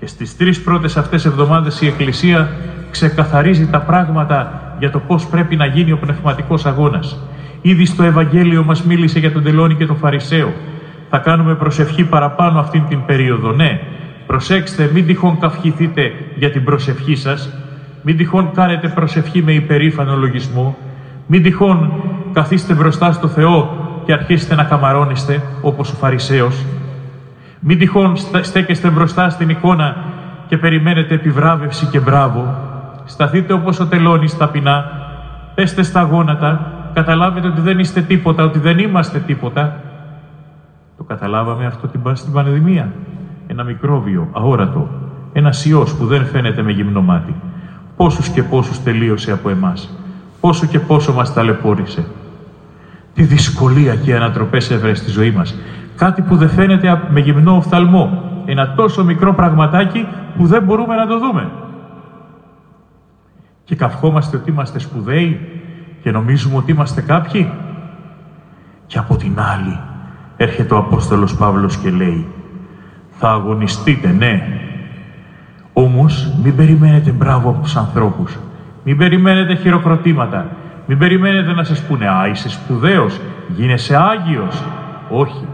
και 0.00 0.06
στις 0.06 0.36
τρεις 0.36 0.62
πρώτες 0.62 0.96
αυτές 0.96 1.24
εβδομάδες 1.24 1.80
η 1.80 1.86
Εκκλησία 1.86 2.50
ξεκαθαρίζει 2.90 3.66
τα 3.66 3.80
πράγματα 3.80 4.60
για 4.78 4.90
το 4.90 4.98
πώς 4.98 5.26
πρέπει 5.26 5.56
να 5.56 5.66
γίνει 5.66 5.92
ο 5.92 5.98
πνευματικός 5.98 6.66
αγώνας. 6.66 7.18
Ήδη 7.60 7.84
στο 7.84 8.02
Ευαγγέλιο 8.02 8.64
μας 8.64 8.82
μίλησε 8.82 9.18
για 9.18 9.32
τον 9.32 9.42
Τελώνη 9.42 9.74
και 9.74 9.86
τον 9.86 9.96
Φαρισαίο. 9.96 10.52
Θα 11.10 11.18
κάνουμε 11.18 11.54
προσευχή 11.54 12.04
παραπάνω 12.04 12.58
αυτήν 12.58 12.86
την 12.88 13.04
περίοδο. 13.04 13.52
Ναι, 13.52 13.80
προσέξτε, 14.26 14.90
μην 14.94 15.06
τυχόν 15.06 15.38
καυχηθείτε 15.38 16.12
για 16.36 16.50
την 16.50 16.64
προσευχή 16.64 17.14
σας. 17.14 17.52
Μην 18.02 18.16
τυχόν 18.16 18.50
κάνετε 18.54 18.88
προσευχή 18.88 19.42
με 19.42 19.52
υπερήφανο 19.52 20.16
λογισμό. 20.16 20.76
Μην 21.26 21.42
τυχόν 21.42 21.92
καθίστε 22.32 22.74
μπροστά 22.74 23.12
στο 23.12 23.28
Θεό 23.28 23.76
και 24.04 24.12
αρχίσετε 24.12 24.54
να 24.54 24.64
καμαρώνεστε 24.64 25.42
όπως 25.62 25.92
ο 25.92 25.94
Φαρισαίος. 25.94 26.64
Μην 27.60 27.78
τυχόν 27.78 28.16
στέκεστε 28.40 28.90
μπροστά 28.90 29.30
στην 29.30 29.48
εικόνα 29.48 29.96
και 30.48 30.58
περιμένετε 30.58 31.14
επιβράβευση 31.14 31.86
και 31.86 32.00
μπράβο. 32.00 32.54
Σταθείτε 33.04 33.52
όπως 33.52 33.80
ο 33.80 33.86
τελώνης 33.86 34.36
ταπεινά, 34.36 34.84
πέστε 35.54 35.82
στα 35.82 36.02
γόνατα, 36.02 36.72
καταλάβετε 36.94 37.46
ότι 37.48 37.60
δεν 37.60 37.78
είστε 37.78 38.00
τίποτα, 38.00 38.44
ότι 38.44 38.58
δεν 38.58 38.78
είμαστε 38.78 39.18
τίποτα. 39.18 39.80
Το 40.96 41.04
καταλάβαμε 41.04 41.66
αυτό 41.66 41.90
στην 42.12 42.32
πανδημία. 42.32 42.92
Ένα 43.46 43.64
μικρόβιο, 43.64 44.28
αόρατο, 44.32 44.88
ένας 45.32 45.66
ιός 45.66 45.94
που 45.94 46.06
δεν 46.06 46.24
φαίνεται 46.24 46.62
με 46.62 46.72
γυμνό 46.72 47.02
μάτι. 47.02 47.34
Πόσους 47.96 48.28
και 48.28 48.42
πόσους 48.42 48.82
τελείωσε 48.82 49.32
από 49.32 49.48
εμάς. 49.48 49.96
Πόσο 50.40 50.66
και 50.66 50.78
πόσο 50.78 51.12
μας 51.12 51.34
ταλαιπώρησε. 51.34 52.04
Τι 53.14 53.22
δυσκολία 53.22 53.94
και 53.94 54.14
ανατροπές 54.14 54.70
έβρε 54.70 54.94
στη 54.94 55.10
ζωή 55.10 55.30
μας. 55.30 55.54
Κάτι 55.96 56.22
που 56.22 56.36
δεν 56.36 56.48
φαίνεται 56.48 57.02
με 57.10 57.20
γυμνό 57.20 57.56
οφθαλμό. 57.56 58.30
Ένα 58.46 58.74
τόσο 58.74 59.04
μικρό 59.04 59.34
πραγματάκι 59.34 60.06
που 60.36 60.46
δεν 60.46 60.62
μπορούμε 60.62 60.94
να 60.94 61.06
το 61.06 61.18
δούμε. 61.18 61.50
Και 63.64 63.74
καυχόμαστε 63.74 64.36
ότι 64.36 64.50
είμαστε 64.50 64.78
σπουδαίοι 64.78 65.40
και 66.02 66.10
νομίζουμε 66.10 66.56
ότι 66.56 66.70
είμαστε 66.70 67.00
κάποιοι. 67.00 67.52
Και 68.86 68.98
από 68.98 69.16
την 69.16 69.40
άλλη 69.40 69.78
έρχεται 70.36 70.74
ο 70.74 70.76
Απόστολος 70.76 71.36
Παύλος 71.36 71.76
και 71.76 71.90
λέει 71.90 72.26
«Θα 73.10 73.30
αγωνιστείτε, 73.30 74.12
ναι, 74.12 74.60
όμως 75.72 76.32
μην 76.42 76.56
περιμένετε 76.56 77.10
μπράβο 77.10 77.48
από 77.50 77.62
τους 77.62 77.76
ανθρώπους. 77.76 78.38
Μην 78.84 78.96
περιμένετε 78.96 79.54
χειροκροτήματα. 79.54 80.46
Μην 80.86 80.98
περιμένετε 80.98 81.52
να 81.52 81.64
σας 81.64 81.82
πούνε 81.82 82.08
«Α, 82.08 82.28
είσαι 82.28 82.48
σπουδαίος, 82.48 83.20
γίνεσαι 83.56 83.96
Άγιος». 83.96 84.62
Όχι. 85.10 85.46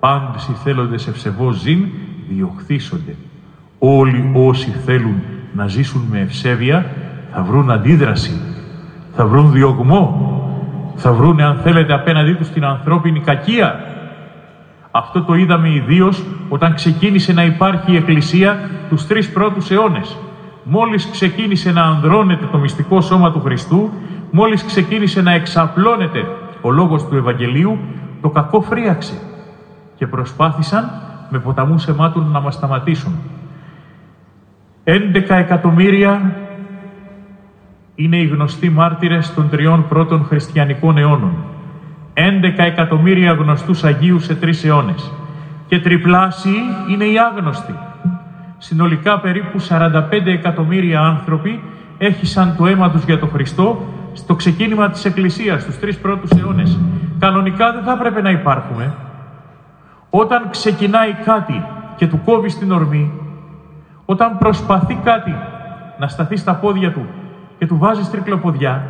Πάντες 0.00 0.48
οι 0.48 0.52
θέλοντες 0.64 1.06
ευσεβώς 1.08 1.56
ζήν 1.56 1.86
διοχθήσονται. 2.28 3.14
Όλοι 3.78 4.30
όσοι 4.34 4.70
θέλουν 4.70 5.22
να 5.52 5.66
ζήσουν 5.66 6.06
με 6.10 6.20
ευσέβεια 6.20 6.86
θα 7.32 7.42
βρουν 7.42 7.70
αντίδραση, 7.70 8.40
θα 9.16 9.26
βρουν 9.26 9.52
διωγμό, 9.52 10.32
θα 10.94 11.12
βρουν, 11.12 11.40
αν 11.40 11.56
θέλετε, 11.56 11.92
απέναντί 11.92 12.34
τους 12.34 12.48
την 12.48 12.64
ανθρώπινη 12.64 13.20
κακία. 13.20 13.80
Αυτό 14.98 15.22
το 15.22 15.34
είδαμε 15.34 15.68
ιδίως 15.68 16.24
όταν 16.48 16.74
ξεκίνησε 16.74 17.32
να 17.32 17.44
υπάρχει 17.44 17.92
η 17.92 17.96
Εκκλησία 17.96 18.70
τους 18.88 19.06
τρεις 19.06 19.32
πρώτους 19.32 19.70
αιώνες. 19.70 20.16
Μόλις 20.62 21.10
ξεκίνησε 21.10 21.72
να 21.72 21.82
ανδρώνεται 21.82 22.48
το 22.52 22.58
μυστικό 22.58 23.00
σώμα 23.00 23.32
του 23.32 23.40
Χριστού, 23.40 23.90
μόλις 24.30 24.64
ξεκίνησε 24.64 25.22
να 25.22 25.32
εξαπλώνεται 25.32 26.26
ο 26.60 26.70
λόγος 26.70 27.06
του 27.06 27.16
Ευαγγελίου, 27.16 27.78
το 28.20 28.28
κακό 28.28 28.60
φρίαξε 28.60 29.14
και 29.96 30.06
προσπάθησαν 30.06 30.90
με 31.30 31.38
ποταμούς 31.38 31.88
αιμάτων 31.88 32.30
να 32.30 32.40
μας 32.40 32.54
σταματήσουν. 32.54 33.12
11 34.84 34.94
εκατομμύρια 35.28 36.36
είναι 37.94 38.16
οι 38.16 38.26
γνωστοί 38.26 38.70
μάρτυρες 38.70 39.34
των 39.34 39.48
τριών 39.48 39.88
πρώτων 39.88 40.24
χριστιανικών 40.24 40.98
αιώνων. 40.98 41.32
11 42.18 42.58
εκατομμύρια 42.58 43.32
γνωστούς 43.32 43.84
Αγίους 43.84 44.24
σε 44.24 44.34
τρεις 44.34 44.64
αιώνες. 44.64 45.12
Και 45.66 45.78
τριπλάσιοι 45.78 46.60
είναι 46.90 47.04
οι 47.04 47.18
άγνωστοι. 47.18 47.74
Συνολικά 48.58 49.20
περίπου 49.20 49.60
45 49.60 50.26
εκατομμύρια 50.26 51.00
άνθρωποι 51.00 51.60
έχησαν 51.98 52.54
το 52.56 52.66
αίμα 52.66 52.90
τους 52.90 53.04
για 53.04 53.18
τον 53.18 53.28
Χριστό 53.28 53.82
στο 54.12 54.34
ξεκίνημα 54.34 54.90
της 54.90 55.04
Εκκλησίας, 55.04 55.62
στους 55.62 55.78
τρεις 55.78 55.98
πρώτους 55.98 56.30
αιώνες. 56.30 56.78
Κανονικά 57.18 57.72
δεν 57.72 57.82
θα 57.82 57.92
έπρεπε 57.92 58.22
να 58.22 58.30
υπάρχουμε. 58.30 58.94
Όταν 60.10 60.50
ξεκινάει 60.50 61.12
κάτι 61.12 61.64
και 61.96 62.06
του 62.06 62.20
κόβει 62.24 62.54
την 62.54 62.72
ορμή, 62.72 63.12
όταν 64.04 64.38
προσπαθεί 64.38 64.98
κάτι 65.04 65.34
να 65.98 66.08
σταθεί 66.08 66.36
στα 66.36 66.54
πόδια 66.54 66.92
του 66.92 67.06
και 67.58 67.66
του 67.66 67.78
βάζει 67.78 68.10
τρικλοποδιά, 68.10 68.86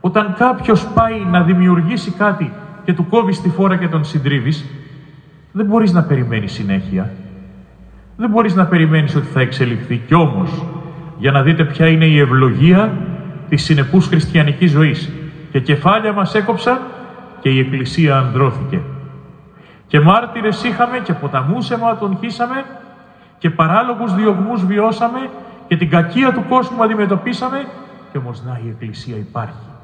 όταν 0.00 0.34
κάποιος 0.38 0.86
πάει 0.86 1.24
να 1.30 1.42
δημιουργήσει 1.42 2.10
κάτι 2.10 2.52
και 2.84 2.92
του 2.92 3.08
κόβεις 3.08 3.40
τη 3.40 3.48
φόρα 3.48 3.76
και 3.76 3.88
τον 3.88 4.04
συντρίβεις, 4.04 4.64
δεν 5.52 5.66
μπορείς 5.66 5.92
να 5.92 6.02
περιμένεις 6.02 6.52
συνέχεια. 6.52 7.10
Δεν 8.16 8.30
μπορείς 8.30 8.54
να 8.54 8.66
περιμένεις 8.66 9.14
ότι 9.14 9.26
θα 9.26 9.40
εξελιχθεί. 9.40 9.96
Κι 9.96 10.14
όμως, 10.14 10.64
για 11.18 11.30
να 11.30 11.42
δείτε 11.42 11.64
ποια 11.64 11.86
είναι 11.86 12.04
η 12.04 12.18
ευλογία 12.18 12.92
της 13.48 13.64
συνεπούς 13.64 14.06
χριστιανικής 14.06 14.70
ζωής. 14.70 15.10
Και 15.52 15.60
κεφάλια 15.60 16.12
μας 16.12 16.34
έκοψαν 16.34 16.78
και 17.40 17.48
η 17.48 17.58
Εκκλησία 17.58 18.18
ανδρώθηκε. 18.18 18.80
Και 19.86 20.00
μάρτυρες 20.00 20.64
είχαμε 20.64 20.98
και 20.98 21.12
ποταμούς 21.12 21.68
τον 21.98 22.18
χύσαμε 22.20 22.64
και 23.38 23.50
παράλογους 23.50 24.14
διωγμούς 24.14 24.64
βιώσαμε 24.66 25.30
και 25.68 25.76
την 25.76 25.90
κακία 25.90 26.32
του 26.32 26.44
κόσμου 26.48 26.82
αντιμετωπίσαμε 26.82 27.66
και 28.12 28.18
όμως 28.18 28.42
να 28.42 28.60
η 28.64 28.68
Εκκλησία 28.68 29.16
υπάρχει. 29.16 29.75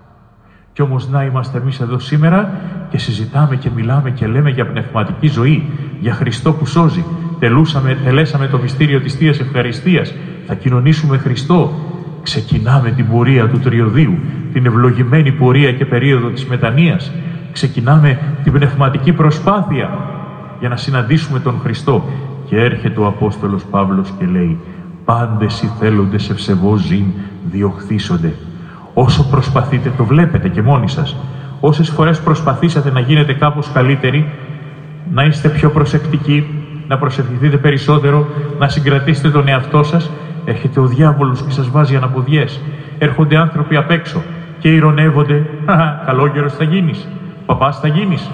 Και 0.73 0.83
όμως 0.83 1.09
να 1.09 1.25
είμαστε 1.25 1.59
εμείς 1.59 1.81
εδώ 1.81 1.99
σήμερα 1.99 2.51
και 2.91 2.99
συζητάμε 2.99 3.57
και 3.57 3.71
μιλάμε 3.75 4.11
και 4.11 4.27
λέμε 4.27 4.51
για 4.51 4.67
πνευματική 4.67 5.27
ζωή, 5.27 5.71
για 6.01 6.13
Χριστό 6.13 6.53
που 6.53 6.67
σώζει. 6.67 7.05
Τελούσαμε, 7.39 7.99
τελέσαμε 8.05 8.47
το 8.47 8.59
μυστήριο 8.59 9.01
της 9.01 9.15
Θείας 9.15 9.41
Ευχαριστίας. 9.41 10.15
Θα 10.47 10.55
κοινωνήσουμε 10.55 11.19
Χριστό. 11.19 11.73
Ξεκινάμε 12.23 12.91
την 12.91 13.09
πορεία 13.09 13.49
του 13.49 13.59
Τριωδίου, 13.59 14.19
την 14.53 14.67
ευλογημένη 14.67 15.33
πορεία 15.33 15.73
και 15.73 15.87
περίοδο 15.87 16.29
της 16.29 16.47
μετανοίας. 16.47 17.13
Ξεκινάμε 17.53 18.19
την 18.43 18.53
πνευματική 18.53 19.13
προσπάθεια 19.13 19.99
για 20.61 20.69
να 20.69 20.77
συναντήσουμε 20.77 21.41
τον 21.41 21.61
Χριστό. 21.63 22.05
Και 22.47 22.57
έρχεται 22.57 23.01
ο 23.01 23.07
Απόστολος 23.07 23.65
Παύλος 23.65 24.13
και 24.19 24.27
λέει 24.27 24.59
«Πάντες 25.05 25.63
οι 25.63 25.71
θέλοντες 25.79 26.31
ευσεβώς 26.31 26.81
ζήν 26.81 27.05
διοχθήσονται». 27.51 28.35
Όσο 28.95 29.25
προσπαθείτε, 29.25 29.93
το 29.97 30.05
βλέπετε 30.05 30.49
και 30.49 30.63
μόνοι 30.63 30.89
σας, 30.89 31.17
όσες 31.61 31.89
φορές 31.89 32.21
προσπαθήσατε 32.21 32.91
να 32.91 33.01
γίνετε 33.01 33.33
κάπως 33.33 33.71
καλύτεροι, 33.73 34.33
να 35.13 35.25
είστε 35.25 35.49
πιο 35.49 35.71
προσεκτικοί, 35.71 36.47
να 36.89 36.99
προσευχηθείτε 36.99 37.57
περισσότερο, 37.57 38.27
να 38.59 38.69
συγκρατήσετε 38.69 39.31
τον 39.31 39.49
εαυτό 39.49 39.83
σας, 39.83 40.11
έρχεται 40.45 40.81
ο 40.81 40.87
διάβολος 40.87 41.43
και 41.43 41.51
σας 41.51 41.71
βάζει 41.71 41.97
αναποδιές. 41.97 42.61
Έρχονται 42.99 43.37
άνθρωποι 43.37 43.77
απ' 43.77 43.91
έξω 43.91 44.23
και 44.59 44.75
ηρωνεύονται 44.75 45.47
«Καλόγερος 46.07 46.53
θα 46.53 46.65
γίνεις, 46.65 47.09
παπάς 47.47 47.79
θα 47.81 47.89
γίνεις». 47.89 48.31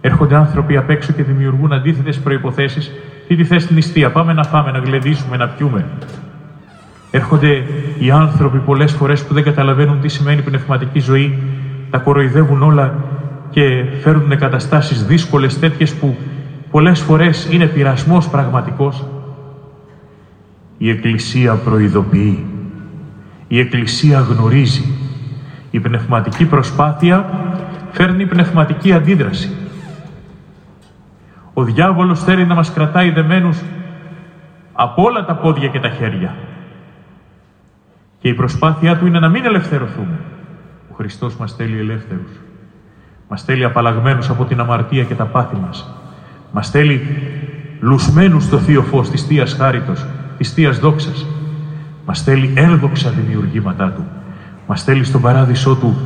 Έρχονται 0.00 0.34
άνθρωποι 0.34 0.76
απ' 0.76 0.90
έξω 0.90 1.12
και 1.12 1.22
δημιουργούν 1.22 1.72
αντίθετες 1.72 2.18
προϋποθέσεις 2.18 2.92
τι 3.28 3.36
τη 3.36 3.44
θες 3.44 3.66
την 3.66 3.74
νηστεία, 3.74 4.10
πάμε 4.10 4.32
να 4.32 4.44
φάμε, 4.44 4.70
να 4.70 4.78
γλεντήσουμε, 4.78 5.36
να 5.36 5.46
πιούμε. 5.46 5.84
Έρχονται 7.10 7.64
οι 7.98 8.10
άνθρωποι 8.10 8.58
πολλές 8.58 8.92
φορές 8.92 9.24
που 9.24 9.34
δεν 9.34 9.42
καταλαβαίνουν 9.42 10.00
τι 10.00 10.08
σημαίνει 10.08 10.42
πνευματική 10.42 11.00
ζωή, 11.00 11.38
τα 11.90 11.98
κοροϊδεύουν 11.98 12.62
όλα 12.62 12.94
και 13.50 13.84
φέρνουν 14.02 14.38
καταστάσεις 14.38 15.06
δύσκολες 15.06 15.58
τέτοιες 15.58 15.94
που 15.94 16.16
πολλές 16.70 17.00
φορές 17.00 17.48
είναι 17.52 17.66
πειρασμός 17.66 18.28
πραγματικός. 18.28 19.04
Η 20.78 20.90
Εκκλησία 20.90 21.54
προειδοποιεί, 21.54 22.46
η 23.48 23.58
Εκκλησία 23.58 24.20
γνωρίζει, 24.20 24.84
η 25.70 25.80
πνευματική 25.80 26.44
προσπάθεια 26.44 27.26
φέρνει 27.90 28.26
πνευματική 28.26 28.92
αντίδραση. 28.92 29.50
Ο 31.54 31.62
διάβολος 31.62 32.22
θέλει 32.24 32.46
να 32.46 32.54
μας 32.54 32.72
κρατάει 32.72 33.10
δεμένους 33.10 33.62
από 34.72 35.02
όλα 35.02 35.24
τα 35.24 35.34
πόδια 35.34 35.68
και 35.68 35.80
τα 35.80 35.88
χέρια. 35.88 36.34
Και 38.28 38.34
η 38.34 38.36
προσπάθειά 38.36 38.96
του 38.96 39.06
είναι 39.06 39.18
να 39.18 39.28
μην 39.28 39.44
ελευθερωθούμε. 39.44 40.18
Ο 40.90 40.94
Χριστός 40.94 41.36
μας 41.36 41.54
θέλει 41.54 41.78
ελεύθερους. 41.78 42.30
Μας 43.28 43.42
θέλει 43.42 43.64
απαλλαγμένους 43.64 44.30
από 44.30 44.44
την 44.44 44.60
αμαρτία 44.60 45.04
και 45.04 45.14
τα 45.14 45.24
πάθη 45.24 45.56
μας. 45.56 45.94
Μας 46.52 46.70
θέλει 46.70 47.00
λουσμένους 47.80 48.44
στο 48.44 48.58
Θείο 48.58 48.82
Φως 48.82 49.10
της 49.10 49.22
Θείας 49.22 49.52
Χάριτος, 49.52 50.06
της 50.38 50.52
Θείας 50.52 50.78
Δόξας. 50.78 51.26
Μας 52.06 52.22
θέλει 52.22 52.52
έλδοξα 52.56 53.10
δημιουργήματά 53.10 53.90
Του. 53.90 54.04
Μας 54.66 54.84
θέλει 54.84 55.04
στον 55.04 55.20
παράδεισό 55.20 55.76
Του 55.76 55.96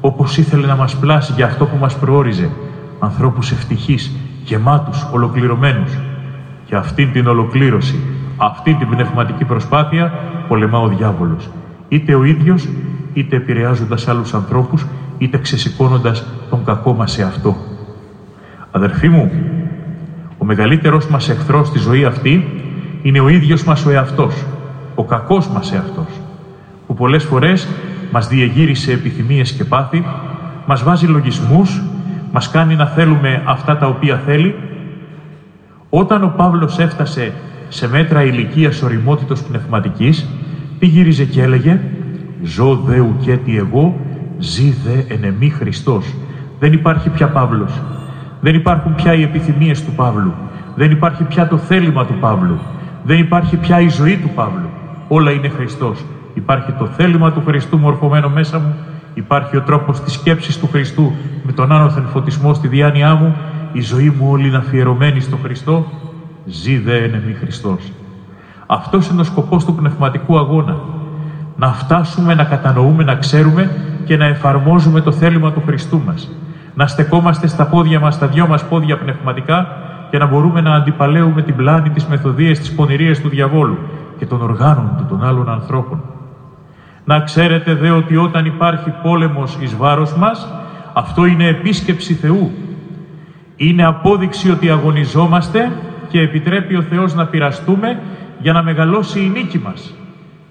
όπως 0.00 0.36
ήθελε 0.36 0.66
να 0.66 0.76
μας 0.76 0.96
πλάσει 0.96 1.32
για 1.32 1.46
αυτό 1.46 1.66
που 1.66 1.76
μας 1.76 1.98
προόριζε. 1.98 2.50
Ανθρώπους 2.98 3.50
ευτυχείς, 3.50 4.16
γεμάτους, 4.44 5.08
ολοκληρωμένους. 5.12 5.98
Και 6.64 6.76
αυτή 6.76 7.06
την 7.06 7.26
ολοκλήρωση, 7.26 8.00
αυτή 8.36 8.74
την 8.74 8.88
πνευματική 8.88 9.44
προσπάθεια 9.44 10.12
πολεμά 10.48 10.78
ο 10.78 10.88
διάβολος. 10.88 11.50
Είτε 11.88 12.14
ο 12.14 12.24
ίδιος, 12.24 12.68
είτε 13.12 13.36
επηρεάζοντας 13.36 14.08
άλλους 14.08 14.34
ανθρώπους, 14.34 14.86
είτε 15.18 15.38
ξεσηκώνοντας 15.38 16.24
τον 16.50 16.64
κακό 16.64 16.92
μας 16.92 17.12
σε 17.12 17.22
αυτό. 17.22 17.56
Αδερφοί 18.70 19.08
μου, 19.08 19.30
ο 20.38 20.44
μεγαλύτερος 20.44 21.06
μας 21.06 21.28
εχθρός 21.28 21.66
στη 21.66 21.78
ζωή 21.78 22.04
αυτή 22.04 22.48
είναι 23.02 23.20
ο 23.20 23.28
ίδιος 23.28 23.64
μας 23.64 23.86
ο 23.86 23.90
εαυτός, 23.90 24.44
ο 24.94 25.04
κακός 25.04 25.48
μας 25.48 25.72
εαυτός, 25.72 26.20
που 26.86 26.94
πολλές 26.94 27.24
φορές 27.24 27.68
μας 28.12 28.28
διεγύρισε 28.28 28.92
επιθυμίες 28.92 29.52
και 29.52 29.64
πάθη, 29.64 30.04
μας 30.66 30.82
βάζει 30.82 31.06
λογισμούς, 31.06 31.82
μας 32.32 32.50
κάνει 32.50 32.74
να 32.74 32.86
θέλουμε 32.86 33.42
αυτά 33.46 33.76
τα 33.76 33.86
οποία 33.86 34.22
θέλει. 34.26 34.54
Όταν 35.90 36.24
ο 36.24 36.34
Παύλος 36.36 36.78
έφτασε 36.78 37.32
σε 37.68 37.88
μέτρα 37.88 38.22
ηλικίας 38.22 38.82
οριμότητος 38.82 39.42
πνευματικής, 39.42 40.28
τι 40.78 40.86
γύριζε 40.86 41.24
και 41.24 41.42
έλεγε 41.42 41.80
«Ζω 42.42 42.74
δε 42.74 42.98
ουκέτι 42.98 43.56
εγώ, 43.56 44.00
ζει 44.38 44.70
δε 44.70 45.14
εν 45.14 45.52
Χριστός». 45.52 46.14
Δεν 46.58 46.72
υπάρχει 46.72 47.10
πια 47.10 47.28
Παύλος. 47.28 47.80
Δεν 48.40 48.54
υπάρχουν 48.54 48.94
πια 48.94 49.14
οι 49.14 49.22
επιθυμίες 49.22 49.84
του 49.84 49.92
Παύλου. 49.96 50.34
Δεν 50.74 50.90
υπάρχει 50.90 51.24
πια 51.24 51.48
το 51.48 51.56
θέλημα 51.56 52.06
του 52.06 52.14
Παύλου. 52.20 52.58
Δεν 53.04 53.18
υπάρχει 53.18 53.56
πια 53.56 53.80
η 53.80 53.88
ζωή 53.88 54.16
του 54.16 54.30
Παύλου. 54.34 54.68
Όλα 55.08 55.30
είναι 55.30 55.48
Χριστός. 55.48 56.04
Υπάρχει 56.34 56.72
το 56.72 56.86
θέλημα 56.86 57.32
του 57.32 57.42
Χριστού 57.46 57.78
μορφωμένο 57.78 58.28
μέσα 58.28 58.58
μου. 58.58 58.74
Υπάρχει 59.14 59.56
ο 59.56 59.62
τρόπος 59.62 60.00
της 60.00 60.12
σκέψης 60.12 60.58
του 60.58 60.66
Χριστού 60.66 61.12
με 61.42 61.52
τον 61.52 61.72
άνωθεν 61.72 62.04
φωτισμό 62.04 62.54
στη 62.54 62.68
διάνοιά 62.68 63.14
μου. 63.14 63.36
Η 63.72 63.80
ζωή 63.80 64.10
μου 64.18 64.26
όλη 64.30 64.48
είναι 64.48 64.56
αφιερωμένη 64.56 65.20
στο 65.20 65.36
Χριστό. 65.36 65.86
Ζει 66.44 66.78
δε 66.78 66.96
εν 66.96 67.36
Χριστός. 67.40 67.92
Αυτός 68.70 69.08
είναι 69.08 69.20
ο 69.20 69.24
σκοπός 69.24 69.64
του 69.64 69.74
πνευματικού 69.74 70.38
αγώνα. 70.38 70.76
Να 71.56 71.72
φτάσουμε 71.72 72.34
να 72.34 72.44
κατανοούμε, 72.44 73.04
να 73.04 73.14
ξέρουμε 73.14 73.70
και 74.04 74.16
να 74.16 74.24
εφαρμόζουμε 74.24 75.00
το 75.00 75.12
θέλημα 75.12 75.52
του 75.52 75.62
Χριστού 75.66 76.00
μας. 76.06 76.30
Να 76.74 76.86
στεκόμαστε 76.86 77.46
στα 77.46 77.66
πόδια 77.66 78.00
μας, 78.00 78.14
στα 78.14 78.26
δυο 78.26 78.46
μας 78.46 78.64
πόδια 78.64 78.98
πνευματικά 78.98 79.66
και 80.10 80.18
να 80.18 80.26
μπορούμε 80.26 80.60
να 80.60 80.74
αντιπαλέουμε 80.74 81.42
την 81.42 81.56
πλάνη, 81.56 81.90
της 81.90 82.06
μεθοδίες, 82.06 82.58
της 82.58 82.74
πονηρίες 82.74 83.20
του 83.20 83.28
διαβόλου 83.28 83.78
και 84.18 84.26
των 84.26 84.42
οργάνων 84.42 84.94
του 84.96 85.06
των 85.08 85.24
άλλων 85.24 85.48
ανθρώπων. 85.50 86.02
Να 87.04 87.20
ξέρετε 87.20 87.74
δε 87.74 87.90
ότι 87.90 88.16
όταν 88.16 88.44
υπάρχει 88.44 88.92
πόλεμος 89.02 89.58
εις 89.60 89.76
βάρος 89.76 90.16
μας, 90.16 90.48
αυτό 90.92 91.26
είναι 91.26 91.46
επίσκεψη 91.46 92.14
Θεού. 92.14 92.50
Είναι 93.56 93.84
απόδειξη 93.84 94.50
ότι 94.50 94.70
αγωνιζόμαστε 94.70 95.72
και 96.08 96.20
επιτρέπει 96.20 96.76
ο 96.76 96.82
Θεός 96.82 97.14
να 97.14 97.26
πειραστούμε 97.26 98.00
για 98.38 98.52
να 98.52 98.62
μεγαλώσει 98.62 99.20
η 99.20 99.28
νίκη 99.28 99.58
μας. 99.58 99.94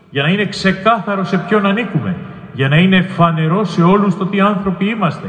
Για 0.10 0.24
να 0.24 0.30
είναι 0.30 0.46
ξεκάθαρο 0.46 1.24
σε 1.24 1.38
ποιον 1.38 1.66
ανήκουμε. 1.66 2.16
Για 2.54 2.68
να 2.68 2.78
είναι 2.78 3.02
φανερό 3.02 3.64
σε 3.64 3.84
όλους 3.84 4.18
το 4.18 4.26
τι 4.26 4.40
άνθρωποι 4.40 4.86
είμαστε. 4.86 5.28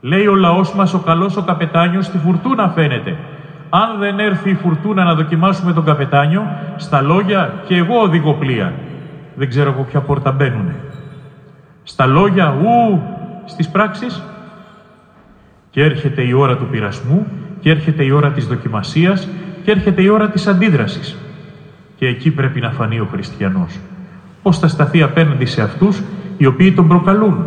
Λέει 0.00 0.26
ο 0.26 0.34
λαός 0.34 0.74
μας 0.74 0.94
ο 0.94 0.98
καλός 0.98 1.36
ο 1.36 1.42
καπετάνιος 1.42 2.06
στη 2.06 2.18
φουρτούνα 2.18 2.68
φαίνεται. 2.68 3.16
Αν 3.70 3.98
δεν 3.98 4.18
έρθει 4.18 4.50
η 4.50 4.54
φουρτούνα 4.54 5.04
να 5.04 5.14
δοκιμάσουμε 5.14 5.72
τον 5.72 5.84
καπετάνιο, 5.84 6.46
στα 6.76 7.00
λόγια 7.00 7.54
και 7.66 7.76
εγώ 7.76 8.00
οδηγώ 8.00 8.34
πλοία. 8.34 8.72
Δεν 9.34 9.48
ξέρω 9.48 9.70
από 9.70 9.82
ποια 9.82 10.00
πόρτα 10.00 10.32
μπαίνουνε. 10.32 10.74
Στα 11.82 12.06
λόγια, 12.06 12.54
ου, 12.62 13.02
στις 13.44 13.68
πράξεις. 13.68 14.22
Και 15.70 15.82
έρχεται 15.82 16.22
η 16.22 16.32
ώρα 16.32 16.56
του 16.56 16.66
πειρασμού, 16.70 17.26
και 17.60 17.70
έρχεται 17.70 18.04
η 18.04 18.10
ώρα 18.10 18.30
της 18.30 18.46
δοκιμασίας, 18.46 19.28
και 19.64 19.70
έρχεται 19.70 20.02
η 20.02 20.08
ώρα 20.08 20.30
της 20.30 20.46
αντίδρασης. 20.46 21.16
Και 22.02 22.08
εκεί 22.08 22.30
πρέπει 22.30 22.60
να 22.60 22.70
φανεί 22.70 23.00
ο 23.00 23.08
χριστιανός. 23.10 23.78
Πώς 24.42 24.58
θα 24.58 24.68
σταθεί 24.68 25.02
απέναντι 25.02 25.44
σε 25.44 25.62
αυτούς 25.62 26.02
οι 26.36 26.46
οποίοι 26.46 26.72
τον 26.72 26.88
προκαλούν; 26.88 27.46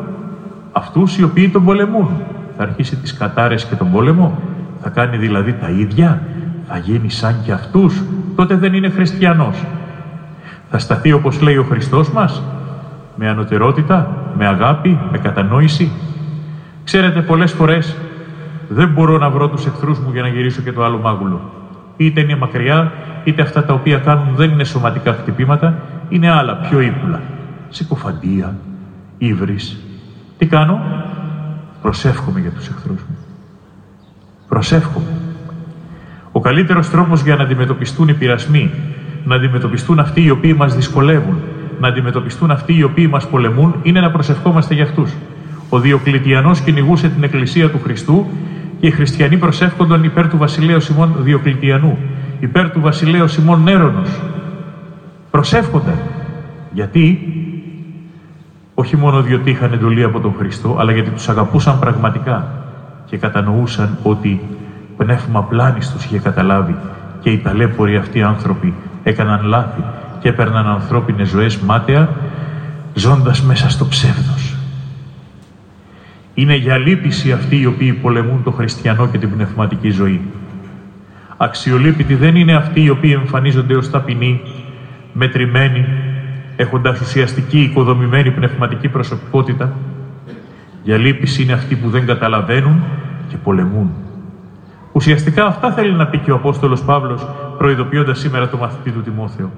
Αυτούς 0.71 1.17
οι 1.17 1.23
οποίοι 1.23 1.49
τον 1.49 1.65
πολεμούν. 1.65 2.09
Θα 2.57 2.63
αρχίσει 2.63 2.95
τις 2.95 3.17
κατάρες 3.17 3.65
και 3.65 3.75
τον 3.75 3.91
πόλεμο. 3.91 4.39
Θα 4.81 4.89
κάνει 4.89 5.17
δηλαδή 5.17 5.53
τα 5.53 5.69
ίδια. 5.69 6.21
Θα 6.67 6.77
γίνει 6.77 7.09
σαν 7.09 7.35
και 7.45 7.51
αυτούς. 7.51 8.03
Τότε 8.35 8.55
δεν 8.55 8.73
είναι 8.73 8.89
χριστιανός. 8.89 9.63
Θα 10.69 10.77
σταθεί 10.77 11.11
όπως 11.11 11.41
λέει 11.41 11.57
ο 11.57 11.63
Χριστός 11.63 12.11
μας. 12.11 12.43
Με 13.15 13.29
ανωτερότητα, 13.29 14.17
με 14.37 14.47
αγάπη, 14.47 14.99
με 15.11 15.17
κατανόηση. 15.17 15.91
Ξέρετε 16.83 17.21
πολλές 17.21 17.51
φορές 17.51 17.95
δεν 18.69 18.89
μπορώ 18.89 19.17
να 19.17 19.29
βρω 19.29 19.49
τους 19.49 19.65
εχθρούς 19.65 19.99
μου 19.99 20.09
για 20.11 20.21
να 20.21 20.27
γυρίσω 20.27 20.61
και 20.61 20.71
το 20.71 20.83
άλλο 20.83 20.97
μάγουλο. 20.97 21.64
Είτε 21.97 22.21
είναι 22.21 22.35
μακριά, 22.35 22.91
είτε 23.23 23.41
αυτά 23.41 23.65
τα 23.65 23.73
οποία 23.73 23.97
κάνουν 23.97 24.35
δεν 24.35 24.49
είναι 24.49 24.63
σωματικά 24.63 25.13
χτυπήματα, 25.13 25.81
είναι 26.09 26.31
άλλα, 26.31 26.55
πιο 26.55 26.79
ύπουλα. 26.79 27.21
Συκοφαντία, 27.69 28.55
ύβρις. 29.17 29.77
Τι 30.37 30.45
κάνω; 30.45 30.79
Προσεύχομαι 31.85 32.39
για 32.39 32.49
τους 32.49 32.67
εχθρούς 32.67 33.01
μου. 33.09 33.17
Προσεύχομαι. 34.47 35.05
Ο 36.31 36.39
καλύτερος 36.39 36.89
τρόπος 36.89 37.21
για 37.21 37.35
να 37.35 37.43
αντιμετωπιστούν 37.43 38.07
οι 38.07 38.13
πειρασμοί, 38.13 38.71
να 39.25 39.35
αντιμετωπιστούν 39.35 39.99
αυτοί 39.99 40.23
οι 40.23 40.29
οποίοι 40.29 40.55
μας 40.57 40.75
δυσκολεύουν, 40.75 41.37
να 41.79 41.87
αντιμετωπιστούν 41.87 42.51
αυτοί 42.51 42.77
οι 42.77 42.83
οποίοι 42.83 43.07
μας 43.11 43.27
πολεμούν, 43.27 43.75
είναι 43.81 43.99
να 43.99 44.11
προσευχόμαστε 44.11 44.73
για 44.73 44.83
αυτούς. 44.83 45.11
Ο 45.69 45.79
Διοκλητιανός 45.79 46.61
κυνηγούσε 46.61 47.09
την 47.09 47.23
Εκκλησία 47.23 47.69
του 47.69 47.79
Χριστού 47.83 48.25
και 48.25 48.64
οι 48.87 48.91
χριστιανοί 48.91 49.37
προσεύχονταν 49.37 50.03
υπέρ 50.03 50.27
του 50.27 50.37
βασιλέου 50.37 50.79
Σιμών 50.79 51.15
Διοκλητιανού, 51.19 51.97
υπέρ 52.39 52.71
του 52.71 52.81
βασιλέου 52.81 53.27
Σιμών 53.27 53.63
Νέρονος. 53.63 54.21
Προσεύχονταν. 55.31 55.99
Γιατί, 56.71 57.19
όχι 58.73 58.97
μόνο 58.97 59.21
διότι 59.21 59.49
είχαν 59.49 59.73
εντολή 59.73 60.03
από 60.03 60.19
τον 60.19 60.33
Χριστό, 60.37 60.75
αλλά 60.79 60.91
γιατί 60.91 61.09
τους 61.09 61.29
αγαπούσαν 61.29 61.79
πραγματικά 61.79 62.47
και 63.05 63.17
κατανοούσαν 63.17 63.97
ότι 64.03 64.41
πνεύμα 64.97 65.43
πλάνης 65.43 65.91
τους 65.91 66.05
είχε 66.05 66.19
καταλάβει 66.19 66.75
και 67.19 67.29
οι 67.29 67.37
ταλέποροι 67.37 67.95
αυτοί 67.95 68.21
άνθρωποι 68.21 68.73
έκαναν 69.03 69.45
λάθη 69.45 69.83
και 70.19 70.29
έπαιρναν 70.29 70.67
ανθρώπινες 70.67 71.27
ζωές 71.27 71.57
μάταια, 71.57 72.09
ζώντας 72.93 73.41
μέσα 73.41 73.69
στο 73.69 73.87
ψεύδος. 73.87 74.54
Είναι 76.35 76.55
για 76.55 76.77
λύπηση 76.77 77.31
αυτοί 77.31 77.59
οι 77.59 77.65
οποίοι 77.65 77.93
πολεμούν 77.93 78.43
το 78.43 78.51
χριστιανό 78.51 79.07
και 79.07 79.17
την 79.17 79.31
πνευματική 79.31 79.89
ζωή. 79.89 80.21
Αξιολύπητοι 81.37 82.15
δεν 82.15 82.35
είναι 82.35 82.55
αυτοί 82.55 82.83
οι 82.83 82.89
οποίοι 82.89 83.17
εμφανίζονται 83.21 83.75
ως 83.75 83.89
ταπεινοί, 83.89 84.41
μετρημένοι, 85.13 85.85
έχοντας 86.55 86.99
ουσιαστική 86.99 87.59
οικοδομημένη 87.59 88.31
πνευματική 88.31 88.87
προσωπικότητα. 88.87 89.73
Για 90.83 90.97
λύπηση 90.97 91.43
είναι 91.43 91.53
αυτοί 91.53 91.75
που 91.75 91.89
δεν 91.89 92.05
καταλαβαίνουν 92.05 92.83
και 93.29 93.37
πολεμούν. 93.37 93.91
Ουσιαστικά 94.91 95.45
αυτά 95.45 95.71
θέλει 95.71 95.93
να 95.93 96.07
πει 96.07 96.17
και 96.17 96.31
ο 96.31 96.35
Απόστολος 96.35 96.83
Παύλος 96.83 97.27
προειδοποιώντας 97.57 98.19
σήμερα 98.19 98.49
το 98.49 98.57
μαθητή 98.57 98.91
του 98.91 99.01
Τιμόθεο. 99.01 99.51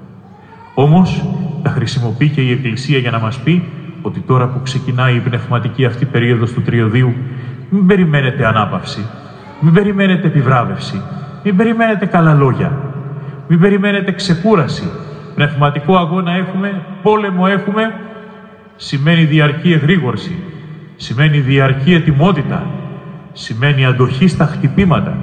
Όμως 0.74 1.24
τα 1.62 1.70
χρησιμοποιεί 1.70 2.28
και 2.28 2.40
η 2.40 2.50
Εκκλησία 2.50 2.98
για 2.98 3.10
να 3.10 3.18
μας 3.18 3.38
πει 3.38 3.64
ότι 4.02 4.20
τώρα 4.20 4.46
που 4.46 4.60
ξεκινάει 4.62 5.16
η 5.16 5.20
πνευματική 5.20 5.84
αυτή 5.84 6.04
περίοδος 6.04 6.52
του 6.52 6.62
τριωδίου 6.62 7.14
μην 7.70 7.86
περιμένετε 7.86 8.46
ανάπαυση, 8.46 9.06
μην 9.60 9.72
περιμένετε 9.72 10.26
επιβράβευση, 10.26 11.02
μην 11.44 11.56
περιμένετε 11.56 12.06
καλά 12.06 12.34
λόγια, 12.34 12.72
μην 13.48 13.60
περιμένετε 13.60 14.12
ξεκούραση. 14.12 14.90
Πνευματικό 15.34 15.96
αγώνα 15.96 16.32
έχουμε, 16.32 16.82
πόλεμο 17.02 17.44
έχουμε, 17.48 17.94
σημαίνει 18.76 19.24
διαρκή 19.24 19.72
εγρήγορση, 19.72 20.42
σημαίνει 20.96 21.38
διαρκή 21.38 21.94
ετοιμότητα, 21.94 22.66
σημαίνει 23.32 23.84
αντοχή 23.84 24.28
στα 24.28 24.44
χτυπήματα, 24.44 25.16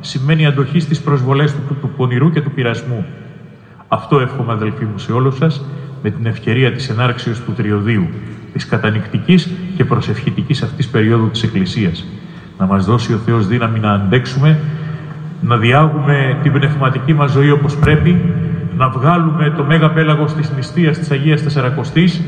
σημαίνει 0.00 0.46
αντοχή 0.46 0.80
στις 0.80 1.00
προσβολές 1.00 1.52
του, 1.52 1.76
του 1.80 1.90
πονηρού 1.96 2.30
και 2.30 2.40
του 2.40 2.50
πειρασμού. 2.50 3.06
Αυτό 3.88 4.20
εύχομαι 4.20 4.52
αδελφοί 4.52 4.84
μου 4.84 4.98
σε 4.98 5.12
όλους 5.12 5.36
σας 5.36 5.64
με 6.06 6.12
την 6.12 6.26
ευκαιρία 6.26 6.72
της 6.72 6.88
ενάρξεως 6.88 7.40
του 7.40 7.52
τριωδίου, 7.52 8.08
της 8.52 8.66
κατανικτικής 8.66 9.50
και 9.76 9.84
προσευχητικής 9.84 10.62
αυτής 10.62 10.88
περίοδου 10.88 11.30
της 11.30 11.42
Εκκλησίας. 11.42 12.06
Να 12.58 12.66
μας 12.66 12.84
δώσει 12.84 13.12
ο 13.12 13.16
Θεός 13.16 13.46
δύναμη 13.46 13.78
να 13.78 13.92
αντέξουμε, 13.92 14.58
να 15.40 15.56
διάγουμε 15.56 16.38
την 16.42 16.52
πνευματική 16.52 17.12
μας 17.12 17.32
ζωή 17.32 17.50
όπως 17.50 17.76
πρέπει, 17.76 18.34
να 18.76 18.88
βγάλουμε 18.88 19.52
το 19.56 19.64
μέγα 19.64 19.90
πέλαγος 19.90 20.34
της 20.34 20.52
νηστείας 20.56 20.98
της 20.98 21.10
Αγίας 21.10 21.42
Τεσσαρακοστής, 21.42 22.22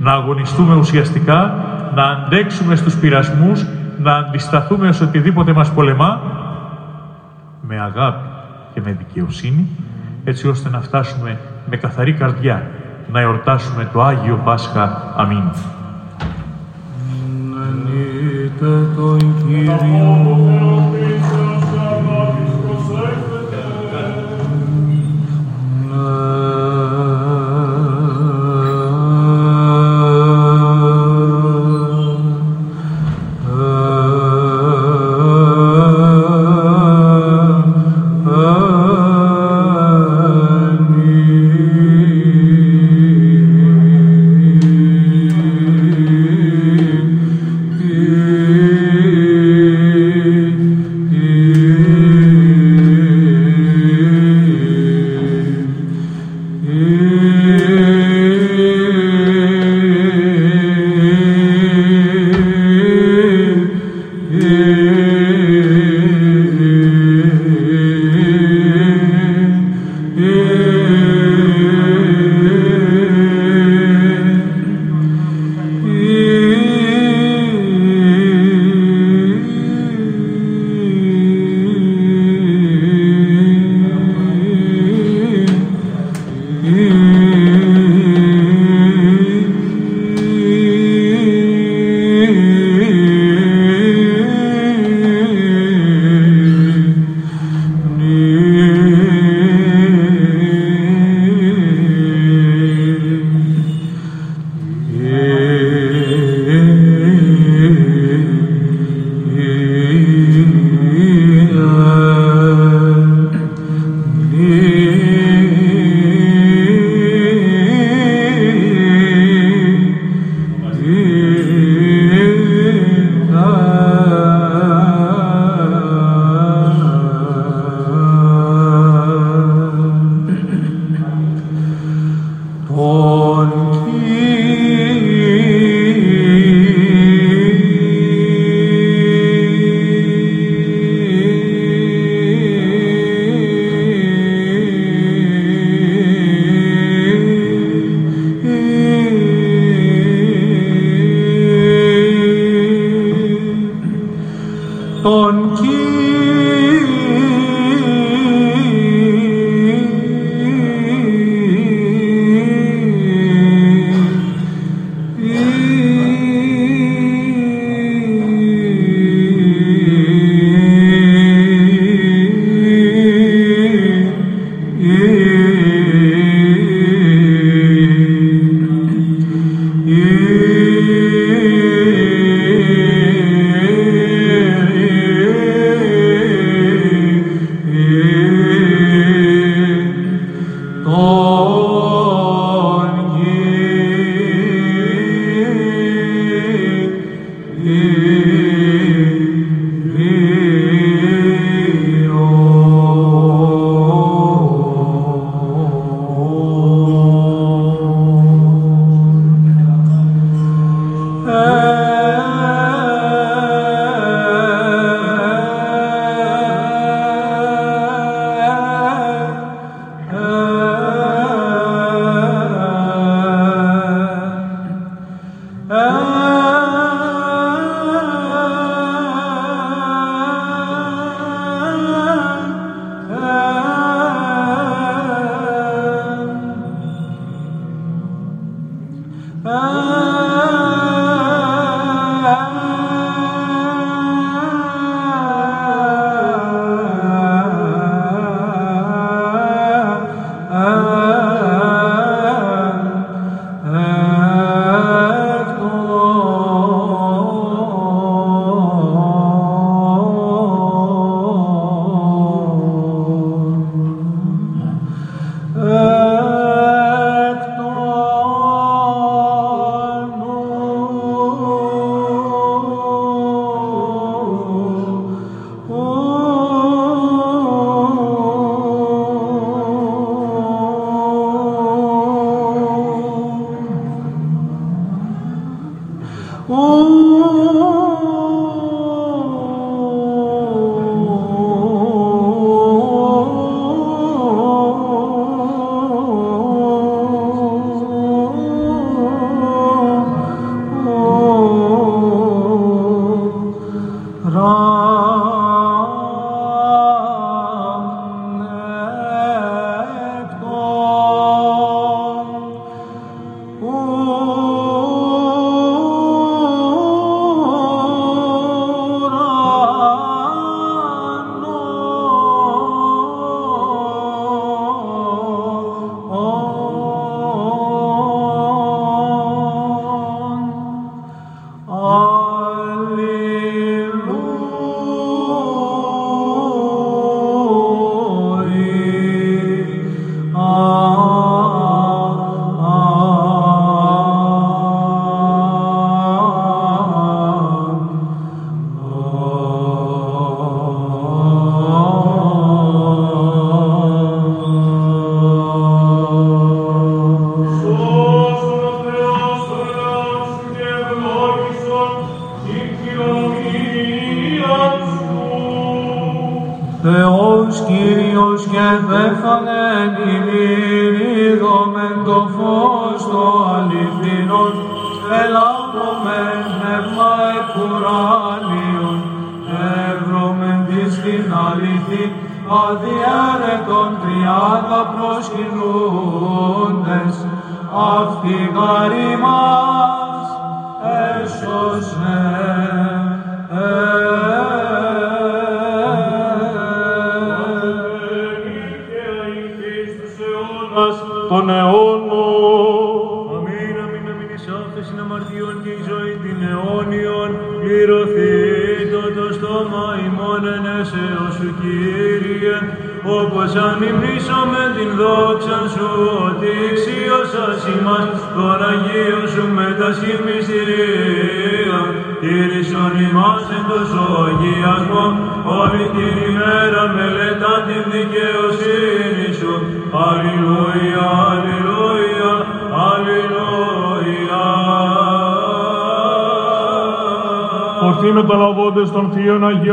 να 0.00 0.12
αγωνιστούμε 0.12 0.74
ουσιαστικά, 0.74 1.64
να 1.94 2.04
αντέξουμε 2.04 2.76
στους 2.76 2.96
πειρασμούς, 2.96 3.66
να 4.02 4.14
αντισταθούμε 4.14 4.88
ως 4.88 5.00
οτιδήποτε 5.00 5.52
μας 5.52 5.72
πολεμά, 5.72 6.20
με 7.60 7.80
αγάπη 7.80 8.28
και 8.74 8.80
με 8.84 8.96
δικαιοσύνη, 8.98 9.66
έτσι 10.24 10.48
ώστε 10.48 10.68
να 10.68 10.80
φτάσουμε 10.80 11.38
με 11.70 11.76
καθαρή 11.76 12.12
καρδιά 12.12 12.66
να 13.12 13.20
εορτάσουμε 13.20 13.90
το 13.92 14.02
Άγιο 14.02 14.40
Πάσχα. 14.44 15.14
Αμήν. 15.16 15.50
τον 18.96 19.18
Κύριο 19.46 21.03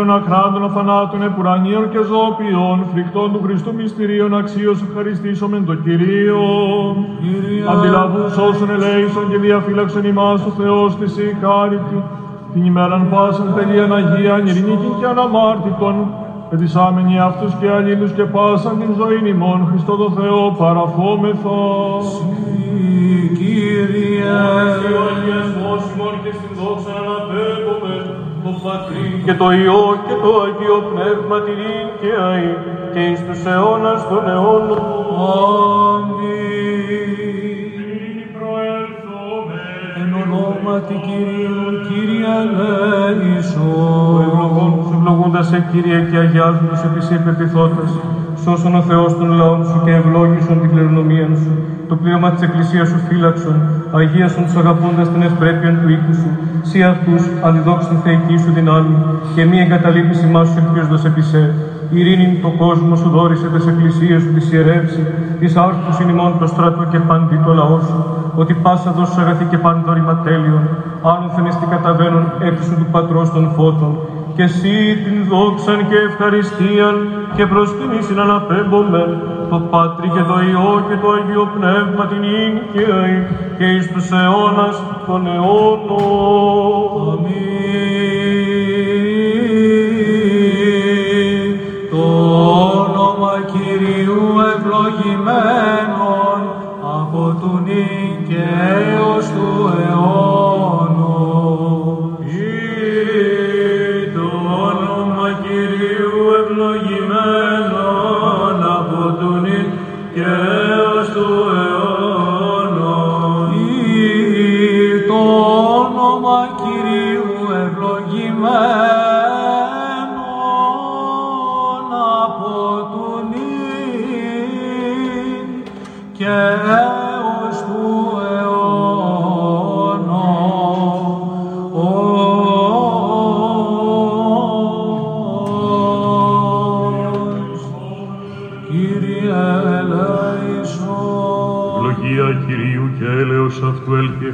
θείων 0.01 0.15
Αγίων 0.15 0.33
Αχράντων 0.33 0.63
Αθανάτων 0.63 1.23
Επουρανίων 1.23 1.89
και 1.89 1.97
Ζώπιων, 1.97 2.85
φρικτών 2.93 3.31
του 3.31 3.41
Χριστού 3.43 3.73
μυστηρίων 3.73 4.37
αξίως 4.37 4.81
ευχαριστήσομεν 4.81 5.65
το 5.65 5.75
Κυρίο. 5.75 6.41
Αντιλαβούς 7.71 8.37
όσων 8.37 8.69
ελέησον 8.69 9.29
και 9.29 9.37
διαφύλαξον 9.37 10.03
ημάς 10.03 10.45
ο 10.45 10.51
Θεός 10.61 10.95
της 10.95 11.17
η 11.17 11.37
χάρητη, 11.41 12.03
την 12.53 12.65
ημέραν 12.65 13.09
πάσαν 13.09 13.53
τελείαν 13.55 13.93
Αγίαν, 13.93 14.47
ειρηνίκην 14.47 14.93
και 14.99 15.05
αναμάρτητον, 15.05 15.95
ετισάμενοι 16.53 17.19
αυτούς 17.19 17.53
και 17.59 17.69
αλλήλους 17.69 18.11
και 18.11 18.23
πάσαν 18.23 18.79
την 18.79 18.89
ζωήν 18.97 19.25
ημών, 19.25 19.67
Χριστό 19.69 19.95
το 19.95 20.09
Θεό 20.17 20.55
παραφόμεθα. 20.57 21.59
Κύριε, 23.37 24.31
Ο 24.99 25.03
αγιασμός 25.11 25.83
ημών 25.93 26.15
και 26.23 26.31
στην 26.37 26.51
δόξα 26.57 26.93
αναπέμπουμε, 27.01 28.20
το 28.43 28.51
Πατρί 28.63 29.21
και 29.25 29.33
το 29.33 29.51
Υιό 29.51 29.83
και 30.07 30.15
το 30.23 30.31
Αγίο 30.45 30.79
Πνεύμα 30.91 31.37
την 31.45 31.85
και 32.01 32.11
αή 32.29 32.51
και 32.93 32.99
εις 32.99 33.19
τους 33.25 33.45
αιώνας 33.45 34.07
των 34.09 34.29
αιώνων. 34.29 34.81
εν 40.01 40.13
ονόματι 40.21 40.93
Κυρίου, 41.05 41.67
Κύριε 41.87 42.25
Ο 42.27 42.41
ελέησον. 43.09 44.21
ευλογών 44.27 44.71
σου 44.85 44.93
ευλογούντας 44.97 45.47
σε 45.47 45.67
Κύριε 45.71 45.99
και 46.09 46.17
αγιάζοντας 46.17 46.83
επί 46.83 47.01
σε 47.01 47.13
υπερπιθώτας, 47.13 47.91
σώσον 48.43 48.75
ο 48.75 48.81
Θεός 48.81 49.17
των 49.17 49.31
λαών 49.31 49.65
σου 49.65 49.81
και 49.85 49.91
ευλόγησον 49.91 50.59
την 50.61 50.69
κληρονομία 50.69 51.27
σου. 51.35 51.70
Το 51.91 51.97
πλήρωμα 51.97 52.31
της 52.31 52.41
Εκκλησίας 52.41 52.87
σου 52.87 52.99
φύλαξον, 53.07 53.57
αγίασον 53.91 54.43
τους 54.45 54.55
αγαπώντας 54.55 55.07
την 55.11 55.21
ευπρέπεια 55.21 55.71
του 55.79 55.89
οίκου 55.89 56.13
σου. 56.21 56.29
Σύ 56.69 56.83
αυτούς 56.83 57.23
αντιδόξην 57.45 57.97
θεϊκή 58.03 58.37
σου 58.43 58.51
δυνάμει 58.57 58.95
και 59.35 59.45
μη 59.45 59.57
εγκαταλείπεις 59.59 60.23
ημάς 60.23 60.47
σου 60.47 60.57
ελπίζοντας 60.61 61.05
επί 61.05 61.21
σε. 61.21 61.53
Ειρήνην 61.89 62.41
το 62.41 62.49
κόσμο 62.63 62.95
σου 62.95 63.09
δόρισε 63.09 63.47
τις 63.53 63.65
εκκλησίες 63.67 64.21
σου 64.21 64.33
της 64.33 64.51
ιερεύσει, 64.51 65.03
της 65.39 65.55
άρθρους 65.55 65.99
ημών 65.99 66.31
το 66.39 66.47
στρατό 66.47 66.83
και 66.91 66.99
παντή 67.07 67.37
το 67.45 67.53
λαό 67.53 67.79
σου, 67.87 67.99
ότι 68.35 68.53
πάσα 68.53 68.91
δώσου 68.91 69.21
αγαθή 69.21 69.45
και 69.51 69.57
πάντορημα 69.57 70.15
τέλειον, 70.25 70.63
άνωθεν 71.11 71.45
εις 71.45 71.57
την 71.59 71.69
καταβαίνον 71.69 72.25
έξω 72.49 72.73
του 72.79 72.87
Πατρός 72.91 73.31
των 73.35 73.45
Φώτων, 73.55 73.93
και 74.35 74.43
εσύ 74.43 74.75
την 75.03 75.17
δόξαν 75.31 75.77
και 75.89 75.97
ευχαριστίαν 76.09 76.95
και 77.35 77.45
προς 77.45 77.67
την 77.77 77.89
ίσιν 77.99 78.19
αναπέμπομεν, 78.19 79.11
το 79.51 79.59
Πάτρι 79.59 80.07
και 80.09 80.23
το 80.29 80.39
Υιό 80.49 80.85
και 80.87 80.95
το 81.01 81.11
Αγίο 81.11 81.45
Πνεύμα 81.55 82.07
την 82.07 82.23
και 82.73 82.85
αη, 83.01 83.27
και 83.57 83.65
εις 83.65 83.91
τους 83.91 84.11
αιώνας 84.11 84.83
των 85.05 85.27
αιώνων. 85.27 85.99
Αμήν. 87.13 87.50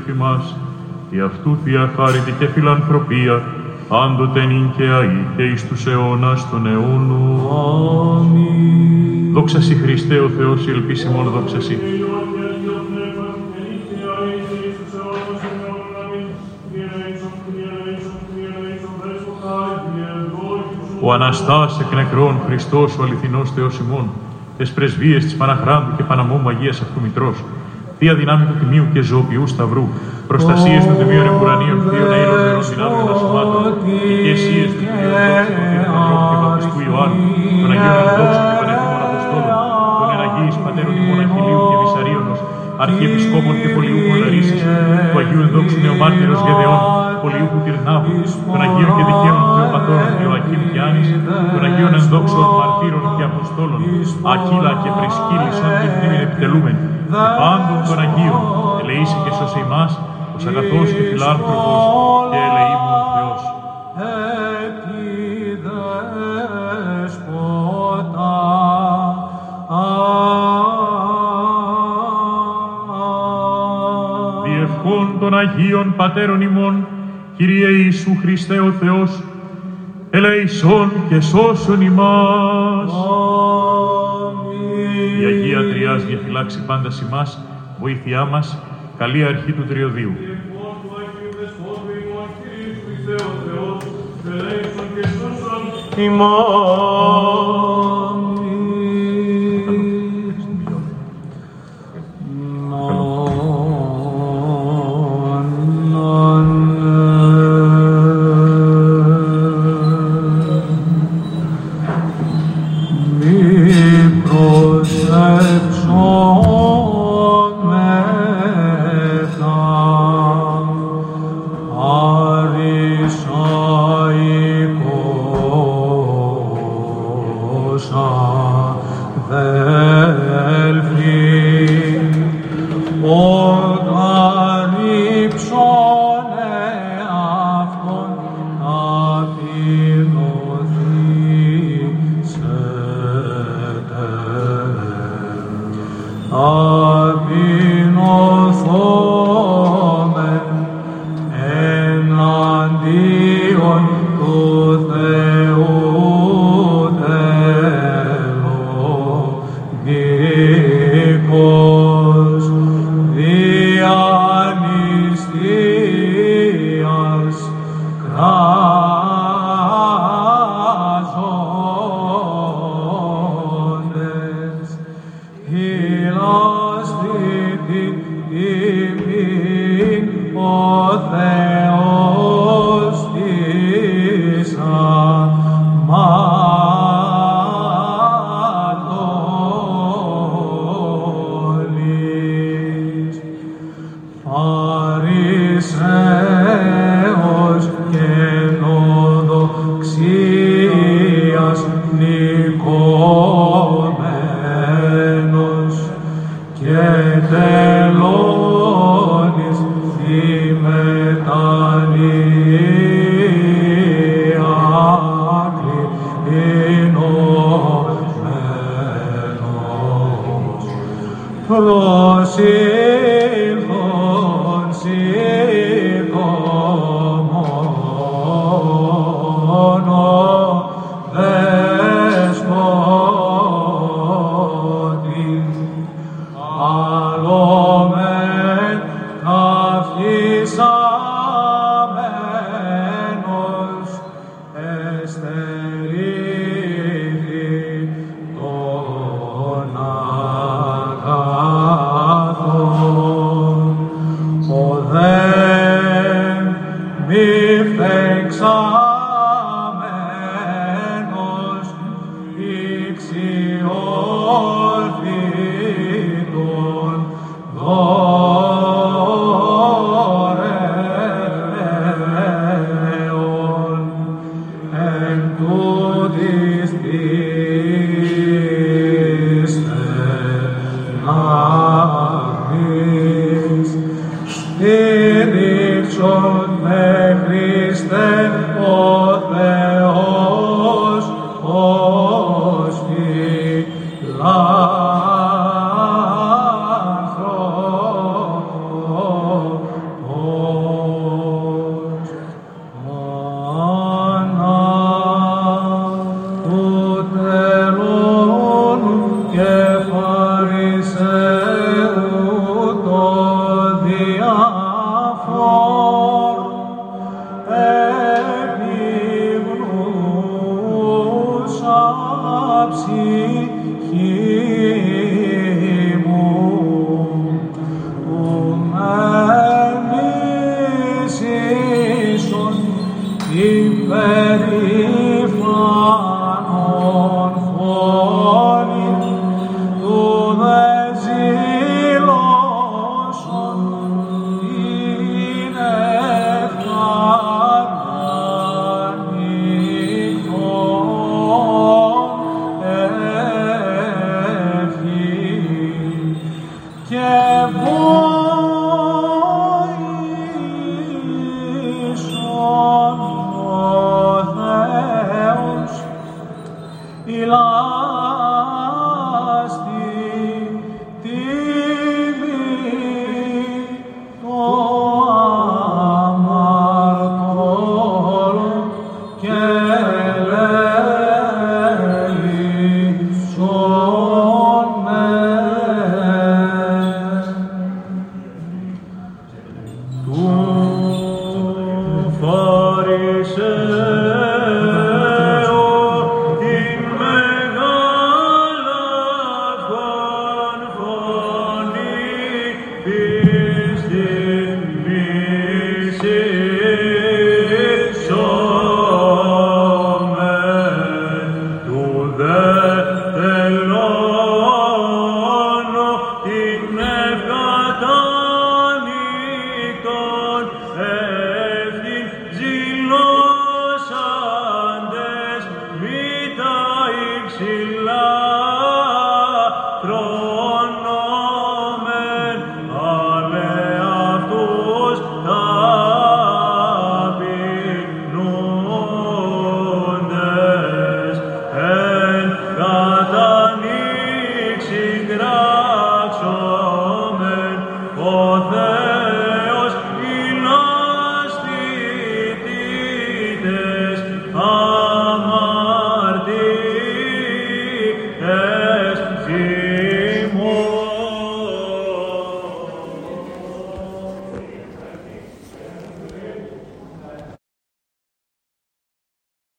Ημάς, 0.09 0.55
η 1.09 1.19
αυτού 1.19 1.57
θεία 1.63 1.91
χάρητη 1.95 2.31
και 2.39 2.47
φιλανθρωπία, 2.47 3.43
πάντοτε 3.87 4.45
νυν 4.45 4.71
και 4.77 4.83
αή 4.83 5.25
και 5.35 5.43
εις 5.43 5.67
τους 5.67 5.85
αιώνας 5.85 6.49
των 6.49 6.67
αιώνων. 6.67 7.39
Αμήν. 8.19 9.33
Δόξα 9.33 9.61
σοι 9.61 9.75
Χριστέ 9.75 10.19
ο 10.19 10.29
Θεός, 10.29 10.67
η 10.67 10.71
ελπίσιμον 10.71 11.29
δόξα 11.29 11.61
σοι. 11.61 11.77
Ο 21.01 21.13
Αναστάς 21.13 21.79
εκ 21.79 21.93
νεκρών 21.93 22.35
Χριστός 22.45 22.97
ο 22.97 23.03
αληθινός 23.03 23.51
Θεός 23.51 23.79
ημών, 23.79 24.09
τες 24.57 24.71
πρεσβείες 24.71 25.23
της 25.23 25.35
Παναχράντου 25.35 25.95
και 25.95 26.03
Παναμόμου 26.03 26.49
Αγίας 26.49 26.81
αυτού 26.81 27.01
Μητρός, 27.01 27.43
Θεία 28.00 28.16
δυνάμει 28.22 28.45
του 28.50 28.56
Τιμίου 28.59 28.85
και 28.93 29.01
Ζωοποιού 29.09 29.43
Σταυρού, 29.53 29.85
προστασίες 30.32 30.84
των 30.88 30.95
Τιμίων 31.00 31.26
Εμπουρανίων, 31.32 31.77
Θείων 31.90 32.11
Αίλων 32.17 32.40
Νερών 32.45 32.66
Δυνάμεων 32.72 33.08
Ασωμάτων, 33.14 33.64
ηγεσίες 34.16 34.69
του 34.77 34.84
Κυρίου 34.92 35.17
Δόξου, 35.26 35.53
του 35.88 35.95
Ανθρώπου 35.98 36.26
και 36.32 36.38
Παπιστού 36.43 36.80
Ιωάννου, 36.88 37.22
των 37.61 37.69
Αγίων 37.74 37.95
Ενδόξων 38.06 38.43
και 38.50 38.56
Πανέθυμων 38.61 39.01
Αποστόλων, 39.08 39.56
των 40.00 40.08
Εναγίης 40.16 40.58
Πατέρων 40.66 40.93
του 40.98 41.06
Μοναχιλίου 41.09 41.59
και 41.69 41.76
Βυσαρίωνος, 41.82 42.40
Αρχιεπισκόπων 42.84 43.56
και 43.61 43.69
Πολιούχων 43.76 44.17
Λαρίσης, 44.22 44.61
του 45.09 45.17
Αγίου 45.22 45.42
Ενδόξου 45.45 45.77
Νεομάρτυρος 45.85 46.40
Γεδεών, 46.45 46.80
Πολιούχου 47.24 47.59
Τυρνάβου, 47.66 48.16
των 48.51 48.59
Αγίων 48.66 48.92
και 48.98 49.03
Δικαίων 49.09 49.42
Θεοπατώρων 49.56 50.11
Ιωακήμ 50.24 50.61
και 50.72 50.80
Άνης, 50.88 51.09
των 51.53 51.61
Αγίων 51.67 51.93
Ενδόξων 52.00 52.45
Μαρτύρων 52.59 53.03
και 53.16 53.24
Αποστόλων, 53.30 53.82
Ακύλα 54.34 54.72
και 54.82 54.90
Πρισκύλη, 54.98 55.50
σαν 55.59 55.72
την 55.82 55.90
μνήμη 55.95 56.17
επιτελούμενη, 57.07 57.33
και 57.33 57.39
πάντων 57.41 57.79
των 57.87 57.99
Αγίων, 57.99 58.41
ελεήσει 58.81 59.17
και 59.23 59.31
σώσε 59.37 59.59
ημάς, 59.65 59.99
ως 60.35 60.45
αγαθός 60.45 60.89
και 60.91 61.03
φιλάνθρωπος 61.09 61.83
και 62.31 62.37
ελεήμων 62.47 62.97
Θεός. 63.15 63.41
Διευχών 74.43 75.19
των 75.19 75.37
Αγίων 75.37 75.93
Πατέρων 75.97 76.41
ημών, 76.41 76.87
Κύριε 77.37 77.67
Ιησού 77.67 78.17
Χριστέ 78.21 78.59
ο 78.59 78.71
Θεός, 78.71 79.23
ελεησόν 80.09 80.91
και 81.09 81.19
σώσον 81.19 81.81
ημάς. 81.81 82.91
Η 85.21 85.25
Αγία 85.25 85.61
Τριάς 85.88 86.06
διαφυλάξει 86.06 86.66
πάντα 86.66 86.90
ημάς, 87.07 87.40
βοήθειά 87.80 88.25
μας, 88.25 88.57
καλή 88.98 89.24
αρχή 89.24 89.51
του 89.51 89.66
Τριωδίου. 89.66 90.14
Όταν 96.69 97.36